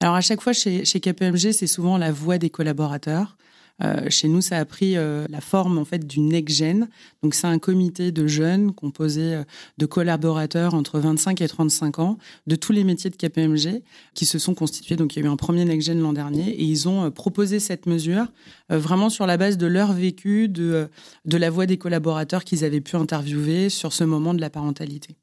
Alors 0.00 0.14
à 0.14 0.20
chaque 0.20 0.40
fois 0.40 0.52
chez, 0.52 0.84
chez 0.84 1.00
KPMG, 1.00 1.50
c'est 1.50 1.66
souvent 1.66 1.98
la 1.98 2.12
voix 2.12 2.38
des 2.38 2.50
collaborateurs. 2.50 3.36
Euh, 3.82 4.10
chez 4.10 4.28
nous, 4.28 4.40
ça 4.40 4.58
a 4.58 4.64
pris 4.64 4.96
euh, 4.96 5.26
la 5.30 5.40
forme 5.40 5.78
en 5.78 5.84
fait 5.84 6.06
d'une 6.06 6.28
next-gen. 6.28 6.88
Donc, 7.22 7.34
c'est 7.34 7.46
un 7.46 7.58
comité 7.58 8.10
de 8.10 8.26
jeunes 8.26 8.72
composé 8.72 9.34
euh, 9.34 9.44
de 9.78 9.86
collaborateurs 9.86 10.74
entre 10.74 10.98
25 10.98 11.40
et 11.40 11.48
35 11.48 11.98
ans 12.00 12.18
de 12.46 12.56
tous 12.56 12.72
les 12.72 12.84
métiers 12.84 13.10
de 13.10 13.16
KPMG 13.16 13.82
qui 14.14 14.26
se 14.26 14.38
sont 14.38 14.54
constitués. 14.54 14.96
Donc, 14.96 15.14
il 15.14 15.20
y 15.20 15.22
a 15.22 15.28
eu 15.28 15.30
un 15.30 15.36
premier 15.36 15.64
next-gen 15.64 16.00
l'an 16.00 16.12
dernier 16.12 16.48
et 16.48 16.64
ils 16.64 16.88
ont 16.88 17.10
proposé 17.10 17.60
cette 17.60 17.86
mesure 17.86 18.26
vraiment 18.68 19.10
sur 19.10 19.26
la 19.26 19.36
base 19.36 19.56
de 19.56 19.66
leur 19.66 19.92
vécu, 19.92 20.48
de, 20.48 20.88
de 21.24 21.36
la 21.36 21.50
voix 21.50 21.66
des 21.66 21.78
collaborateurs 21.78 22.44
qu'ils 22.44 22.64
avaient 22.64 22.80
pu 22.80 22.96
interviewer 22.96 23.68
sur 23.68 23.92
ce 23.92 24.04
moment 24.04 24.34
de 24.34 24.40
la 24.40 24.50
parentalité. 24.50 25.16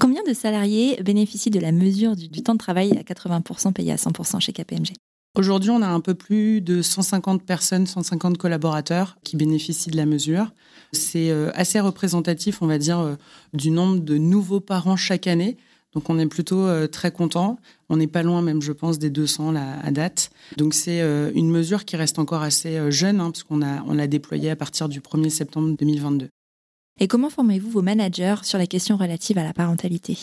Combien 0.00 0.22
de 0.24 0.32
salariés 0.32 1.00
bénéficient 1.02 1.50
de 1.50 1.60
la 1.60 1.72
mesure 1.72 2.16
du, 2.16 2.28
du 2.28 2.42
temps 2.42 2.54
de 2.54 2.58
travail 2.58 2.92
à 2.98 3.02
80% 3.02 3.72
payé 3.72 3.92
à 3.92 3.96
100% 3.96 4.40
chez 4.40 4.52
KPMG 4.52 4.94
Aujourd'hui, 5.34 5.70
on 5.70 5.80
a 5.80 5.88
un 5.88 6.00
peu 6.00 6.12
plus 6.12 6.60
de 6.60 6.82
150 6.82 7.42
personnes, 7.42 7.86
150 7.86 8.36
collaborateurs 8.36 9.16
qui 9.24 9.36
bénéficient 9.36 9.90
de 9.90 9.96
la 9.96 10.04
mesure. 10.04 10.52
C'est 10.92 11.30
euh, 11.30 11.50
assez 11.54 11.80
représentatif, 11.80 12.60
on 12.60 12.66
va 12.66 12.76
dire, 12.76 12.98
euh, 12.98 13.14
du 13.54 13.70
nombre 13.70 14.00
de 14.00 14.18
nouveaux 14.18 14.60
parents 14.60 14.96
chaque 14.96 15.26
année. 15.26 15.56
Donc 15.94 16.10
on 16.10 16.18
est 16.18 16.26
plutôt 16.26 16.66
euh, 16.66 16.86
très 16.86 17.12
content. 17.12 17.58
On 17.88 17.96
n'est 17.96 18.06
pas 18.08 18.22
loin 18.22 18.42
même, 18.42 18.60
je 18.60 18.72
pense, 18.72 18.98
des 18.98 19.08
200 19.08 19.52
là, 19.52 19.78
à 19.82 19.90
date. 19.90 20.32
Donc 20.58 20.74
c'est 20.74 21.00
une 21.34 21.50
mesure 21.50 21.86
qui 21.86 21.96
reste 21.96 22.18
encore 22.18 22.42
assez 22.42 22.90
jeune, 22.90 23.18
hein, 23.18 23.30
parce 23.30 23.42
qu'on 23.42 23.62
a, 23.62 23.82
on 23.84 23.94
l'a 23.94 24.06
déployée 24.06 24.50
à 24.50 24.56
partir 24.56 24.90
du 24.90 25.00
1er 25.00 25.30
septembre 25.30 25.74
2022. 25.78 26.28
Et 27.00 27.08
comment 27.08 27.30
formez-vous 27.30 27.70
vos 27.70 27.82
managers 27.82 28.36
sur 28.42 28.58
les 28.58 28.66
questions 28.66 28.98
relatives 28.98 29.38
à 29.38 29.44
la 29.44 29.54
parentalité? 29.54 30.18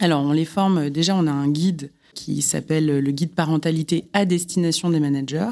Alors 0.00 0.22
on 0.22 0.32
les 0.32 0.46
forme, 0.46 0.88
déjà 0.88 1.14
on 1.14 1.26
a 1.26 1.32
un 1.32 1.48
guide 1.48 1.90
qui 2.18 2.42
s'appelle 2.42 2.86
le 2.98 3.10
guide 3.12 3.32
parentalité 3.32 4.08
à 4.12 4.24
destination 4.24 4.90
des 4.90 4.98
managers. 4.98 5.50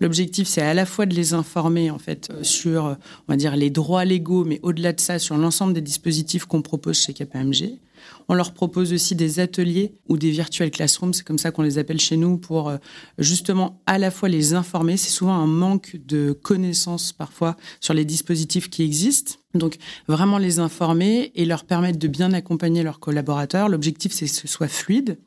L'objectif, 0.00 0.48
c'est 0.48 0.62
à 0.62 0.72
la 0.72 0.86
fois 0.86 1.04
de 1.04 1.14
les 1.14 1.34
informer 1.34 1.90
en 1.90 1.98
fait 1.98 2.32
sur, 2.40 2.96
on 3.28 3.32
va 3.32 3.36
dire, 3.36 3.56
les 3.56 3.68
droits 3.68 4.06
légaux, 4.06 4.44
mais 4.46 4.58
au-delà 4.62 4.94
de 4.94 5.00
ça, 5.00 5.18
sur 5.18 5.36
l'ensemble 5.36 5.74
des 5.74 5.82
dispositifs 5.82 6.46
qu'on 6.46 6.62
propose 6.62 6.98
chez 6.98 7.12
KPMG. 7.12 7.78
On 8.28 8.34
leur 8.34 8.54
propose 8.54 8.92
aussi 8.92 9.14
des 9.16 9.38
ateliers 9.38 9.92
ou 10.08 10.16
des 10.16 10.30
virtual 10.30 10.70
classrooms, 10.70 11.12
c'est 11.12 11.26
comme 11.26 11.38
ça 11.38 11.50
qu'on 11.50 11.62
les 11.62 11.76
appelle 11.76 12.00
chez 12.00 12.16
nous, 12.16 12.38
pour 12.38 12.70
euh, 12.70 12.78
justement 13.18 13.82
à 13.84 13.98
la 13.98 14.10
fois 14.10 14.30
les 14.30 14.54
informer. 14.54 14.96
C'est 14.96 15.10
souvent 15.10 15.34
un 15.34 15.46
manque 15.46 15.96
de 16.06 16.32
connaissances 16.32 17.12
parfois 17.12 17.56
sur 17.80 17.92
les 17.92 18.06
dispositifs 18.06 18.70
qui 18.70 18.82
existent. 18.82 19.34
Donc 19.54 19.76
vraiment 20.08 20.36
les 20.36 20.58
informer 20.58 21.32
et 21.34 21.46
leur 21.46 21.64
permettre 21.64 21.98
de 21.98 22.06
bien 22.06 22.34
accompagner 22.34 22.82
leurs 22.82 23.00
collaborateurs. 23.00 23.70
L'objectif, 23.70 24.12
c'est 24.12 24.26
que 24.26 24.32
ce 24.32 24.46
soit 24.46 24.68
fluide. 24.68 25.18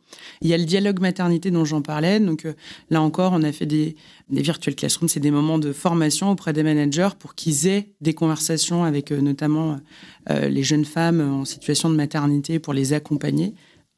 Il 0.41 0.47
y 0.47 0.53
a 0.53 0.57
le 0.59 0.65
dialogue 0.65 0.99
maternité 0.99 1.49
dont 1.49 1.65
j'en 1.65 1.81
parlais. 1.81 2.19
Donc 2.19 2.45
euh, 2.45 2.53
là 2.91 3.01
encore, 3.01 3.33
on 3.33 3.41
a 3.41 3.51
fait 3.51 3.65
des, 3.65 3.95
des 4.29 4.43
classrooms, 4.43 5.09
c'est 5.09 5.19
des 5.19 5.31
moments 5.31 5.57
de 5.57 5.73
formation 5.73 6.29
auprès 6.29 6.53
des 6.53 6.61
managers 6.61 7.09
pour 7.17 7.33
qu'ils 7.33 7.65
aient 7.65 7.89
des 8.01 8.13
conversations 8.13 8.83
avec 8.83 9.11
euh, 9.11 9.21
notamment 9.21 9.79
les 10.29 10.61
jeunes 10.61 10.85
femmes 10.85 11.19
en 11.19 11.45
situation 11.45 11.89
de 11.89 11.95
maternité 11.95 12.59
pour 12.59 12.73
les 12.73 12.93
accompagner 12.93 13.55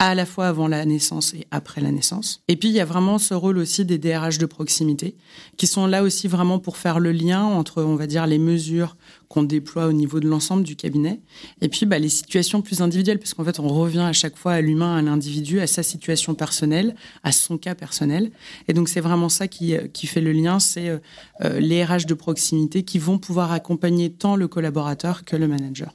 à 0.09 0.15
la 0.15 0.25
fois 0.25 0.47
avant 0.47 0.67
la 0.67 0.83
naissance 0.83 1.33
et 1.33 1.47
après 1.51 1.79
la 1.79 1.91
naissance. 1.91 2.41
Et 2.49 2.57
puis, 2.57 2.67
il 2.67 2.75
y 2.75 2.81
a 2.81 2.85
vraiment 2.85 3.17
ce 3.17 3.33
rôle 3.33 3.57
aussi 3.57 3.85
des 3.85 3.97
DRH 3.97 4.37
de 4.37 4.45
proximité, 4.45 5.15
qui 5.55 5.65
sont 5.65 5.87
là 5.87 6.03
aussi 6.03 6.27
vraiment 6.27 6.59
pour 6.59 6.75
faire 6.75 6.99
le 6.99 7.13
lien 7.13 7.43
entre, 7.43 7.81
on 7.83 7.95
va 7.95 8.05
dire, 8.05 8.27
les 8.27 8.37
mesures 8.37 8.97
qu'on 9.29 9.43
déploie 9.43 9.87
au 9.87 9.93
niveau 9.93 10.19
de 10.19 10.27
l'ensemble 10.27 10.63
du 10.63 10.75
cabinet, 10.75 11.21
et 11.61 11.69
puis 11.69 11.85
bah, 11.85 11.99
les 11.99 12.09
situations 12.09 12.61
plus 12.61 12.81
individuelles, 12.81 13.17
parce 13.17 13.33
qu'en 13.33 13.45
fait, 13.45 13.59
on 13.59 13.69
revient 13.69 13.99
à 13.99 14.13
chaque 14.13 14.35
fois 14.35 14.53
à 14.53 14.61
l'humain, 14.61 14.97
à 14.97 15.01
l'individu, 15.01 15.61
à 15.61 15.67
sa 15.67 15.83
situation 15.83 16.35
personnelle, 16.35 16.95
à 17.23 17.31
son 17.31 17.57
cas 17.57 17.73
personnel. 17.73 18.31
Et 18.67 18.73
donc, 18.73 18.89
c'est 18.89 19.01
vraiment 19.01 19.29
ça 19.29 19.47
qui, 19.47 19.73
qui 19.93 20.07
fait 20.07 20.21
le 20.21 20.33
lien, 20.33 20.59
c'est 20.59 20.89
euh, 20.89 20.97
euh, 21.45 21.59
les 21.59 21.83
RH 21.83 22.05
de 22.07 22.13
proximité 22.13 22.83
qui 22.83 22.99
vont 22.99 23.19
pouvoir 23.19 23.53
accompagner 23.53 24.11
tant 24.11 24.35
le 24.35 24.49
collaborateur 24.49 25.23
que 25.23 25.37
le 25.37 25.47
manager. 25.47 25.93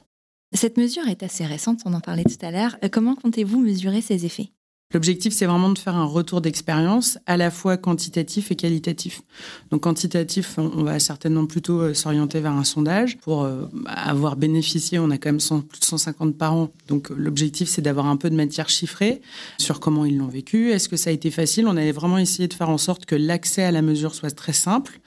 Cette 0.53 0.77
mesure 0.77 1.07
est 1.07 1.21
assez 1.21 1.45
récente, 1.45 1.81
on 1.85 1.93
en 1.93 1.99
parlait 1.99 2.23
tout 2.23 2.43
à 2.43 2.49
l'heure. 2.49 2.75
Euh, 2.83 2.89
comment 2.91 3.15
comptez-vous 3.15 3.59
mesurer 3.59 4.01
ses 4.01 4.25
effets? 4.25 4.51
L'objectif, 4.91 5.31
c'est 5.33 5.45
vraiment 5.45 5.69
de 5.69 5.77
faire 5.77 5.95
un 5.95 6.05
retour 6.05 6.41
d'expérience 6.41 7.19
à 7.27 7.37
la 7.37 7.51
fois 7.51 7.77
quantitatif 7.77 8.49
et 8.49 8.55
qualitatif. 8.55 9.21
Donc 9.69 9.81
quantitatif, 9.81 10.57
on 10.57 10.83
va 10.83 10.97
certainement 10.97 11.45
plutôt 11.45 11.81
euh, 11.81 11.93
s'orienter 11.93 12.39
vers 12.39 12.53
un 12.53 12.63
sondage 12.63 13.19
pour 13.19 13.43
euh, 13.43 13.65
avoir 13.85 14.35
bénéficié, 14.35 14.97
on 14.97 15.11
a 15.11 15.19
quand 15.19 15.29
même 15.31 15.61
plus 15.67 15.79
de 15.79 15.85
150 15.85 16.35
parents. 16.35 16.71
Donc 16.87 17.11
l'objectif, 17.11 17.69
c'est 17.69 17.83
d'avoir 17.83 18.07
un 18.07 18.17
peu 18.17 18.31
de 18.31 18.35
matière 18.35 18.69
chiffrée 18.69 19.21
sur 19.59 19.79
comment 19.79 20.05
ils 20.05 20.17
l'ont 20.17 20.27
vécu. 20.27 20.71
Est-ce 20.71 20.89
que 20.89 20.97
ça 20.97 21.11
a 21.11 21.13
été 21.13 21.29
facile? 21.29 21.67
On 21.67 21.77
avait 21.77 21.91
vraiment 21.91 22.17
essayé 22.17 22.47
de 22.47 22.53
faire 22.55 22.69
en 22.71 22.79
sorte 22.79 23.05
que 23.05 23.15
l'accès 23.15 23.61
à 23.61 23.71
la 23.71 23.83
mesure 23.83 24.15
soit 24.15 24.31
très 24.31 24.53
simple, 24.53 25.01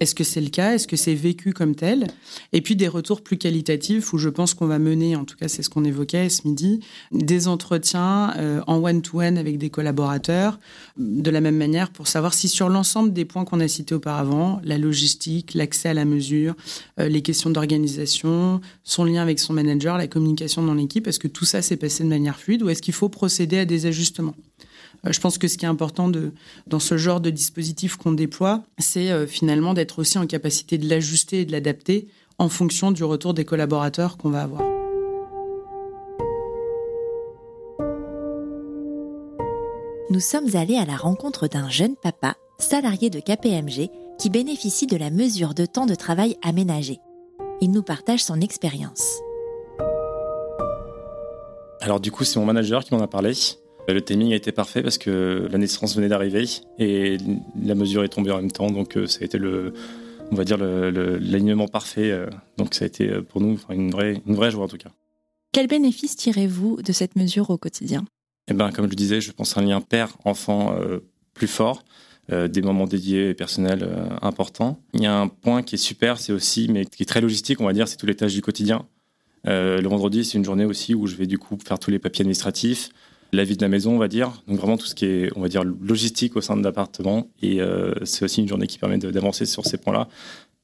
est-ce 0.00 0.14
que 0.14 0.24
c'est 0.24 0.40
le 0.40 0.48
cas 0.48 0.74
Est-ce 0.74 0.86
que 0.86 0.96
c'est 0.96 1.14
vécu 1.14 1.52
comme 1.52 1.74
tel? 1.74 2.06
Et 2.52 2.60
puis 2.60 2.76
des 2.76 2.88
retours 2.88 3.22
plus 3.22 3.36
qualitatifs 3.36 4.12
où 4.12 4.18
je 4.18 4.28
pense 4.28 4.54
qu'on 4.54 4.66
va 4.66 4.78
mener, 4.78 5.16
en 5.16 5.24
tout 5.24 5.36
cas 5.36 5.48
c'est 5.48 5.62
ce 5.62 5.70
qu'on 5.70 5.84
évoquait 5.84 6.28
ce 6.28 6.46
midi, 6.46 6.80
des 7.12 7.48
entretiens 7.48 8.34
euh, 8.36 8.60
en 8.66 8.82
one-to-one 8.82 9.38
avec 9.38 9.58
des 9.58 9.70
collaborateurs, 9.70 10.58
de 10.96 11.30
la 11.30 11.40
même 11.40 11.56
manière 11.56 11.90
pour 11.90 12.08
savoir 12.08 12.34
si 12.34 12.48
sur 12.48 12.68
l'ensemble 12.68 13.12
des 13.12 13.24
points 13.24 13.44
qu'on 13.44 13.60
a 13.60 13.68
cités 13.68 13.94
auparavant, 13.94 14.60
la 14.64 14.78
logistique, 14.78 15.54
l'accès 15.54 15.90
à 15.90 15.94
la 15.94 16.04
mesure, 16.04 16.54
euh, 17.00 17.08
les 17.08 17.22
questions 17.22 17.50
d'organisation, 17.50 18.60
son 18.84 19.04
lien 19.04 19.22
avec 19.22 19.38
son 19.38 19.52
manager, 19.52 19.98
la 19.98 20.06
communication 20.06 20.62
dans 20.62 20.74
l'équipe, 20.74 21.06
est-ce 21.06 21.18
que 21.18 21.28
tout 21.28 21.44
ça 21.44 21.62
s'est 21.62 21.76
passé 21.76 22.04
de 22.04 22.08
manière 22.08 22.38
fluide 22.38 22.62
ou 22.62 22.68
est-ce 22.68 22.82
qu'il 22.82 22.94
faut 22.94 23.08
procéder 23.08 23.58
à 23.58 23.64
des 23.64 23.86
ajustements? 23.86 24.34
Euh, 25.06 25.12
je 25.12 25.20
pense 25.20 25.38
que 25.38 25.48
ce 25.48 25.56
qui 25.58 25.64
est 25.64 25.68
important 25.68 26.10
dans 26.66 26.80
ce 26.80 26.96
genre 26.96 27.20
de 27.20 27.30
dispositif 27.30 27.96
qu'on 27.96 28.12
déploie, 28.12 28.62
c'est 28.78 29.10
euh, 29.10 29.26
finalement 29.26 29.74
d'être 29.74 29.98
aussi 29.98 30.18
en 30.18 30.26
capacité 30.26 30.78
de 30.78 30.88
l'ajuster 30.88 31.40
et 31.40 31.44
de 31.44 31.52
l'adapter 31.52 32.08
en 32.38 32.48
fonction 32.48 32.92
du 32.92 33.04
retour 33.04 33.34
des 33.34 33.44
collaborateurs 33.44 34.16
qu'on 34.16 34.30
va 34.30 34.42
avoir. 34.42 34.62
Nous 40.10 40.20
sommes 40.20 40.56
allés 40.56 40.76
à 40.76 40.86
la 40.86 40.96
rencontre 40.96 41.48
d'un 41.48 41.68
jeune 41.68 41.94
papa, 41.94 42.36
salarié 42.58 43.10
de 43.10 43.20
KPMG, 43.20 43.90
qui 44.18 44.30
bénéficie 44.30 44.86
de 44.86 44.96
la 44.96 45.10
mesure 45.10 45.52
de 45.52 45.66
temps 45.66 45.84
de 45.84 45.94
travail 45.94 46.36
aménagé. 46.42 46.98
Il 47.60 47.72
nous 47.72 47.82
partage 47.82 48.24
son 48.24 48.40
expérience. 48.40 49.20
Alors 51.80 52.00
du 52.00 52.10
coup, 52.10 52.24
c'est 52.24 52.40
mon 52.40 52.46
manager 52.46 52.84
qui 52.84 52.94
m'en 52.94 53.02
a 53.02 53.06
parlé. 53.06 53.32
Le 53.88 54.02
timing 54.02 54.32
a 54.34 54.36
été 54.36 54.52
parfait 54.52 54.82
parce 54.82 54.98
que 54.98 55.48
la 55.50 55.56
naissance 55.56 55.96
venait 55.96 56.08
d'arriver 56.08 56.44
et 56.78 57.16
la 57.62 57.74
mesure 57.74 58.04
est 58.04 58.08
tombée 58.08 58.30
en 58.30 58.36
même 58.36 58.52
temps, 58.52 58.70
donc 58.70 58.98
euh, 58.98 59.06
ça 59.06 59.20
a 59.22 59.24
été 59.24 59.38
le, 59.38 59.72
on 60.30 60.36
va 60.36 60.44
dire 60.44 60.58
l'alignement 60.58 61.68
parfait. 61.68 62.10
Euh, 62.10 62.26
donc 62.58 62.74
ça 62.74 62.84
a 62.84 62.86
été 62.86 63.08
euh, 63.08 63.22
pour 63.22 63.40
nous 63.40 63.58
une 63.70 63.90
vraie, 63.90 64.20
une 64.26 64.34
vraie 64.34 64.50
joie 64.50 64.64
en 64.64 64.68
tout 64.68 64.76
cas. 64.76 64.90
Quel 65.52 65.68
bénéfice 65.68 66.16
tirez-vous 66.16 66.82
de 66.82 66.92
cette 66.92 67.16
mesure 67.16 67.48
au 67.48 67.56
quotidien? 67.56 68.04
Eh 68.48 68.52
ben, 68.52 68.70
comme 68.72 68.84
je 68.84 68.90
le 68.90 68.96
disais, 68.96 69.22
je 69.22 69.32
pense 69.32 69.56
un 69.56 69.62
lien 69.62 69.80
père-enfant 69.80 70.74
plus 71.34 71.48
fort. 71.48 71.84
des 72.30 72.62
moments 72.62 72.86
dédiés 72.86 73.30
et 73.30 73.34
personnels 73.34 73.86
importants. 74.22 74.80
Il 74.94 75.02
y 75.02 75.06
a 75.06 75.18
un 75.18 75.28
point 75.28 75.62
qui 75.62 75.74
est 75.74 75.78
super, 75.78 76.18
c'est 76.18 76.32
aussi, 76.32 76.68
mais 76.70 76.84
qui 76.84 77.02
est 77.02 77.06
très 77.06 77.20
logistique, 77.20 77.60
on 77.60 77.64
va 77.64 77.72
dire, 77.72 77.88
c'est 77.88 77.96
tous 77.96 78.06
les 78.06 78.14
tâches 78.14 78.34
du 78.34 78.40
quotidien. 78.40 78.86
le 79.44 79.86
vendredi, 79.86 80.24
c'est 80.24 80.38
une 80.38 80.44
journée 80.44 80.64
aussi 80.64 80.94
où 80.94 81.06
je 81.06 81.16
vais 81.16 81.26
du 81.26 81.38
coup 81.38 81.58
faire 81.62 81.78
tous 81.78 81.90
les 81.90 81.98
papiers 81.98 82.22
administratifs, 82.22 82.90
la 83.32 83.44
vie 83.44 83.56
de 83.56 83.62
la 83.62 83.68
maison, 83.68 83.94
on 83.94 83.98
va 83.98 84.08
dire. 84.08 84.42
Donc 84.46 84.58
vraiment 84.58 84.76
tout 84.76 84.86
ce 84.86 84.94
qui 84.94 85.04
est, 85.04 85.30
on 85.36 85.40
va 85.40 85.48
dire, 85.48 85.64
logistique 85.64 86.36
au 86.36 86.40
sein 86.40 86.56
de 86.56 86.62
l'appartement. 86.62 87.28
Et 87.42 87.60
euh, 87.60 87.94
c'est 88.04 88.24
aussi 88.24 88.40
une 88.40 88.48
journée 88.48 88.66
qui 88.66 88.78
permet 88.78 88.98
d'avancer 88.98 89.46
sur 89.46 89.64
ces 89.66 89.78
points-là. 89.78 90.08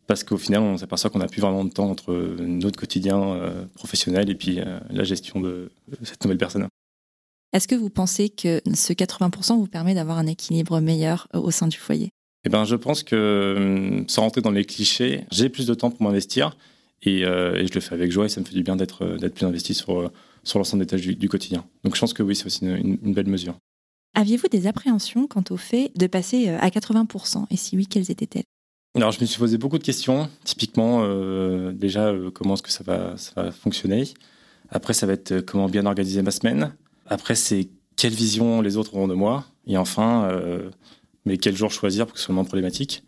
Parce 0.06 0.22
qu'au 0.22 0.36
final, 0.36 0.60
on 0.60 0.76
s'aperçoit 0.76 1.10
qu'on 1.10 1.18
n'a 1.18 1.28
plus 1.28 1.40
vraiment 1.40 1.64
de 1.64 1.70
temps 1.70 1.90
entre 1.90 2.12
notre 2.40 2.78
quotidien 2.78 3.22
euh, 3.22 3.64
professionnel 3.74 4.28
et 4.28 4.34
puis 4.34 4.60
euh, 4.60 4.78
la 4.90 5.04
gestion 5.04 5.40
de 5.40 5.70
cette 6.02 6.22
nouvelle 6.24 6.38
personne. 6.38 6.66
Est-ce 7.52 7.68
que 7.68 7.74
vous 7.74 7.90
pensez 7.90 8.28
que 8.28 8.60
ce 8.74 8.92
80% 8.92 9.56
vous 9.56 9.66
permet 9.66 9.94
d'avoir 9.94 10.18
un 10.18 10.26
équilibre 10.26 10.80
meilleur 10.80 11.28
au 11.32 11.50
sein 11.50 11.68
du 11.68 11.78
foyer? 11.78 12.10
Eh 12.44 12.50
ben, 12.50 12.64
je 12.64 12.76
pense 12.76 13.02
que, 13.02 14.04
sans 14.08 14.22
rentrer 14.22 14.42
dans 14.42 14.50
les 14.50 14.64
clichés, 14.66 15.24
j'ai 15.30 15.48
plus 15.48 15.66
de 15.66 15.72
temps 15.72 15.90
pour 15.90 16.02
m'investir 16.02 16.56
et, 17.02 17.20
et, 17.20 17.66
je 17.66 17.72
le 17.72 17.80
fais 17.80 17.94
avec 17.94 18.10
joie 18.10 18.26
et 18.26 18.28
ça 18.28 18.40
me 18.40 18.44
fait 18.44 18.54
du 18.54 18.62
bien 18.62 18.76
d'être 18.76 19.06
plus 19.28 19.46
investi 19.46 19.72
sur 19.72 20.10
sur 20.44 20.58
l'ensemble 20.58 20.84
des 20.84 20.86
tâches 20.86 21.06
du, 21.06 21.28
quotidien. 21.28 21.64
Donc 21.82 21.94
je 21.94 22.00
pense 22.00 22.12
que 22.12 22.22
oui, 22.22 22.36
c'est 22.36 22.46
aussi 22.46 22.64
une, 22.64 23.14
belle 23.14 23.26
mesure. 23.26 23.56
Aviez-vous 24.14 24.48
des 24.48 24.66
appréhensions 24.66 25.26
quant 25.26 25.44
au 25.50 25.56
fait 25.56 25.90
de 25.96 26.06
passer 26.06 26.48
euh, 26.48 26.58
à 26.60 26.68
80% 26.68 27.46
Et 27.50 27.56
si 27.56 27.76
oui, 27.76 27.86
quelles 27.86 28.10
étaient-elles? 28.10 28.44
Alors, 28.96 29.10
je 29.10 29.20
me 29.20 29.26
suis 29.26 29.40
posé 29.40 29.58
beaucoup 29.58 29.78
de 29.78 29.82
questions. 29.82 30.30
Typiquement, 30.44 31.00
euh, 31.02 31.72
déjà, 31.72 32.10
euh, 32.10 32.30
comment 32.30 32.54
est-ce 32.54 32.62
que 32.62 32.70
ça 32.70 32.84
va, 32.84 33.16
ça 33.16 33.32
va 33.42 33.50
fonctionner? 33.50 34.04
Après, 34.70 34.92
ça 34.92 35.06
va 35.06 35.14
être 35.14 35.40
comment 35.40 35.68
bien 35.68 35.84
organiser 35.84 36.22
ma 36.22 36.30
semaine? 36.30 36.72
Après, 37.06 37.34
c'est 37.34 37.68
quelle 37.96 38.12
vision 38.12 38.60
les 38.60 38.76
autres 38.76 38.94
auront 38.94 39.08
de 39.08 39.14
moi? 39.14 39.46
Et 39.66 39.76
enfin, 39.76 40.28
mais 41.24 41.38
quel 41.38 41.56
jour 41.56 41.70
choisir 41.70 42.06
pour 42.06 42.14
que 42.14 42.20
ce 42.20 42.26
soit 42.26 42.34
moins 42.34 42.44
problématique. 42.44 43.04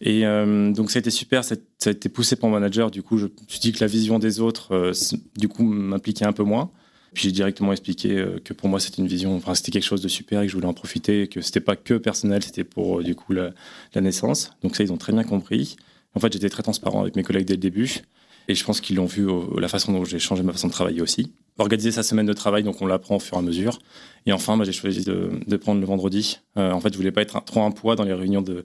Et 0.00 0.22
donc, 0.22 0.90
ça 0.90 0.98
a 0.98 1.00
été 1.00 1.10
super. 1.10 1.44
Ça 1.44 1.54
a 1.86 1.90
été 1.90 2.08
poussé 2.08 2.36
par 2.36 2.50
mon 2.50 2.56
manager. 2.56 2.90
Du 2.90 3.02
coup, 3.02 3.18
je 3.18 3.26
me 3.26 3.30
suis 3.48 3.60
dit 3.60 3.72
que 3.72 3.80
la 3.80 3.86
vision 3.86 4.18
des 4.18 4.40
autres, 4.40 4.92
du 5.36 5.48
coup, 5.48 5.64
m'impliquait 5.64 6.24
un 6.24 6.32
peu 6.32 6.42
moins. 6.42 6.70
Puis 7.12 7.24
j'ai 7.24 7.32
directement 7.32 7.72
expliqué 7.72 8.18
euh, 8.18 8.38
que 8.42 8.52
pour 8.52 8.68
moi 8.68 8.78
c'était 8.78 9.02
une 9.02 9.08
vision, 9.08 9.34
enfin 9.34 9.54
c'était 9.54 9.72
quelque 9.72 9.84
chose 9.84 10.00
de 10.00 10.08
super 10.08 10.42
et 10.42 10.46
que 10.46 10.50
je 10.50 10.56
voulais 10.56 10.68
en 10.68 10.74
profiter, 10.74 11.26
que 11.26 11.40
c'était 11.40 11.60
pas 11.60 11.76
que 11.76 11.94
personnel, 11.94 12.42
c'était 12.42 12.64
pour 12.64 13.00
euh, 13.00 13.02
du 13.02 13.14
coup 13.14 13.32
la, 13.32 13.52
naissance. 13.96 14.52
Donc 14.62 14.76
ça 14.76 14.84
ils 14.84 14.92
ont 14.92 14.96
très 14.96 15.12
bien 15.12 15.24
compris. 15.24 15.76
En 16.14 16.20
fait 16.20 16.32
j'étais 16.32 16.48
très 16.48 16.62
transparent 16.62 17.00
avec 17.00 17.16
mes 17.16 17.22
collègues 17.22 17.46
dès 17.46 17.54
le 17.54 17.60
début 17.60 18.02
et 18.48 18.54
je 18.54 18.64
pense 18.64 18.80
qu'ils 18.80 18.96
l'ont 18.96 19.06
vu 19.06 19.28
la 19.58 19.68
façon 19.68 19.92
dont 19.92 20.04
j'ai 20.04 20.18
changé 20.18 20.42
ma 20.42 20.52
façon 20.52 20.68
de 20.68 20.72
travailler 20.72 21.02
aussi. 21.02 21.32
Organiser 21.58 21.92
sa 21.92 22.02
semaine 22.02 22.26
de 22.26 22.32
travail, 22.32 22.62
donc 22.62 22.80
on 22.80 22.86
l'apprend 22.86 23.16
au 23.16 23.20
fur 23.20 23.36
et 23.36 23.38
à 23.38 23.42
mesure. 23.42 23.78
Et 24.26 24.32
enfin, 24.32 24.56
bah, 24.56 24.64
j'ai 24.64 24.72
choisi 24.72 25.04
de, 25.04 25.56
prendre 25.56 25.78
le 25.80 25.86
vendredi. 25.86 26.40
Euh, 26.56 26.72
en 26.72 26.80
fait, 26.80 26.90
je 26.92 26.96
voulais 26.96 27.12
pas 27.12 27.22
être 27.22 27.44
trop 27.44 27.62
un 27.62 27.70
poids 27.70 27.96
dans 27.96 28.02
les 28.02 28.14
réunions 28.14 28.42
de, 28.42 28.64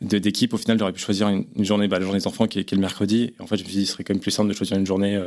d'équipe. 0.00 0.54
Au 0.54 0.56
final, 0.56 0.78
j'aurais 0.78 0.92
pu 0.92 1.00
choisir 1.00 1.28
une, 1.28 1.46
journée, 1.58 1.88
bah, 1.88 1.98
la 1.98 2.04
journée 2.04 2.20
des 2.20 2.26
enfants 2.26 2.46
qui 2.46 2.58
est, 2.58 2.72
le 2.72 2.78
mercredi. 2.78 3.34
Et 3.38 3.42
en 3.42 3.46
fait, 3.46 3.56
je 3.56 3.64
me 3.64 3.68
suis 3.68 3.78
dit, 3.78 3.86
ce 3.86 3.92
serait 3.92 4.04
quand 4.04 4.14
même 4.14 4.20
plus 4.20 4.30
simple 4.30 4.48
de 4.48 4.54
choisir 4.54 4.76
une 4.76 4.86
journée 4.86 5.20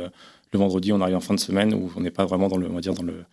le 0.54 0.58
vendredi, 0.58 0.92
on 0.92 1.00
arrive 1.00 1.16
en 1.16 1.20
fin 1.20 1.34
de 1.34 1.40
semaine 1.40 1.74
où 1.74 1.90
on 1.96 2.00
n'est 2.00 2.10
pas 2.10 2.24
vraiment 2.24 2.48
dans 2.48 2.56
le, 2.56 2.70
on 2.70 2.74
va 2.74 2.80
dire, 2.80 2.94
dans 2.94 3.02
le, 3.02 3.24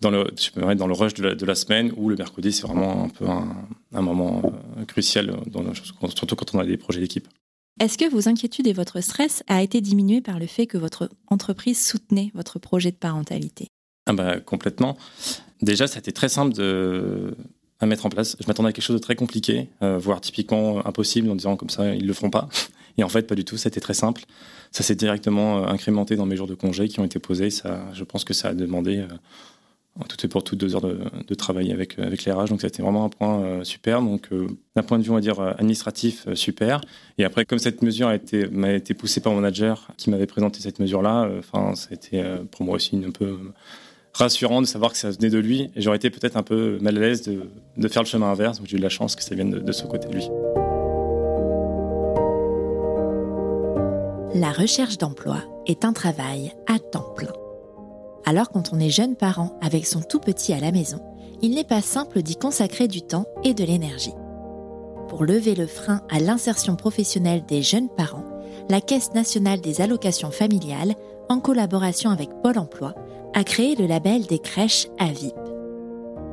dans 0.00 0.10
le, 0.10 0.30
je 0.38 0.74
dans 0.74 0.86
le 0.86 0.94
rush 0.94 1.14
de 1.14 1.44
la, 1.44 1.54
semaine, 1.54 1.92
où 1.96 2.08
le 2.08 2.16
mercredi, 2.16 2.52
c'est 2.52 2.66
vraiment 2.66 3.04
un 3.04 3.08
peu 3.08 3.26
un, 3.26 4.02
moment 4.02 4.42
euh, 4.78 4.84
crucial, 4.86 5.36
surtout 6.14 6.36
quand 6.36 6.54
on 6.54 6.58
a 6.58 6.64
des 6.64 6.78
projets 6.78 7.00
d'équipe. 7.00 7.28
Est-ce 7.80 7.98
que 7.98 8.08
vos 8.08 8.28
inquiétudes 8.28 8.66
et 8.66 8.72
votre 8.72 9.00
stress 9.00 9.42
a 9.46 9.62
été 9.62 9.80
diminué 9.80 10.20
par 10.20 10.38
le 10.38 10.46
fait 10.46 10.66
que 10.66 10.78
votre 10.78 11.10
entreprise 11.28 11.84
soutenait 11.84 12.30
votre 12.34 12.58
projet 12.58 12.90
de 12.90 12.96
parentalité? 12.96 13.68
Ah 14.06 14.12
bah, 14.12 14.40
Complètement. 14.40 14.96
Déjà, 15.62 15.84
été 15.84 16.12
très 16.12 16.28
simple 16.28 16.54
de, 16.54 17.36
à 17.80 17.86
mettre 17.86 18.06
en 18.06 18.10
place. 18.10 18.36
Je 18.40 18.46
m'attendais 18.46 18.68
à 18.68 18.72
quelque 18.72 18.84
chose 18.84 18.96
de 18.96 19.00
très 19.00 19.16
compliqué, 19.16 19.68
euh, 19.82 19.98
voire 19.98 20.20
typiquement 20.20 20.86
impossible, 20.86 21.30
en 21.30 21.34
disant 21.34 21.56
comme 21.56 21.70
ça, 21.70 21.94
ils 21.94 22.06
le 22.06 22.12
feront 22.12 22.30
pas. 22.30 22.48
Et 22.98 23.04
en 23.04 23.08
fait, 23.08 23.22
pas 23.22 23.34
du 23.34 23.44
tout. 23.44 23.56
C'était 23.56 23.80
très 23.80 23.94
simple. 23.94 24.22
Ça 24.70 24.82
s'est 24.82 24.94
directement 24.94 25.58
euh, 25.58 25.66
incrémenté 25.66 26.16
dans 26.16 26.26
mes 26.26 26.36
jours 26.36 26.46
de 26.46 26.54
congé 26.54 26.88
qui 26.88 27.00
ont 27.00 27.04
été 27.04 27.18
posés. 27.18 27.50
Ça, 27.50 27.86
je 27.94 28.04
pense 28.04 28.24
que 28.24 28.34
ça 28.34 28.48
a 28.48 28.54
demandé 28.54 28.98
euh, 28.98 30.04
tout 30.08 30.24
et 30.24 30.28
pour 30.28 30.44
tout 30.44 30.56
deux 30.56 30.76
heures 30.76 30.82
de, 30.82 31.34
travail 31.34 31.72
avec 31.72 31.98
avec 31.98 32.24
les 32.24 32.32
RH. 32.32 32.46
Donc, 32.46 32.60
c'était 32.60 32.82
vraiment 32.82 33.04
un 33.06 33.08
point 33.08 33.64
super. 33.64 34.02
Donc, 34.02 34.28
d'un 34.76 34.82
point 34.82 34.98
de 34.98 35.02
vue, 35.02 35.10
on 35.10 35.14
va 35.14 35.20
dire 35.20 35.40
administratif, 35.40 36.32
super. 36.34 36.80
Et 37.18 37.24
après, 37.24 37.44
comme 37.44 37.58
cette 37.58 37.82
mesure 37.82 38.08
a 38.08 38.14
été 38.14 38.46
m'a 38.48 38.72
été 38.72 38.94
poussée 38.94 39.20
par 39.20 39.32
mon 39.32 39.40
manager 39.40 39.88
qui 39.96 40.10
m'avait 40.10 40.26
présenté 40.26 40.60
cette 40.60 40.78
mesure-là, 40.78 41.28
enfin, 41.38 41.74
été 41.90 42.22
pour 42.50 42.64
moi 42.64 42.76
aussi 42.76 43.02
un 43.04 43.10
peu 43.10 43.36
rassurant 44.12 44.60
de 44.60 44.66
savoir 44.66 44.92
que 44.92 44.98
ça 44.98 45.10
venait 45.10 45.30
de 45.30 45.38
lui. 45.38 45.70
Et 45.76 45.80
j'aurais 45.80 45.96
été 45.96 46.10
peut-être 46.10 46.36
un 46.36 46.42
peu 46.42 46.78
mal 46.80 46.96
à 46.96 47.00
l'aise 47.00 47.22
de, 47.22 47.88
faire 47.88 48.02
le 48.02 48.08
chemin 48.08 48.30
inverse. 48.30 48.58
Donc 48.58 48.66
j'ai 48.66 48.76
eu 48.76 48.78
de 48.78 48.84
la 48.84 48.88
chance 48.88 49.16
que 49.16 49.22
ça 49.22 49.34
vienne 49.34 49.50
de, 49.50 49.58
de 49.58 49.72
ce 49.72 49.84
côté 49.84 50.08
de 50.08 50.14
lui. 50.14 50.28
La 54.34 54.52
recherche 54.52 54.96
d'emploi 54.96 55.38
est 55.66 55.84
un 55.84 55.92
travail 55.92 56.52
à 56.66 56.78
temps 56.78 57.12
plein. 57.16 57.32
Alors 58.24 58.50
quand 58.50 58.72
on 58.72 58.78
est 58.78 58.90
jeune 58.90 59.16
parent 59.16 59.58
avec 59.60 59.86
son 59.86 60.00
tout 60.00 60.20
petit 60.20 60.52
à 60.52 60.60
la 60.60 60.70
maison, 60.72 61.00
il 61.42 61.54
n'est 61.54 61.64
pas 61.64 61.80
simple 61.80 62.22
d'y 62.22 62.36
consacrer 62.36 62.86
du 62.86 63.02
temps 63.02 63.26
et 63.44 63.54
de 63.54 63.64
l'énergie. 63.64 64.14
Pour 65.08 65.24
lever 65.24 65.54
le 65.54 65.66
frein 65.66 66.02
à 66.10 66.20
l'insertion 66.20 66.76
professionnelle 66.76 67.44
des 67.48 67.62
jeunes 67.62 67.88
parents, 67.88 68.24
la 68.68 68.80
Caisse 68.80 69.12
nationale 69.14 69.60
des 69.60 69.80
allocations 69.80 70.30
familiales, 70.30 70.94
en 71.28 71.40
collaboration 71.40 72.10
avec 72.10 72.28
Pôle 72.42 72.58
Emploi, 72.58 72.94
a 73.34 73.44
créé 73.44 73.76
le 73.76 73.86
label 73.86 74.26
des 74.26 74.38
crèches 74.38 74.88
AVIP. 74.98 75.34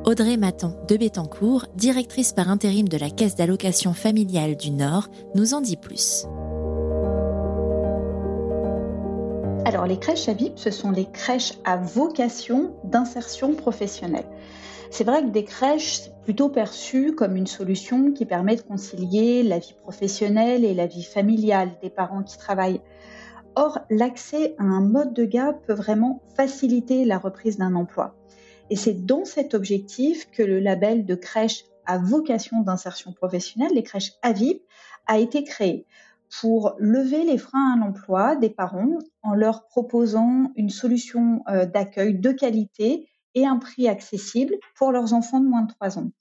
Audrey 0.06 0.38
Maton 0.38 0.74
de 0.88 0.98
Bétancourt, 0.98 1.66
directrice 1.76 2.32
par 2.32 2.50
intérim 2.50 2.88
de 2.88 2.98
la 2.98 3.10
Caisse 3.10 3.36
d'allocation 3.36 3.94
familiale 3.94 4.56
du 4.56 4.72
Nord, 4.72 5.10
nous 5.36 5.54
en 5.54 5.62
dit 5.62 5.78
plus. 5.78 6.26
Alors 9.66 9.86
les 9.86 10.00
crèches 10.00 10.30
AVIP, 10.30 10.58
ce 10.58 10.72
sont 10.72 10.92
les 10.92 11.06
crèches 11.06 11.54
à 11.66 11.76
vocation 11.76 12.74
d'insertion 12.86 13.54
professionnelle. 13.54 14.26
C'est 14.90 15.04
vrai 15.04 15.22
que 15.22 15.30
des 15.30 15.44
crèches, 15.44 15.98
c'est 15.98 16.14
plutôt 16.24 16.50
perçu 16.50 17.14
comme 17.14 17.36
une 17.36 17.48
solution 17.48 18.12
qui 18.14 18.26
permet 18.26 18.56
de 18.56 18.62
concilier 18.62 19.44
la 19.44 19.60
vie 19.60 19.76
professionnelle 19.82 20.64
et 20.64 20.74
la 20.74 20.88
vie 20.88 21.04
familiale 21.04 21.72
des 21.82 21.90
parents 21.90 22.24
qui 22.24 22.38
travaillent. 22.38 22.82
Or, 23.60 23.80
l'accès 23.90 24.54
à 24.60 24.64
un 24.66 24.82
mode 24.82 25.16
de 25.16 25.26
garde 25.26 25.60
peut 25.66 25.74
vraiment 25.74 26.22
faciliter 26.36 27.06
la 27.06 27.18
reprise 27.18 27.58
d'un 27.58 27.74
emploi. 27.74 28.16
Et 28.70 28.76
c'est 28.76 29.04
dans 29.08 29.26
cet 29.26 29.56
objectif 29.56 30.30
que 30.30 30.44
le 30.44 30.60
label 30.60 31.08
de 31.08 31.16
crèche 31.16 31.64
à 31.88 31.98
vocation 31.98 32.62
d'insertion 32.62 33.14
professionnelle, 33.14 33.72
les 33.74 33.82
crèches 33.82 34.14
AVIP, 34.22 34.62
a 35.08 35.18
été 35.18 35.44
créé 35.44 35.88
pour 36.40 36.76
lever 36.78 37.24
les 37.24 37.40
freins 37.40 37.74
à 37.74 37.84
l'emploi 37.84 38.36
des 38.36 38.52
parents 38.52 39.00
en 39.24 39.34
leur 39.34 39.66
proposant 39.66 40.52
une 40.56 40.70
solution 40.70 41.42
euh, 41.50 41.66
d'accueil 41.66 42.14
de 42.14 42.32
qualité 42.32 43.10
et 43.34 43.48
un 43.48 43.58
prix 43.58 43.88
accessible 43.88 44.54
pour 44.76 44.92
leurs 44.92 45.14
enfants 45.14 45.40
de 45.40 45.48
moins 45.48 45.64
de 45.64 45.74
3 45.74 45.98
ans. 45.98 46.12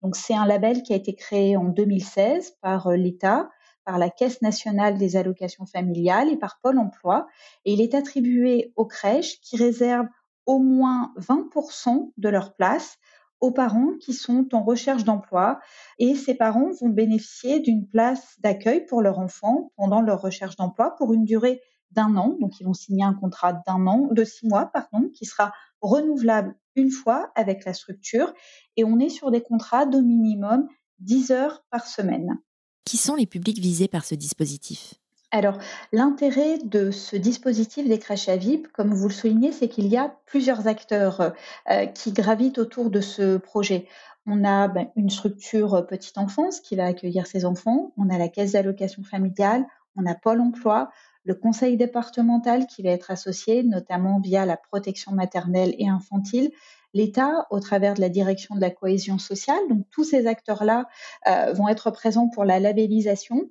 Donc 0.00 0.16
c'est 0.16 0.34
un 0.34 0.46
label 0.46 0.82
qui 0.82 0.94
a 0.94 0.96
été 0.96 1.14
créé 1.14 1.58
en 1.58 1.64
2016 1.64 2.56
par 2.62 2.86
euh, 2.86 2.96
l'État 2.96 3.50
par 3.86 3.96
la 3.98 4.10
Caisse 4.10 4.42
nationale 4.42 4.98
des 4.98 5.16
allocations 5.16 5.64
familiales 5.64 6.28
et 6.28 6.36
par 6.36 6.58
Pôle 6.60 6.78
emploi. 6.78 7.28
Et 7.64 7.72
il 7.72 7.80
est 7.80 7.94
attribué 7.94 8.72
aux 8.76 8.84
crèches 8.84 9.40
qui 9.40 9.56
réservent 9.56 10.08
au 10.44 10.58
moins 10.58 11.14
20% 11.16 12.12
de 12.16 12.28
leur 12.28 12.54
place 12.54 12.98
aux 13.40 13.52
parents 13.52 13.92
qui 14.00 14.12
sont 14.12 14.48
en 14.52 14.62
recherche 14.62 15.04
d'emploi 15.04 15.60
et 15.98 16.14
ces 16.14 16.34
parents 16.34 16.70
vont 16.80 16.88
bénéficier 16.88 17.60
d'une 17.60 17.86
place 17.86 18.34
d'accueil 18.40 18.86
pour 18.86 19.02
leur 19.02 19.18
enfant 19.18 19.72
pendant 19.76 20.00
leur 20.00 20.20
recherche 20.20 20.56
d'emploi 20.56 20.96
pour 20.96 21.12
une 21.12 21.24
durée 21.24 21.60
d'un 21.90 22.16
an. 22.16 22.36
Donc, 22.40 22.58
ils 22.60 22.64
vont 22.64 22.74
signer 22.74 23.04
un 23.04 23.14
contrat 23.14 23.52
d'un 23.66 23.86
an, 23.86 24.08
de 24.10 24.24
six 24.24 24.46
mois, 24.48 24.66
pardon, 24.66 25.10
qui 25.14 25.26
sera 25.26 25.52
renouvelable 25.80 26.56
une 26.74 26.90
fois 26.90 27.30
avec 27.34 27.64
la 27.64 27.74
structure. 27.74 28.32
Et 28.76 28.84
on 28.84 28.98
est 28.98 29.10
sur 29.10 29.30
des 29.30 29.42
contrats 29.42 29.86
d'au 29.86 30.02
minimum 30.02 30.68
10 31.00 31.30
heures 31.30 31.64
par 31.70 31.86
semaine. 31.86 32.38
Qui 32.86 32.98
sont 32.98 33.16
les 33.16 33.26
publics 33.26 33.58
visés 33.58 33.88
par 33.88 34.04
ce 34.04 34.14
dispositif? 34.14 34.94
Alors, 35.32 35.58
l'intérêt 35.92 36.58
de 36.58 36.92
ce 36.92 37.16
dispositif 37.16 37.88
des 37.88 37.98
crèches 37.98 38.28
à 38.28 38.36
VIP, 38.36 38.68
comme 38.68 38.94
vous 38.94 39.08
le 39.08 39.12
soulignez, 39.12 39.50
c'est 39.50 39.68
qu'il 39.68 39.88
y 39.88 39.96
a 39.96 40.16
plusieurs 40.24 40.68
acteurs 40.68 41.32
euh, 41.68 41.86
qui 41.86 42.12
gravitent 42.12 42.58
autour 42.58 42.90
de 42.90 43.00
ce 43.00 43.38
projet. 43.38 43.88
On 44.24 44.44
a 44.44 44.68
ben, 44.68 44.86
une 44.94 45.10
structure 45.10 45.84
petite 45.88 46.16
enfance 46.16 46.60
qui 46.60 46.76
va 46.76 46.86
accueillir 46.86 47.26
ses 47.26 47.44
enfants, 47.44 47.92
on 47.96 48.08
a 48.08 48.18
la 48.18 48.28
caisse 48.28 48.52
d'allocation 48.52 49.02
familiale, 49.02 49.66
on 49.96 50.06
a 50.06 50.14
Pôle 50.14 50.40
emploi, 50.40 50.90
le 51.24 51.34
conseil 51.34 51.76
départemental 51.76 52.68
qui 52.68 52.84
va 52.84 52.90
être 52.90 53.10
associé, 53.10 53.64
notamment 53.64 54.20
via 54.20 54.46
la 54.46 54.56
protection 54.56 55.10
maternelle 55.10 55.74
et 55.78 55.88
infantile, 55.88 56.52
l'État 56.96 57.46
au 57.50 57.60
travers 57.60 57.94
de 57.94 58.00
la 58.00 58.08
direction 58.08 58.54
de 58.54 58.60
la 58.60 58.70
cohésion 58.70 59.18
sociale. 59.18 59.60
Donc 59.68 59.84
tous 59.90 60.04
ces 60.04 60.26
acteurs-là 60.26 60.86
euh, 61.28 61.52
vont 61.52 61.68
être 61.68 61.90
présents 61.90 62.28
pour 62.28 62.44
la 62.44 62.58
labellisation. 62.58 63.50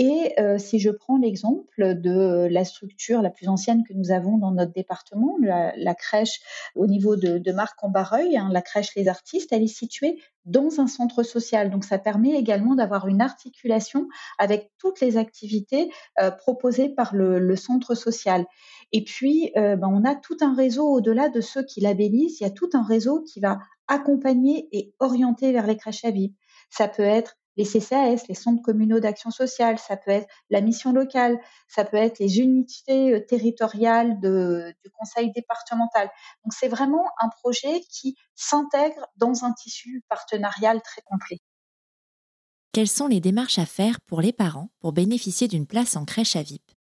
Et 0.00 0.32
euh, 0.38 0.58
si 0.58 0.78
je 0.78 0.90
prends 0.90 1.18
l'exemple 1.18 1.96
de 1.96 2.46
la 2.48 2.64
structure 2.64 3.20
la 3.20 3.30
plus 3.30 3.48
ancienne 3.48 3.82
que 3.82 3.92
nous 3.92 4.12
avons 4.12 4.38
dans 4.38 4.52
notre 4.52 4.72
département, 4.72 5.36
la, 5.40 5.94
crèche 5.96 6.40
au 6.76 6.86
niveau 6.86 7.16
de, 7.16 7.50
Marc-en-Barreuil, 7.50 8.36
hein, 8.36 8.48
la 8.52 8.62
crèche 8.62 8.94
Les 8.94 9.08
Artistes, 9.08 9.52
elle 9.52 9.64
est 9.64 9.66
située 9.66 10.22
dans 10.44 10.78
un 10.78 10.86
centre 10.86 11.24
social. 11.24 11.68
Donc 11.70 11.84
ça 11.84 11.98
permet 11.98 12.38
également 12.38 12.76
d'avoir 12.76 13.08
une 13.08 13.20
articulation 13.20 14.08
avec 14.38 14.70
toutes 14.78 15.00
les 15.00 15.16
activités 15.16 15.90
euh, 16.20 16.30
proposées 16.30 16.90
par 16.90 17.12
le, 17.12 17.56
centre 17.56 17.96
social. 17.96 18.46
Et 18.92 19.02
puis, 19.02 19.50
euh, 19.56 19.74
ben, 19.74 19.88
on 19.88 20.04
a 20.04 20.14
tout 20.14 20.36
un 20.42 20.54
réseau 20.54 20.86
au-delà 20.86 21.28
de 21.28 21.40
ceux 21.40 21.64
qui 21.64 21.80
labellisent, 21.80 22.40
il 22.40 22.44
y 22.44 22.46
a 22.46 22.50
tout 22.50 22.70
un 22.72 22.84
réseau 22.84 23.24
qui 23.24 23.40
va 23.40 23.58
accompagner 23.88 24.68
et 24.70 24.94
orienter 25.00 25.50
vers 25.50 25.66
les 25.66 25.76
crèches 25.76 26.04
à 26.04 26.12
vivre. 26.12 26.34
Ça 26.70 26.86
peut 26.86 27.02
être 27.02 27.37
les 27.58 27.64
CCAS, 27.64 28.22
les 28.28 28.34
centres 28.34 28.62
communaux 28.62 29.00
d'action 29.00 29.30
sociale, 29.30 29.78
ça 29.78 29.96
peut 29.96 30.12
être 30.12 30.28
la 30.48 30.60
mission 30.60 30.92
locale, 30.92 31.38
ça 31.66 31.84
peut 31.84 31.96
être 31.96 32.20
les 32.20 32.38
unités 32.38 33.14
euh, 33.14 33.20
territoriales 33.26 34.18
du 34.20 34.90
conseil 34.92 35.32
départemental. 35.32 36.08
Donc 36.44 36.54
c'est 36.54 36.68
vraiment 36.68 37.04
un 37.20 37.28
projet 37.28 37.82
qui 37.90 38.16
s'intègre 38.34 39.06
dans 39.16 39.44
un 39.44 39.52
tissu 39.52 40.02
partenarial 40.08 40.80
très 40.82 41.02
complet. 41.02 41.40
Quelles 42.72 42.88
sont 42.88 43.08
les 43.08 43.20
démarches 43.20 43.58
à 43.58 43.66
faire 43.66 44.00
pour 44.02 44.20
les 44.20 44.32
parents 44.32 44.70
pour 44.80 44.92
bénéficier 44.92 45.48
d'une 45.48 45.66
place 45.66 45.96
en 45.96 46.04
crèche 46.04 46.36
à 46.36 46.42
VIP 46.42 46.77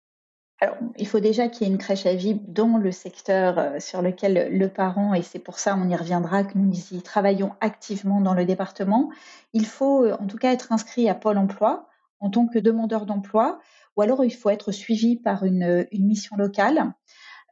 alors, 0.61 0.77
il 0.97 1.05
faut 1.05 1.19
déjà 1.19 1.49
qu'il 1.49 1.67
y 1.67 1.69
ait 1.69 1.73
une 1.73 1.77
crèche 1.77 2.05
à 2.05 2.15
vivre 2.15 2.39
dans 2.47 2.77
le 2.77 2.91
secteur 2.91 3.59
euh, 3.59 3.79
sur 3.79 4.01
lequel 4.01 4.57
le 4.57 4.69
parent, 4.69 5.13
et 5.13 5.21
c'est 5.21 5.39
pour 5.39 5.59
ça, 5.59 5.75
on 5.75 5.89
y 5.89 5.95
reviendra, 5.95 6.45
que 6.45 6.57
nous 6.57 6.73
y 6.91 7.01
travaillons 7.01 7.51
activement 7.59 8.21
dans 8.21 8.33
le 8.33 8.45
département. 8.45 9.09
Il 9.51 9.65
faut 9.65 10.05
euh, 10.05 10.15
en 10.17 10.27
tout 10.27 10.37
cas 10.37 10.53
être 10.53 10.71
inscrit 10.71 11.09
à 11.09 11.15
Pôle 11.15 11.37
emploi 11.37 11.89
en 12.21 12.29
tant 12.29 12.47
que 12.47 12.57
demandeur 12.57 13.05
d'emploi, 13.05 13.59
ou 13.97 14.01
alors 14.01 14.23
il 14.23 14.31
faut 14.31 14.49
être 14.49 14.71
suivi 14.71 15.17
par 15.17 15.43
une, 15.43 15.85
une 15.91 16.05
mission 16.05 16.37
locale. 16.37 16.93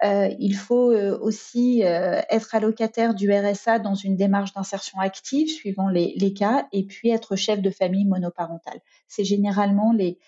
Euh, 0.04 0.30
il 0.40 0.56
faut 0.56 0.92
euh, 0.92 1.18
aussi 1.20 1.84
euh, 1.84 2.22
être 2.30 2.56
allocataire 2.56 3.14
du 3.14 3.32
RSA 3.32 3.80
dans 3.80 3.96
une 3.96 4.18
démarche 4.18 4.54
d'insertion 4.54 5.00
active 5.00 5.48
suivant 5.48 5.88
les, 5.88 6.34
cas 6.34 6.68
et 6.72 6.84
puis 6.84 7.10
être 7.10 7.36
chef 7.36 7.62
de 7.62 7.70
famille 7.70 8.06
monoparentale. 8.06 8.82
C'est 9.08 9.24
généralement 9.24 9.94
les, 9.94 10.20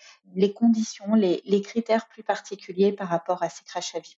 conditions, 0.54 1.14
les, 1.14 1.62
critères 1.62 2.08
plus 2.08 2.22
particuliers 2.22 2.92
par 2.92 3.08
rapport 3.08 3.42
à 3.42 3.48
ces 3.48 3.64
crèches 3.64 3.94
à 3.94 3.98
vivre. 3.98 4.20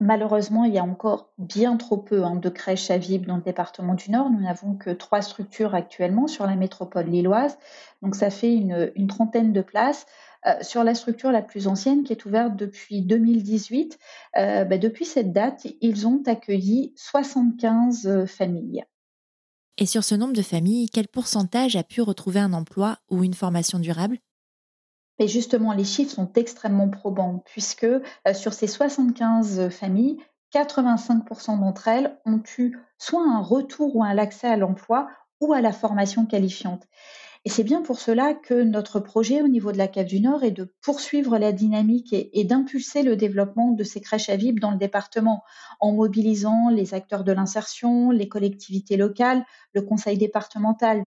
Malheureusement, 0.00 0.64
il 0.64 0.72
y 0.72 0.78
a 0.78 0.82
encore 0.82 1.30
bien 1.36 1.76
trop 1.76 1.98
peu 1.98 2.24
hein, 2.24 2.36
de 2.36 2.48
crèches 2.48 2.90
à 2.90 2.96
vivre 2.96 3.26
dans 3.26 3.36
le 3.36 3.42
département 3.42 3.94
du 3.94 4.10
Nord. 4.10 4.30
Nous 4.30 4.40
n'avons 4.40 4.74
que 4.74 4.90
trois 4.90 5.20
structures 5.20 5.74
actuellement 5.74 6.26
sur 6.26 6.46
la 6.46 6.56
métropole 6.56 7.06
lilloise. 7.06 7.58
Donc 8.00 8.14
ça 8.14 8.30
fait 8.30 8.54
une 8.54 9.06
trentaine 9.08 9.52
de 9.52 9.60
places. 9.60 10.06
Euh, 10.46 10.54
sur 10.62 10.84
la 10.84 10.94
structure 10.94 11.32
la 11.32 11.42
plus 11.42 11.66
ancienne 11.66 12.02
qui 12.02 12.12
est 12.12 12.24
ouverte 12.24 12.56
depuis 12.56 13.02
2018. 13.02 13.98
Euh, 14.38 14.64
bah, 14.64 14.78
depuis 14.78 15.04
cette 15.04 15.32
date, 15.32 15.66
ils 15.82 16.06
ont 16.06 16.22
accueilli 16.26 16.94
75 16.96 18.06
euh, 18.06 18.26
familles. 18.26 18.84
Et 19.76 19.86
sur 19.86 20.02
ce 20.02 20.14
nombre 20.14 20.32
de 20.32 20.42
familles, 20.42 20.88
quel 20.88 21.08
pourcentage 21.08 21.76
a 21.76 21.82
pu 21.82 22.00
retrouver 22.00 22.40
un 22.40 22.54
emploi 22.54 22.98
ou 23.10 23.22
une 23.22 23.34
formation 23.34 23.78
durable? 23.78 24.18
Et 25.20 25.28
justement, 25.28 25.74
les 25.74 25.84
chiffres 25.84 26.14
sont 26.14 26.32
extrêmement 26.34 26.88
probants, 26.88 27.44
puisque 27.44 27.86
sur 28.34 28.54
ces 28.54 28.66
75 28.66 29.68
familles, 29.68 30.16
85% 30.52 31.60
d'entre 31.60 31.88
elles 31.88 32.18
ont 32.24 32.42
eu 32.58 32.76
soit 32.98 33.22
un 33.22 33.40
retour 33.40 33.94
ou 33.94 34.02
un 34.02 34.16
accès 34.18 34.48
à 34.48 34.56
l'emploi 34.56 35.08
ou 35.40 35.52
à 35.52 35.60
la 35.60 35.72
formation 35.72 36.24
qualifiante. 36.24 36.88
Et 37.44 37.50
c'est 37.50 37.64
bien 37.64 37.82
pour 37.82 37.98
cela 37.98 38.34
que 38.34 38.62
notre 38.62 38.98
projet 38.98 39.42
au 39.42 39.48
niveau 39.48 39.72
de 39.72 39.78
la 39.78 39.88
Cave 39.88 40.06
du 40.06 40.20
Nord 40.20 40.42
est 40.42 40.50
de 40.50 40.74
poursuivre 40.82 41.38
la 41.38 41.52
dynamique 41.52 42.12
et, 42.12 42.44
d'impulser 42.44 43.02
le 43.02 43.16
développement 43.16 43.72
de 43.72 43.84
ces 43.84 44.00
crèches 44.00 44.28
à 44.28 44.36
vivre 44.36 44.58
dans 44.60 44.70
le 44.70 44.78
département 44.78 45.42
en 45.80 45.92
mobilisant 45.92 46.68
les 46.70 46.92
acteurs 46.92 47.24
de 47.24 47.32
l'insertion, 47.32 48.10
les 48.10 48.28
collectivités 48.28 48.96
locales, 48.96 49.44
le 49.74 49.82
conseil 49.82 50.18
départemental. 50.18 51.02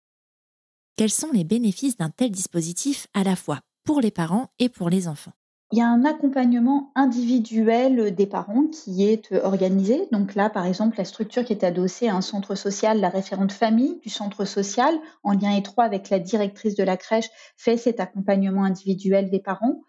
Quels 0.98 1.10
sont 1.10 1.32
les 1.32 1.44
bénéfices 1.44 1.98
d'un 1.98 2.10
tel 2.10 2.30
dispositif 2.30 3.08
à 3.14 3.24
la 3.24 3.36
fois? 3.36 3.60
Pour 3.84 4.02
les 4.02 4.12
parents 4.12 4.50
et 4.60 4.70
pour 4.70 4.90
les 4.90 5.08
enfants 5.08 5.34
il 5.72 5.78
y 5.78 5.82
a 5.82 5.88
un 5.88 6.04
accompagnement 6.04 6.92
individuel 6.96 8.16
des 8.16 8.26
parents 8.26 8.66
qui 8.66 9.08
est 9.08 9.32
euh, 9.32 9.44
organisé. 9.44 10.08
Donc 10.12 10.34
là, 10.34 10.50
par 10.50 10.66
exemple, 10.66 10.98
la 10.98 11.06
structure 11.06 11.46
qui 11.46 11.54
est 11.54 11.64
adossée 11.64 12.08
à 12.08 12.16
un 12.16 12.22
centre 12.22 12.56
social, 12.56 13.00
la 13.00 13.10
référente 13.10 13.52
famille 13.52 14.00
du 14.00 14.10
centre 14.10 14.46
social, 14.46 14.96
en 15.24 15.34
lien 15.34 15.56
étroit 15.56 15.84
avec 15.84 16.10
la 16.10 16.18
directrice 16.18 16.76
de 16.76 16.84
la 16.84 16.98
crèche, 16.98 17.30
fait 17.56 17.78
cet 17.78 18.00
accompagnement 18.00 18.64
individuel 18.64 19.30
des 19.30 19.40
parents. 19.40 19.82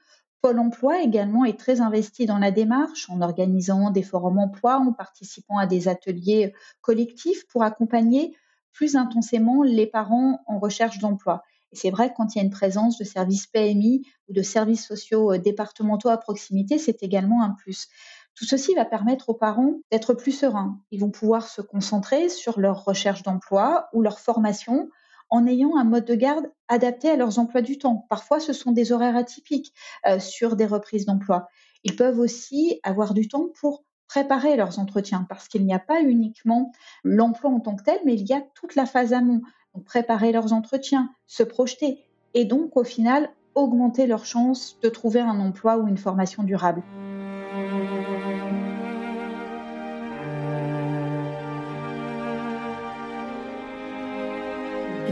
Pôle 0.43 0.59
emploi 0.59 1.03
également 1.03 1.47
est 1.47 1.59
très 1.59 1.81
investi 1.81 2.27
dans 2.27 2.39
la 2.39 2.51
démarche 2.51 3.09
en 3.09 3.23
organisant 3.23 3.91
des 3.91 4.03
forums 4.03 4.39
emploi, 4.39 4.77
en 4.77 4.93
participant 4.93 5.57
à 5.57 5.67
des 5.67 5.89
ateliers 5.89 6.53
collectifs 6.83 7.47
pour 7.49 7.63
accompagner 7.63 8.37
plus 8.73 8.97
intensément 8.97 9.63
les 9.63 9.87
parents 9.87 10.41
en 10.47 10.59
recherche 10.59 10.99
d'emploi. 10.99 11.43
Et 11.73 11.77
c'est 11.77 11.91
vrai 11.91 12.11
que 12.11 12.15
quand 12.17 12.35
il 12.35 12.39
y 12.39 12.41
a 12.41 12.45
une 12.45 12.51
présence 12.51 12.99
de 12.99 13.05
services 13.05 13.47
PMI 13.47 14.07
ou 14.29 14.33
de 14.33 14.43
services 14.43 14.87
sociaux 14.87 15.33
euh, 15.33 15.39
départementaux 15.39 16.09
à 16.09 16.19
proximité, 16.19 16.79
c'est 16.79 17.03
également 17.03 17.43
un 17.43 17.51
plus. 17.51 17.89
Tout 18.35 18.45
ceci 18.45 18.75
va 18.75 18.85
permettre 18.85 19.29
aux 19.29 19.35
parents 19.35 19.75
d'être 19.91 20.15
plus 20.15 20.33
sereins. 20.33 20.81
Ils 20.91 21.01
vont 21.01 21.11
pouvoir 21.11 21.49
se 21.49 21.61
concentrer 21.61 22.29
sur 22.29 22.59
leur 22.61 22.85
recherche 22.85 23.23
d'emploi 23.23 23.89
ou 23.93 24.03
leur 24.03 24.19
formation 24.19 24.89
en 25.31 25.47
ayant 25.47 25.77
un 25.77 25.85
mode 25.85 26.05
de 26.05 26.15
garde 26.15 26.51
adapté 26.69 27.09
à 27.09 27.17
leurs 27.17 27.39
emplois 27.39 27.63
du 27.63 27.79
temps. 27.79 28.07
Parfois, 28.09 28.41
ce 28.41 28.53
sont 28.53 28.73
des 28.73 28.93
horaires 28.93 29.17
atypiques 29.17 29.73
euh, 30.07 30.19
sur 30.19 30.57
des 30.57 30.67
reprises 30.67 31.07
d'emploi. 31.07 31.49
Ils 31.85 31.97
peuvent 31.97 32.19
aussi 32.19 32.81
avoir 32.83 33.15
du 33.15 33.29
temps 33.29 33.49
pour 33.61 33.85
préparer 34.09 34.57
leurs 34.57 34.81
entretiens 34.81 35.25
parce 35.29 35.47
qu'il 35.47 35.65
n'y 35.65 35.73
a 35.73 35.79
pas 35.79 36.03
uniquement 36.03 36.73
l'emploi 37.05 37.51
en 37.51 37.61
tant 37.61 37.77
que 37.77 37.85
tel, 37.85 38.01
mais 38.05 38.15
il 38.15 38.27
y 38.27 38.33
a 38.33 38.43
toute 38.55 38.75
la 38.75 38.87
phase 38.87 39.13
amont 39.13 39.41
préparer 39.79 40.33
leurs 40.33 40.53
entretiens, 40.53 41.11
se 41.27 41.43
projeter 41.43 42.05
et 42.35 42.45
donc 42.45 42.77
au 42.77 42.85
final 42.85 43.31
augmenter 43.55 44.07
leurs 44.07 44.27
chances 44.27 44.77
de 44.83 44.89
trouver 44.89 45.21
un 45.21 45.41
emploi 45.41 45.77
ou 45.79 45.89
une 45.89 45.99
formation 45.99 46.43
durable. 46.43 46.83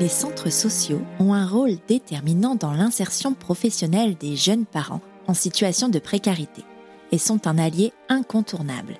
Les 0.01 0.09
centres 0.09 0.51
sociaux 0.51 1.01
ont 1.19 1.35
un 1.35 1.47
rôle 1.47 1.73
déterminant 1.89 2.55
dans 2.55 2.73
l'insertion 2.73 3.35
professionnelle 3.35 4.17
des 4.17 4.37
jeunes 4.37 4.65
parents 4.65 5.01
en 5.27 5.35
situation 5.35 5.89
de 5.89 5.99
précarité 5.99 6.63
et 7.11 7.19
sont 7.19 7.49
un 7.49 7.59
allié 7.59 7.93
incontournable. 8.09 8.95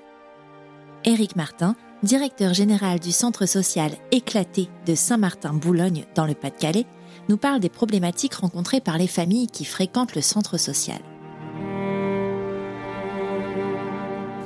Éric 1.05 1.37
Martin 1.37 1.77
directeur 2.03 2.53
général 2.53 2.99
du 2.99 3.11
centre 3.11 3.45
social 3.45 3.91
éclaté 4.11 4.69
de 4.85 4.95
Saint-Martin-Boulogne 4.95 6.05
dans 6.15 6.25
le 6.25 6.33
Pas-de-Calais, 6.33 6.85
nous 7.27 7.37
parle 7.37 7.59
des 7.59 7.69
problématiques 7.69 8.35
rencontrées 8.35 8.81
par 8.81 8.97
les 8.97 9.07
familles 9.07 9.47
qui 9.47 9.65
fréquentent 9.65 10.15
le 10.15 10.21
centre 10.21 10.57
social. 10.57 10.99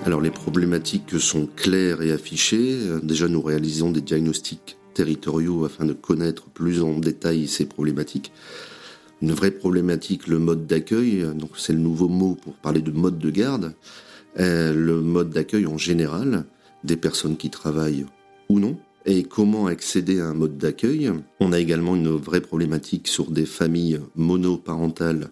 Alors 0.05 0.19
les 0.19 0.31
problématiques 0.31 1.17
sont 1.19 1.47
claires 1.55 2.01
et 2.01 2.11
affichées. 2.11 2.77
Déjà 3.03 3.27
nous 3.27 3.41
réalisons 3.41 3.91
des 3.91 4.01
diagnostics 4.01 4.77
territoriaux 4.93 5.63
afin 5.63 5.85
de 5.85 5.93
connaître 5.93 6.49
plus 6.49 6.81
en 6.81 6.99
détail 6.99 7.47
ces 7.47 7.65
problématiques. 7.65 8.33
Une 9.21 9.31
vraie 9.31 9.51
problématique, 9.51 10.27
le 10.27 10.39
mode 10.39 10.67
d'accueil, 10.67 11.25
donc 11.35 11.51
c'est 11.57 11.71
le 11.71 11.79
nouveau 11.79 12.09
mot 12.09 12.35
pour 12.35 12.55
parler 12.55 12.81
de 12.81 12.91
mode 12.91 13.17
de 13.19 13.29
garde. 13.29 13.73
Euh, 14.39 14.73
le 14.73 14.99
mode 14.99 15.29
d'accueil 15.29 15.67
en 15.67 15.77
général, 15.77 16.45
des 16.83 16.97
personnes 16.97 17.37
qui 17.37 17.49
travaillent 17.49 18.05
ou 18.49 18.59
non, 18.59 18.77
et 19.05 19.23
comment 19.23 19.67
accéder 19.67 20.19
à 20.21 20.27
un 20.27 20.33
mode 20.33 20.57
d'accueil. 20.57 21.11
On 21.39 21.51
a 21.51 21.59
également 21.59 21.95
une 21.95 22.15
vraie 22.15 22.41
problématique 22.41 23.07
sur 23.07 23.31
des 23.31 23.45
familles 23.45 23.99
monoparentales 24.15 25.29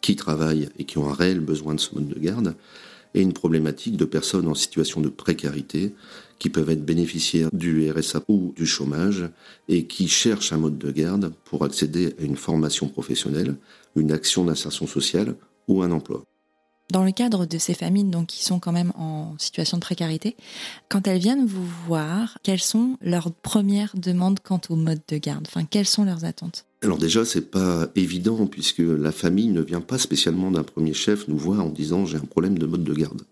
qui 0.00 0.16
travaillent 0.16 0.68
et 0.78 0.84
qui 0.84 0.98
ont 0.98 1.08
un 1.08 1.14
réel 1.14 1.40
besoin 1.40 1.74
de 1.74 1.80
ce 1.80 1.94
mode 1.94 2.08
de 2.08 2.18
garde, 2.18 2.54
et 3.14 3.22
une 3.22 3.32
problématique 3.32 3.96
de 3.96 4.04
personnes 4.04 4.46
en 4.46 4.54
situation 4.54 5.00
de 5.00 5.08
précarité 5.08 5.94
qui 6.38 6.50
peuvent 6.50 6.68
être 6.68 6.84
bénéficiaires 6.84 7.48
du 7.52 7.90
RSA 7.90 8.22
ou 8.28 8.52
du 8.54 8.66
chômage 8.66 9.28
et 9.68 9.86
qui 9.86 10.06
cherchent 10.06 10.52
un 10.52 10.58
mode 10.58 10.76
de 10.76 10.90
garde 10.90 11.32
pour 11.44 11.64
accéder 11.64 12.14
à 12.18 12.22
une 12.22 12.36
formation 12.36 12.88
professionnelle, 12.88 13.56
une 13.96 14.12
action 14.12 14.44
d'insertion 14.44 14.86
sociale 14.86 15.34
ou 15.66 15.82
un 15.82 15.92
emploi. 15.92 16.24
Dans 16.92 17.04
le 17.04 17.10
cadre 17.10 17.46
de 17.46 17.58
ces 17.58 17.74
familles 17.74 18.04
donc, 18.04 18.28
qui 18.28 18.44
sont 18.44 18.60
quand 18.60 18.72
même 18.72 18.92
en 18.96 19.34
situation 19.38 19.76
de 19.76 19.82
précarité, 19.82 20.36
quand 20.88 21.08
elles 21.08 21.18
viennent 21.18 21.44
vous 21.44 21.66
voir, 21.86 22.38
quelles 22.44 22.60
sont 22.60 22.96
leurs 23.00 23.32
premières 23.32 23.92
demandes 23.96 24.38
quant 24.40 24.60
au 24.68 24.76
mode 24.76 25.00
de 25.08 25.18
garde? 25.18 25.46
Enfin, 25.48 25.64
quelles 25.64 25.86
sont 25.86 26.04
leurs 26.04 26.24
attentes? 26.24 26.64
Alors 26.82 26.98
déjà, 26.98 27.24
c'est 27.24 27.50
pas 27.50 27.88
évident 27.96 28.46
puisque 28.46 28.78
la 28.78 29.10
famille 29.10 29.48
ne 29.48 29.62
vient 29.62 29.80
pas 29.80 29.98
spécialement 29.98 30.50
d'un 30.52 30.62
premier 30.62 30.92
chef 30.92 31.26
nous 31.26 31.38
voir 31.38 31.64
en 31.64 31.70
disant 31.70 32.06
j'ai 32.06 32.18
un 32.18 32.20
problème 32.20 32.58
de 32.58 32.66
mode 32.66 32.84
de 32.84 32.94
garde. 32.94 33.22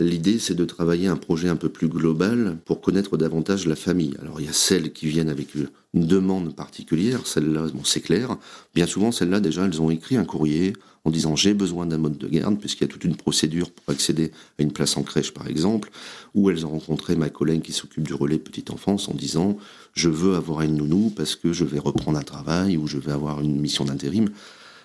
L'idée, 0.00 0.38
c'est 0.38 0.54
de 0.54 0.64
travailler 0.64 1.08
un 1.08 1.16
projet 1.16 1.48
un 1.48 1.56
peu 1.56 1.68
plus 1.68 1.88
global 1.88 2.58
pour 2.64 2.80
connaître 2.80 3.16
davantage 3.16 3.66
la 3.66 3.74
famille. 3.74 4.14
Alors, 4.20 4.40
il 4.40 4.46
y 4.46 4.48
a 4.48 4.52
celles 4.52 4.92
qui 4.92 5.08
viennent 5.08 5.28
avec 5.28 5.56
une 5.56 6.06
demande 6.06 6.54
particulière, 6.54 7.26
celles-là, 7.26 7.66
bon, 7.74 7.82
c'est 7.82 8.00
clair. 8.00 8.36
Bien 8.76 8.86
souvent, 8.86 9.10
celles-là, 9.10 9.40
déjà, 9.40 9.64
elles 9.64 9.82
ont 9.82 9.90
écrit 9.90 10.16
un 10.16 10.24
courrier 10.24 10.72
en 11.04 11.10
disant 11.10 11.34
j'ai 11.34 11.52
besoin 11.52 11.86
d'un 11.86 11.98
mode 11.98 12.16
de 12.16 12.28
garde, 12.28 12.60
puisqu'il 12.60 12.82
y 12.82 12.84
a 12.84 12.92
toute 12.92 13.04
une 13.04 13.16
procédure 13.16 13.72
pour 13.72 13.92
accéder 13.92 14.30
à 14.58 14.62
une 14.62 14.72
place 14.72 14.96
en 14.96 15.02
crèche, 15.02 15.32
par 15.32 15.48
exemple, 15.48 15.90
ou 16.34 16.48
elles 16.50 16.64
ont 16.64 16.70
rencontré 16.70 17.16
ma 17.16 17.30
collègue 17.30 17.62
qui 17.62 17.72
s'occupe 17.72 18.06
du 18.06 18.14
relais 18.14 18.38
petite 18.38 18.70
enfance 18.70 19.08
en 19.08 19.14
disant 19.14 19.56
je 19.94 20.08
veux 20.08 20.36
avoir 20.36 20.62
une 20.62 20.76
nounou 20.76 21.12
parce 21.16 21.34
que 21.34 21.52
je 21.52 21.64
vais 21.64 21.80
reprendre 21.80 22.18
un 22.18 22.22
travail 22.22 22.76
ou 22.76 22.86
je 22.86 22.98
vais 22.98 23.10
avoir 23.10 23.40
une 23.40 23.58
mission 23.60 23.84
d'intérim. 23.84 24.28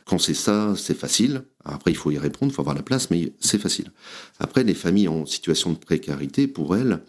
Quand 0.06 0.18
c'est 0.18 0.34
ça, 0.34 0.74
c'est 0.78 0.98
facile. 0.98 1.44
Après, 1.64 1.92
il 1.92 1.98
faut 1.98 2.12
y 2.12 2.18
répondre, 2.18 2.52
il 2.52 2.56
faut 2.56 2.62
avoir 2.62 2.76
la 2.76 2.84
place, 2.84 3.10
mais 3.10 3.34
c'est 3.40 3.58
facile. 3.58 3.92
Après, 4.40 4.64
les 4.64 4.74
familles 4.74 5.08
en 5.08 5.26
situation 5.26 5.72
de 5.72 5.78
précarité, 5.78 6.48
pour 6.48 6.76
elles, 6.76 7.00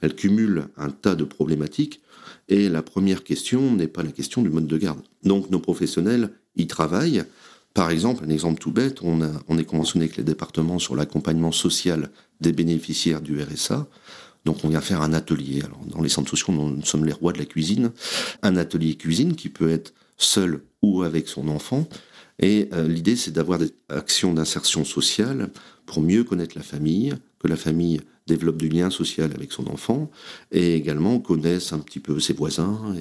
elles 0.00 0.14
cumulent 0.14 0.68
un 0.76 0.90
tas 0.90 1.14
de 1.14 1.24
problématiques. 1.24 2.00
Et 2.48 2.68
la 2.68 2.82
première 2.82 3.24
question 3.24 3.74
n'est 3.74 3.88
pas 3.88 4.02
la 4.02 4.12
question 4.12 4.42
du 4.42 4.50
mode 4.50 4.66
de 4.66 4.76
garde. 4.76 5.00
Donc, 5.22 5.50
nos 5.50 5.60
professionnels 5.60 6.30
y 6.56 6.66
travaillent. 6.66 7.24
Par 7.74 7.90
exemple, 7.90 8.24
un 8.24 8.30
exemple 8.30 8.60
tout 8.60 8.70
bête, 8.70 9.00
on, 9.02 9.58
est 9.58 9.64
conventionné 9.64 10.04
avec 10.04 10.16
les 10.16 10.22
départements 10.22 10.78
sur 10.78 10.94
l'accompagnement 10.94 11.50
social 11.50 12.10
des 12.40 12.52
bénéficiaires 12.52 13.20
du 13.20 13.42
RSA. 13.42 13.88
Donc 14.44 14.58
on 14.62 14.68
vient 14.68 14.80
faire 14.80 15.02
un 15.02 15.12
atelier. 15.12 15.62
Alors 15.64 15.80
dans 15.86 16.00
les 16.00 16.08
centres 16.08 16.30
sociaux, 16.30 16.52
nous 16.52 16.84
sommes 16.84 17.04
les 17.04 17.12
rois 17.12 17.32
de 17.32 17.38
la 17.38 17.46
cuisine. 17.46 17.90
Un 18.42 18.56
atelier 18.56 18.94
cuisine 18.94 19.34
qui 19.34 19.48
peut 19.48 19.70
être 19.70 19.92
seul 20.16 20.62
ou 20.82 21.02
avec 21.02 21.26
son 21.26 21.48
enfant 21.48 21.88
et 22.38 22.68
euh, 22.72 22.88
l'idée, 22.88 23.16
c'est 23.16 23.30
d'avoir 23.30 23.58
des 23.58 23.72
actions 23.88 24.34
d'insertion 24.34 24.84
sociale 24.84 25.50
pour 25.86 26.02
mieux 26.02 26.24
connaître 26.24 26.56
la 26.56 26.62
famille, 26.62 27.14
que 27.38 27.48
la 27.48 27.56
famille 27.56 28.00
développe 28.26 28.56
du 28.56 28.68
lien 28.68 28.90
social 28.90 29.32
avec 29.34 29.52
son 29.52 29.68
enfant, 29.68 30.10
et 30.50 30.74
également 30.74 31.20
connaisse 31.20 31.72
un 31.72 31.78
petit 31.78 32.00
peu 32.00 32.18
ses 32.20 32.32
voisins 32.32 32.94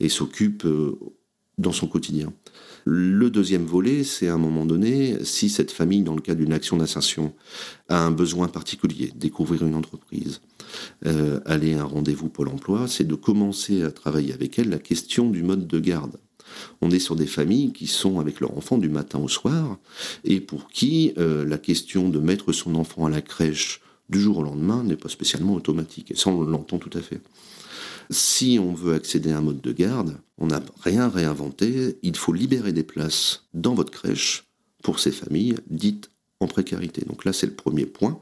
et, 0.00 0.08
s'occupe 0.08 0.64
euh, 0.66 0.98
dans 1.58 1.72
son 1.72 1.86
quotidien. 1.86 2.32
Le 2.84 3.30
deuxième 3.30 3.64
volet, 3.64 4.04
c'est 4.04 4.28
à 4.28 4.34
un 4.34 4.38
moment 4.38 4.64
donné, 4.64 5.24
si 5.24 5.48
cette 5.48 5.72
famille, 5.72 6.02
dans 6.02 6.14
le 6.14 6.20
cadre 6.20 6.38
d'une 6.40 6.52
action 6.52 6.76
d'insertion, 6.76 7.34
a 7.88 8.04
un 8.04 8.12
besoin 8.12 8.46
particulier, 8.46 9.10
découvrir 9.16 9.66
une 9.66 9.74
entreprise, 9.74 10.40
euh, 11.06 11.40
aller 11.46 11.74
à 11.74 11.80
un 11.80 11.84
rendez-vous 11.84 12.28
Pôle 12.28 12.48
emploi, 12.48 12.86
c'est 12.86 13.04
de 13.04 13.14
commencer 13.16 13.82
à 13.82 13.90
travailler 13.90 14.32
avec 14.32 14.58
elle 14.58 14.68
la 14.68 14.78
question 14.78 15.30
du 15.30 15.42
mode 15.42 15.66
de 15.66 15.80
garde. 15.80 16.18
On 16.80 16.90
est 16.90 16.98
sur 16.98 17.16
des 17.16 17.26
familles 17.26 17.72
qui 17.72 17.86
sont 17.86 18.20
avec 18.20 18.40
leur 18.40 18.56
enfant 18.56 18.78
du 18.78 18.88
matin 18.88 19.18
au 19.18 19.28
soir 19.28 19.78
et 20.24 20.40
pour 20.40 20.68
qui 20.68 21.12
euh, 21.18 21.44
la 21.44 21.58
question 21.58 22.08
de 22.08 22.18
mettre 22.18 22.52
son 22.52 22.74
enfant 22.74 23.06
à 23.06 23.10
la 23.10 23.22
crèche 23.22 23.80
du 24.08 24.20
jour 24.20 24.38
au 24.38 24.42
lendemain 24.42 24.84
n'est 24.84 24.96
pas 24.96 25.08
spécialement 25.08 25.54
automatique. 25.54 26.10
Et 26.10 26.16
ça, 26.16 26.30
on 26.30 26.42
l'entend 26.42 26.78
tout 26.78 26.96
à 26.96 27.00
fait. 27.00 27.20
Si 28.10 28.58
on 28.62 28.72
veut 28.72 28.94
accéder 28.94 29.32
à 29.32 29.38
un 29.38 29.40
mode 29.40 29.60
de 29.60 29.72
garde, 29.72 30.16
on 30.38 30.46
n'a 30.46 30.62
rien 30.80 31.08
réinventé. 31.08 31.98
Il 32.02 32.16
faut 32.16 32.32
libérer 32.32 32.72
des 32.72 32.84
places 32.84 33.44
dans 33.52 33.74
votre 33.74 33.90
crèche 33.90 34.44
pour 34.82 35.00
ces 35.00 35.10
familles 35.10 35.56
dites 35.68 36.10
en 36.38 36.46
précarité. 36.46 37.04
Donc 37.04 37.24
là, 37.24 37.32
c'est 37.32 37.46
le 37.46 37.54
premier 37.54 37.86
point 37.86 38.20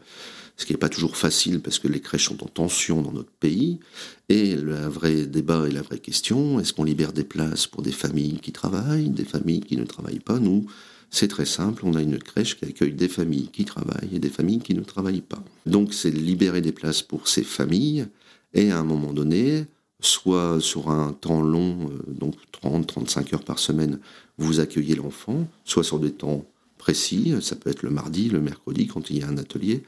ce 0.56 0.66
qui 0.66 0.72
n'est 0.72 0.78
pas 0.78 0.88
toujours 0.88 1.16
facile 1.16 1.60
parce 1.60 1.78
que 1.78 1.88
les 1.88 2.00
crèches 2.00 2.28
sont 2.28 2.42
en 2.44 2.48
tension 2.48 3.02
dans 3.02 3.12
notre 3.12 3.32
pays. 3.32 3.80
Et 4.28 4.54
le 4.54 4.76
vrai 4.86 5.26
débat 5.26 5.66
et 5.68 5.72
la 5.72 5.82
vraie 5.82 5.98
question, 5.98 6.60
est-ce 6.60 6.72
qu'on 6.72 6.84
libère 6.84 7.12
des 7.12 7.24
places 7.24 7.66
pour 7.66 7.82
des 7.82 7.92
familles 7.92 8.38
qui 8.40 8.52
travaillent, 8.52 9.08
des 9.08 9.24
familles 9.24 9.60
qui 9.60 9.76
ne 9.76 9.84
travaillent 9.84 10.20
pas? 10.20 10.38
Nous, 10.38 10.66
c'est 11.10 11.28
très 11.28 11.44
simple, 11.44 11.82
on 11.84 11.94
a 11.94 12.02
une 12.02 12.18
crèche 12.18 12.56
qui 12.56 12.64
accueille 12.64 12.92
des 12.92 13.08
familles 13.08 13.48
qui 13.52 13.64
travaillent 13.64 14.14
et 14.14 14.18
des 14.18 14.30
familles 14.30 14.60
qui 14.60 14.74
ne 14.74 14.82
travaillent 14.82 15.20
pas. 15.20 15.42
Donc 15.66 15.94
c'est 15.94 16.10
libérer 16.10 16.60
des 16.60 16.72
places 16.72 17.02
pour 17.02 17.28
ces 17.28 17.44
familles 17.44 18.06
et 18.52 18.70
à 18.70 18.78
un 18.78 18.84
moment 18.84 19.12
donné, 19.12 19.66
soit 20.00 20.60
sur 20.60 20.90
un 20.90 21.12
temps 21.12 21.42
long, 21.42 21.88
euh, 21.88 22.12
donc 22.12 22.34
30, 22.52 22.86
35 22.86 23.34
heures 23.34 23.44
par 23.44 23.58
semaine, 23.58 23.98
vous 24.38 24.60
accueillez 24.60 24.94
l'enfant, 24.94 25.48
soit 25.64 25.84
sur 25.84 25.98
des 25.98 26.12
temps 26.12 26.44
précis, 26.78 27.32
ça 27.40 27.56
peut 27.56 27.70
être 27.70 27.82
le 27.82 27.90
mardi, 27.90 28.28
le 28.28 28.40
mercredi 28.40 28.86
quand 28.86 29.08
il 29.08 29.18
y 29.18 29.22
a 29.22 29.28
un 29.28 29.38
atelier. 29.38 29.84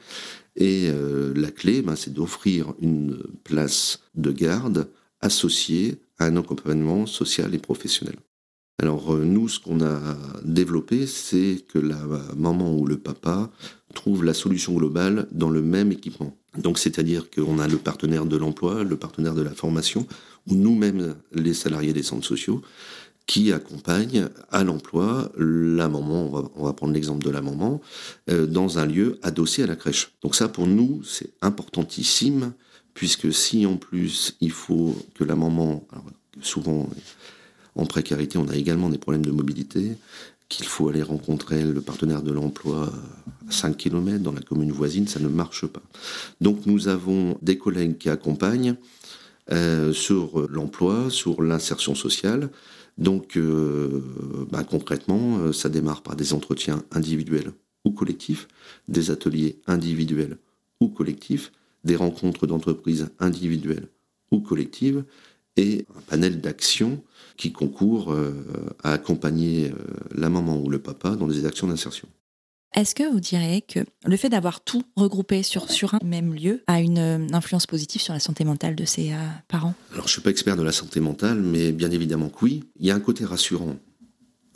Et 0.57 0.89
euh, 0.89 1.33
la 1.35 1.51
clé, 1.51 1.81
ben, 1.81 1.95
c'est 1.95 2.13
d'offrir 2.13 2.73
une 2.81 3.19
place 3.43 3.99
de 4.15 4.31
garde 4.31 4.89
associée 5.21 5.95
à 6.17 6.25
un 6.25 6.35
accompagnement 6.35 7.05
social 7.05 7.53
et 7.53 7.59
professionnel. 7.59 8.15
Alors 8.79 9.13
euh, 9.13 9.23
nous, 9.23 9.47
ce 9.47 9.59
qu'on 9.59 9.81
a 9.81 9.99
développé, 10.43 11.07
c'est 11.07 11.63
que 11.67 11.79
la 11.79 11.99
maman 12.35 12.75
ou 12.75 12.85
le 12.85 12.97
papa 12.97 13.51
trouve 13.93 14.23
la 14.23 14.33
solution 14.33 14.73
globale 14.73 15.27
dans 15.31 15.49
le 15.49 15.61
même 15.61 15.91
équipement. 15.91 16.35
Donc 16.57 16.79
c'est-à-dire 16.79 17.29
qu'on 17.29 17.59
a 17.59 17.67
le 17.67 17.77
partenaire 17.77 18.25
de 18.25 18.37
l'emploi, 18.37 18.83
le 18.83 18.97
partenaire 18.97 19.35
de 19.35 19.41
la 19.41 19.53
formation, 19.53 20.07
ou 20.47 20.55
nous-mêmes 20.55 21.15
les 21.33 21.53
salariés 21.53 21.93
des 21.93 22.03
centres 22.03 22.25
sociaux, 22.25 22.61
qui 23.27 23.51
accompagne 23.51 24.29
à 24.51 24.63
l'emploi 24.63 25.29
la 25.37 25.89
maman, 25.89 26.49
on 26.55 26.63
va, 26.63 26.73
prendre 26.73 26.93
l'exemple 26.93 27.23
de 27.23 27.29
la 27.29 27.41
maman, 27.41 27.81
euh, 28.29 28.47
dans 28.47 28.79
un 28.79 28.85
lieu 28.85 29.19
adossé 29.21 29.63
à 29.63 29.67
la 29.67 29.75
crèche. 29.75 30.13
Donc 30.23 30.33
ça, 30.33 30.47
pour 30.47 30.65
nous, 30.65 31.03
c'est 31.03 31.29
importantissime, 31.41 32.53
puisque 32.93 33.31
si 33.33 33.65
en 33.65 33.75
plus 33.75 34.37
il 34.39 34.51
faut 34.51 34.95
que 35.13 35.25
la 35.25 35.35
maman, 35.35 35.85
souvent 36.41 36.89
en 37.75 37.85
précarité, 37.85 38.37
on 38.37 38.47
a 38.47 38.55
également 38.55 38.89
des 38.89 38.97
problèmes 38.97 39.25
de 39.25 39.31
mobilité, 39.31 39.97
qu'il 40.49 40.65
faut 40.65 40.87
aller 40.87 41.03
rencontrer 41.03 41.63
le 41.63 41.81
partenaire 41.81 42.23
de 42.23 42.31
l'emploi 42.31 42.89
à 43.49 43.51
5 43.51 43.75
km 43.75 44.23
dans 44.23 44.31
la 44.31 44.41
commune 44.41 44.71
voisine, 44.71 45.05
ça 45.05 45.19
ne 45.19 45.27
marche 45.27 45.65
pas. 45.67 45.81
Donc 46.39 46.65
nous 46.65 46.87
avons 46.87 47.37
des 47.41 47.57
collègues 47.57 47.97
qui 47.97 48.09
accompagnent 48.09 48.75
euh, 49.51 49.91
sur 49.91 50.47
l'emploi, 50.49 51.09
sur 51.09 51.41
l'insertion 51.41 51.95
sociale, 51.95 52.49
donc, 52.97 53.37
euh, 53.37 54.01
bah, 54.51 54.63
concrètement, 54.63 55.37
euh, 55.39 55.53
ça 55.53 55.69
démarre 55.69 56.01
par 56.01 56.15
des 56.15 56.33
entretiens 56.33 56.83
individuels 56.91 57.51
ou 57.85 57.91
collectifs, 57.91 58.47
des 58.87 59.11
ateliers 59.11 59.61
individuels 59.67 60.37
ou 60.81 60.87
collectifs, 60.89 61.51
des 61.83 61.95
rencontres 61.95 62.47
d'entreprises 62.47 63.09
individuelles 63.19 63.87
ou 64.31 64.39
collectives, 64.39 65.03
et 65.55 65.85
un 65.95 66.01
panel 66.01 66.41
d'actions 66.41 67.03
qui 67.35 67.51
concourent 67.51 68.11
euh, 68.11 68.33
à 68.83 68.93
accompagner 68.93 69.71
la 70.13 70.29
maman 70.29 70.59
ou 70.59 70.69
le 70.69 70.79
papa 70.79 71.15
dans 71.15 71.27
des 71.27 71.45
actions 71.45 71.67
d'insertion. 71.67 72.07
Est-ce 72.75 72.93
que 72.93 73.09
vous 73.11 73.19
diriez 73.19 73.61
que 73.61 73.79
le 74.05 74.17
fait 74.17 74.29
d'avoir 74.29 74.61
tout 74.61 74.83
regroupé 74.95 75.41
sur, 75.41 75.71
sur 75.71 75.95
un 75.95 75.99
même 76.03 76.33
lieu 76.33 76.63
a 76.67 76.81
une 76.81 76.99
euh, 76.99 77.27
influence 77.33 77.65
positive 77.65 78.01
sur 78.01 78.13
la 78.13 78.19
santé 78.19 78.43
mentale 78.43 78.75
de 78.75 78.85
ses 78.85 79.13
euh, 79.13 79.17
parents? 79.47 79.73
Alors, 79.93 80.03
je 80.03 80.09
ne 80.09 80.13
suis 80.13 80.21
pas 80.21 80.29
expert 80.29 80.57
de 80.57 80.63
la 80.63 80.71
santé 80.71 80.99
mentale, 80.99 81.41
mais 81.41 81.71
bien 81.71 81.91
évidemment 81.91 82.29
que 82.29 82.43
oui. 82.43 82.63
Il 82.79 82.85
y 82.85 82.91
a 82.91 82.95
un 82.95 82.99
côté 82.99 83.25
rassurant. 83.25 83.75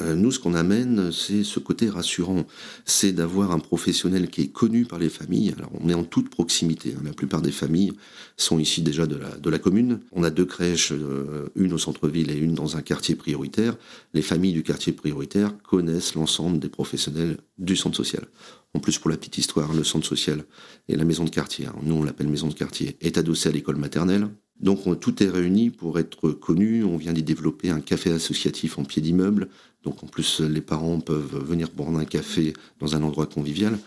Euh, 0.01 0.15
nous, 0.15 0.31
ce 0.31 0.39
qu'on 0.39 0.53
amène, 0.53 1.11
c'est 1.11 1.43
ce 1.43 1.59
côté 1.59 1.89
rassurant. 1.89 2.45
C'est 2.85 3.11
d'avoir 3.11 3.51
un 3.51 3.59
professionnel 3.59 4.29
qui 4.29 4.41
est 4.41 4.51
connu 4.51 4.85
par 4.85 4.99
les 4.99 5.09
familles. 5.09 5.53
Alors, 5.57 5.71
on 5.79 5.89
est 5.89 5.93
en 5.93 6.03
toute 6.03 6.29
proximité. 6.29 6.95
Hein. 6.97 7.01
La 7.05 7.13
plupart 7.13 7.41
des 7.41 7.51
familles 7.51 7.93
sont 8.37 8.59
ici 8.59 8.81
déjà 8.81 9.05
de 9.05 9.49
la, 9.49 9.59
commune. 9.59 9.99
On 10.11 10.23
a 10.23 10.29
deux 10.29 10.45
crèches, 10.45 10.91
euh, 10.91 11.49
une 11.55 11.73
au 11.73 11.77
centre-ville 11.77 12.31
et 12.31 12.37
une 12.37 12.53
dans 12.53 12.77
un 12.77 12.81
quartier 12.81 13.15
prioritaire. 13.15 13.77
Les 14.13 14.21
familles 14.21 14.53
du 14.53 14.63
quartier 14.63 14.93
prioritaire 14.93 15.53
connaissent 15.63 16.15
l'ensemble 16.15 16.59
des 16.59 16.69
professionnels 16.69 17.37
du 17.57 17.75
centre 17.75 17.95
social. 17.95 18.25
En 18.73 18.79
plus, 18.79 18.97
pour 18.97 19.09
la 19.09 19.17
petite 19.17 19.37
histoire, 19.37 19.73
le 19.73 19.83
centre 19.83 20.07
social 20.07 20.45
et 20.87 20.95
la 20.95 21.05
maison 21.05 21.25
de 21.25 21.29
quartier, 21.29 21.65
hein. 21.65 21.75
nous 21.83 21.95
on 21.95 22.03
l'appelle 22.03 22.27
maison 22.27 22.47
de 22.47 22.53
quartier, 22.53 22.97
est 23.01 23.17
adossé 23.17 23.49
à 23.49 23.51
l'école 23.51 23.75
maternelle. 23.75 24.29
Donc 24.61 24.99
tout 24.99 25.23
est 25.23 25.29
réuni 25.29 25.69
pour 25.69 25.99
être 25.99 26.31
connu. 26.31 26.83
On 26.83 26.97
vient 26.97 27.13
d'y 27.13 27.23
développer 27.23 27.69
un 27.69 27.81
café 27.81 28.11
associatif 28.11 28.77
en 28.77 28.83
pied 28.83 29.01
d'immeuble. 29.01 29.49
Donc 29.83 30.03
en 30.03 30.07
plus, 30.07 30.39
les 30.41 30.61
parents 30.61 30.99
peuvent 30.99 31.43
venir 31.43 31.69
boire 31.75 31.95
un 31.97 32.05
café 32.05 32.53
dans 32.79 32.95
un 32.95 33.01
endroit 33.01 33.25
convivial. 33.25 33.77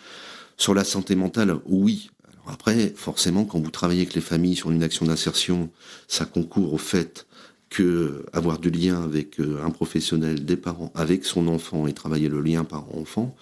Sur 0.56 0.74
la 0.74 0.84
santé 0.84 1.14
mentale, 1.14 1.56
oui. 1.66 2.10
Alors 2.32 2.54
après, 2.54 2.92
forcément, 2.96 3.44
quand 3.44 3.60
vous 3.60 3.70
travaillez 3.70 4.02
avec 4.02 4.14
les 4.14 4.20
familles 4.20 4.56
sur 4.56 4.70
une 4.70 4.82
action 4.82 5.06
d'insertion, 5.06 5.70
ça 6.08 6.24
concourt 6.24 6.74
au 6.74 6.78
fait 6.78 7.26
que 7.70 8.24
avoir 8.32 8.58
du 8.58 8.70
lien 8.70 9.02
avec 9.02 9.40
euh, 9.40 9.64
un 9.64 9.70
professionnel, 9.70 10.44
des 10.44 10.56
parents, 10.56 10.92
avec 10.94 11.24
son 11.24 11.48
enfant 11.48 11.86
et 11.86 11.92
travailler 11.92 12.28
le 12.28 12.40
lien 12.40 12.64
parent-enfant, 12.64 13.34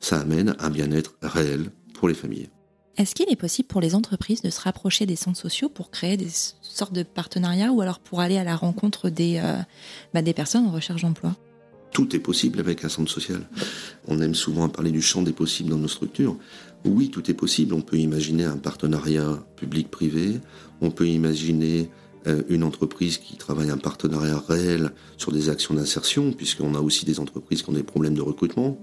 ça 0.00 0.20
amène 0.20 0.54
un 0.58 0.70
bien-être 0.70 1.14
réel 1.22 1.70
pour 1.92 2.08
les 2.08 2.14
familles. 2.14 2.48
Est-ce 2.96 3.14
qu'il 3.16 3.28
est 3.28 3.36
possible 3.36 3.66
pour 3.66 3.80
les 3.80 3.96
entreprises 3.96 4.42
de 4.42 4.50
se 4.50 4.60
rapprocher 4.60 5.04
des 5.04 5.16
centres 5.16 5.38
sociaux 5.38 5.68
pour 5.68 5.90
créer 5.90 6.16
des 6.16 6.28
sortes 6.62 6.92
de 6.92 7.02
partenariats 7.02 7.72
ou 7.72 7.80
alors 7.80 7.98
pour 7.98 8.20
aller 8.20 8.36
à 8.36 8.44
la 8.44 8.54
rencontre 8.54 9.10
des, 9.10 9.40
euh, 9.42 9.58
bah, 10.12 10.22
personnes 10.32 10.66
en 10.66 10.70
recherche 10.70 11.02
d'emploi? 11.02 11.34
Tout 11.90 12.14
est 12.14 12.20
possible 12.20 12.60
avec 12.60 12.84
un 12.84 12.88
centre 12.88 13.10
social. 13.10 13.40
On 14.06 14.20
aime 14.20 14.34
souvent 14.34 14.68
parler 14.68 14.92
du 14.92 15.02
champ 15.02 15.22
des 15.22 15.32
possibles 15.32 15.70
dans 15.70 15.78
nos 15.78 15.88
structures. 15.88 16.36
Oui, 16.84 17.10
tout 17.10 17.28
est 17.30 17.34
possible. 17.34 17.74
On 17.74 17.80
peut 17.80 17.98
imaginer 17.98 18.44
un 18.44 18.58
partenariat 18.58 19.44
public-privé, 19.56 20.40
on 20.80 20.90
peut 20.90 21.08
imaginer 21.08 21.90
une 22.48 22.64
entreprise 22.64 23.18
qui 23.18 23.36
travaille 23.36 23.70
un 23.70 23.76
partenariat 23.76 24.42
réel 24.48 24.92
sur 25.16 25.32
des 25.32 25.50
actions 25.50 25.74
d'insertion, 25.74 26.32
puisqu'on 26.32 26.74
a 26.74 26.80
aussi 26.80 27.04
des 27.04 27.20
entreprises 27.20 27.62
qui 27.62 27.70
ont 27.70 27.74
des 27.74 27.82
problèmes 27.82 28.14
de 28.14 28.22
recrutement. 28.22 28.78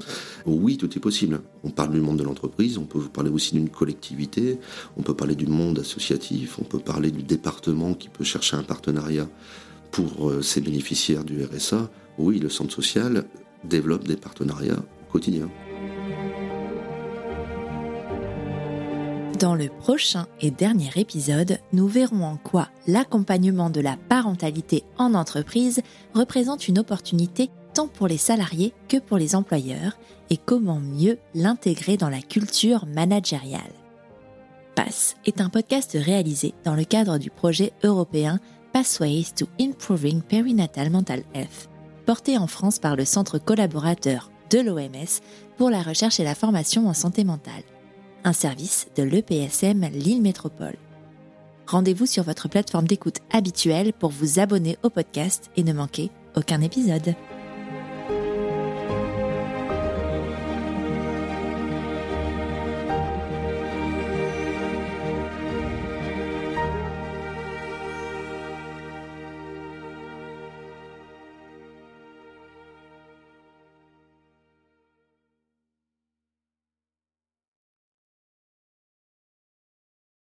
Oui, 0.46 0.78
tout 0.78 0.96
est 0.96 1.00
possible. 1.00 1.42
On 1.64 1.70
parle 1.70 1.92
du 1.92 2.02
monde 2.02 2.18
de 2.18 2.24
l'entreprise, 2.24 2.78
on 2.78 2.86
peut 2.86 3.02
parler 3.02 3.30
aussi 3.30 3.54
d'une 3.54 3.70
collectivité, 3.70 4.60
on 4.98 5.02
peut 5.02 5.16
parler 5.16 5.36
du 5.36 5.48
monde 5.48 5.80
associatif, 5.80 6.60
on 6.60 6.64
peut 6.64 6.80
parler 6.80 7.12
du 7.12 7.24
département 7.24 7.94
qui 7.94 8.10
peut 8.10 8.24
chercher 8.24 8.58
un 8.58 8.64
partenariat 8.64 9.28
pour 9.92 10.30
euh, 10.30 10.42
ses 10.42 10.62
bénéficiaires 10.62 11.24
du 11.24 11.44
RSA. 11.44 11.90
Oui, 12.18 12.40
le 12.40 12.50
centre 12.50 12.74
social 12.74 13.26
développe 13.64 14.08
des 14.08 14.16
partenariats 14.16 14.84
au 15.08 15.12
quotidien. 15.12 15.50
Dans 19.42 19.56
le 19.56 19.70
prochain 19.70 20.28
et 20.40 20.52
dernier 20.52 20.92
épisode, 20.98 21.58
nous 21.74 21.88
verrons 21.88 22.24
en 22.24 22.38
quoi 22.38 22.70
l'accompagnement 22.86 23.72
de 23.72 23.82
la 23.82 23.98
parentalité 23.98 24.84
en 25.00 25.16
entreprise 25.16 25.82
représente 26.14 26.68
une 26.68 26.78
opportunité 26.78 27.50
tant 27.74 27.88
pour 27.88 28.08
les 28.08 28.20
salariés 28.20 28.72
que 28.88 28.98
pour 28.98 29.18
les 29.18 29.36
employeurs 29.36 29.98
et 30.30 30.38
comment 30.38 30.80
mieux 30.80 31.18
l'intégrer 31.34 31.98
dans 31.98 32.10
la 32.10 32.22
culture 32.22 32.86
managériale. 32.86 33.74
PASS 34.76 35.16
est 35.26 35.42
un 35.42 35.50
podcast 35.50 35.98
réalisé 36.00 36.54
dans 36.64 36.76
le 36.76 36.84
cadre 36.84 37.18
du 37.18 37.32
projet 37.32 37.74
européen 37.84 38.40
Pathways 38.74 39.32
to 39.36 39.48
Improving 39.60 40.22
Perinatal 40.22 40.92
Mental 40.92 41.24
Health, 41.34 41.68
porté 42.06 42.38
en 42.38 42.46
France 42.46 42.78
par 42.78 42.96
le 42.96 43.06
Centre 43.06 43.40
collaborateur 43.40 44.30
de 44.52 44.60
l'OMS 44.60 45.20
pour 45.58 45.72
la 45.72 45.82
recherche 45.82 46.20
et 46.20 46.24
la 46.24 46.36
formation 46.36 46.88
en 46.88 46.94
santé 46.94 47.24
mentale 47.24 47.64
un 48.24 48.34
service 48.34 48.88
de 48.96 49.04
l'EPSM 49.04 49.88
Lille 49.94 50.22
Métropole. 50.22 50.76
Rendez-vous 51.68 52.06
sur 52.06 52.24
votre 52.24 52.50
plateforme 52.50 52.88
d'écoute 52.88 53.20
habituelle 53.32 53.94
pour 53.94 54.10
vous 54.10 54.40
abonner 54.40 54.78
au 54.84 54.90
podcast 54.90 55.50
et 55.56 55.64
ne 55.64 55.74
manquer 55.74 56.10
aucun 56.36 56.62
épisode. 56.62 57.16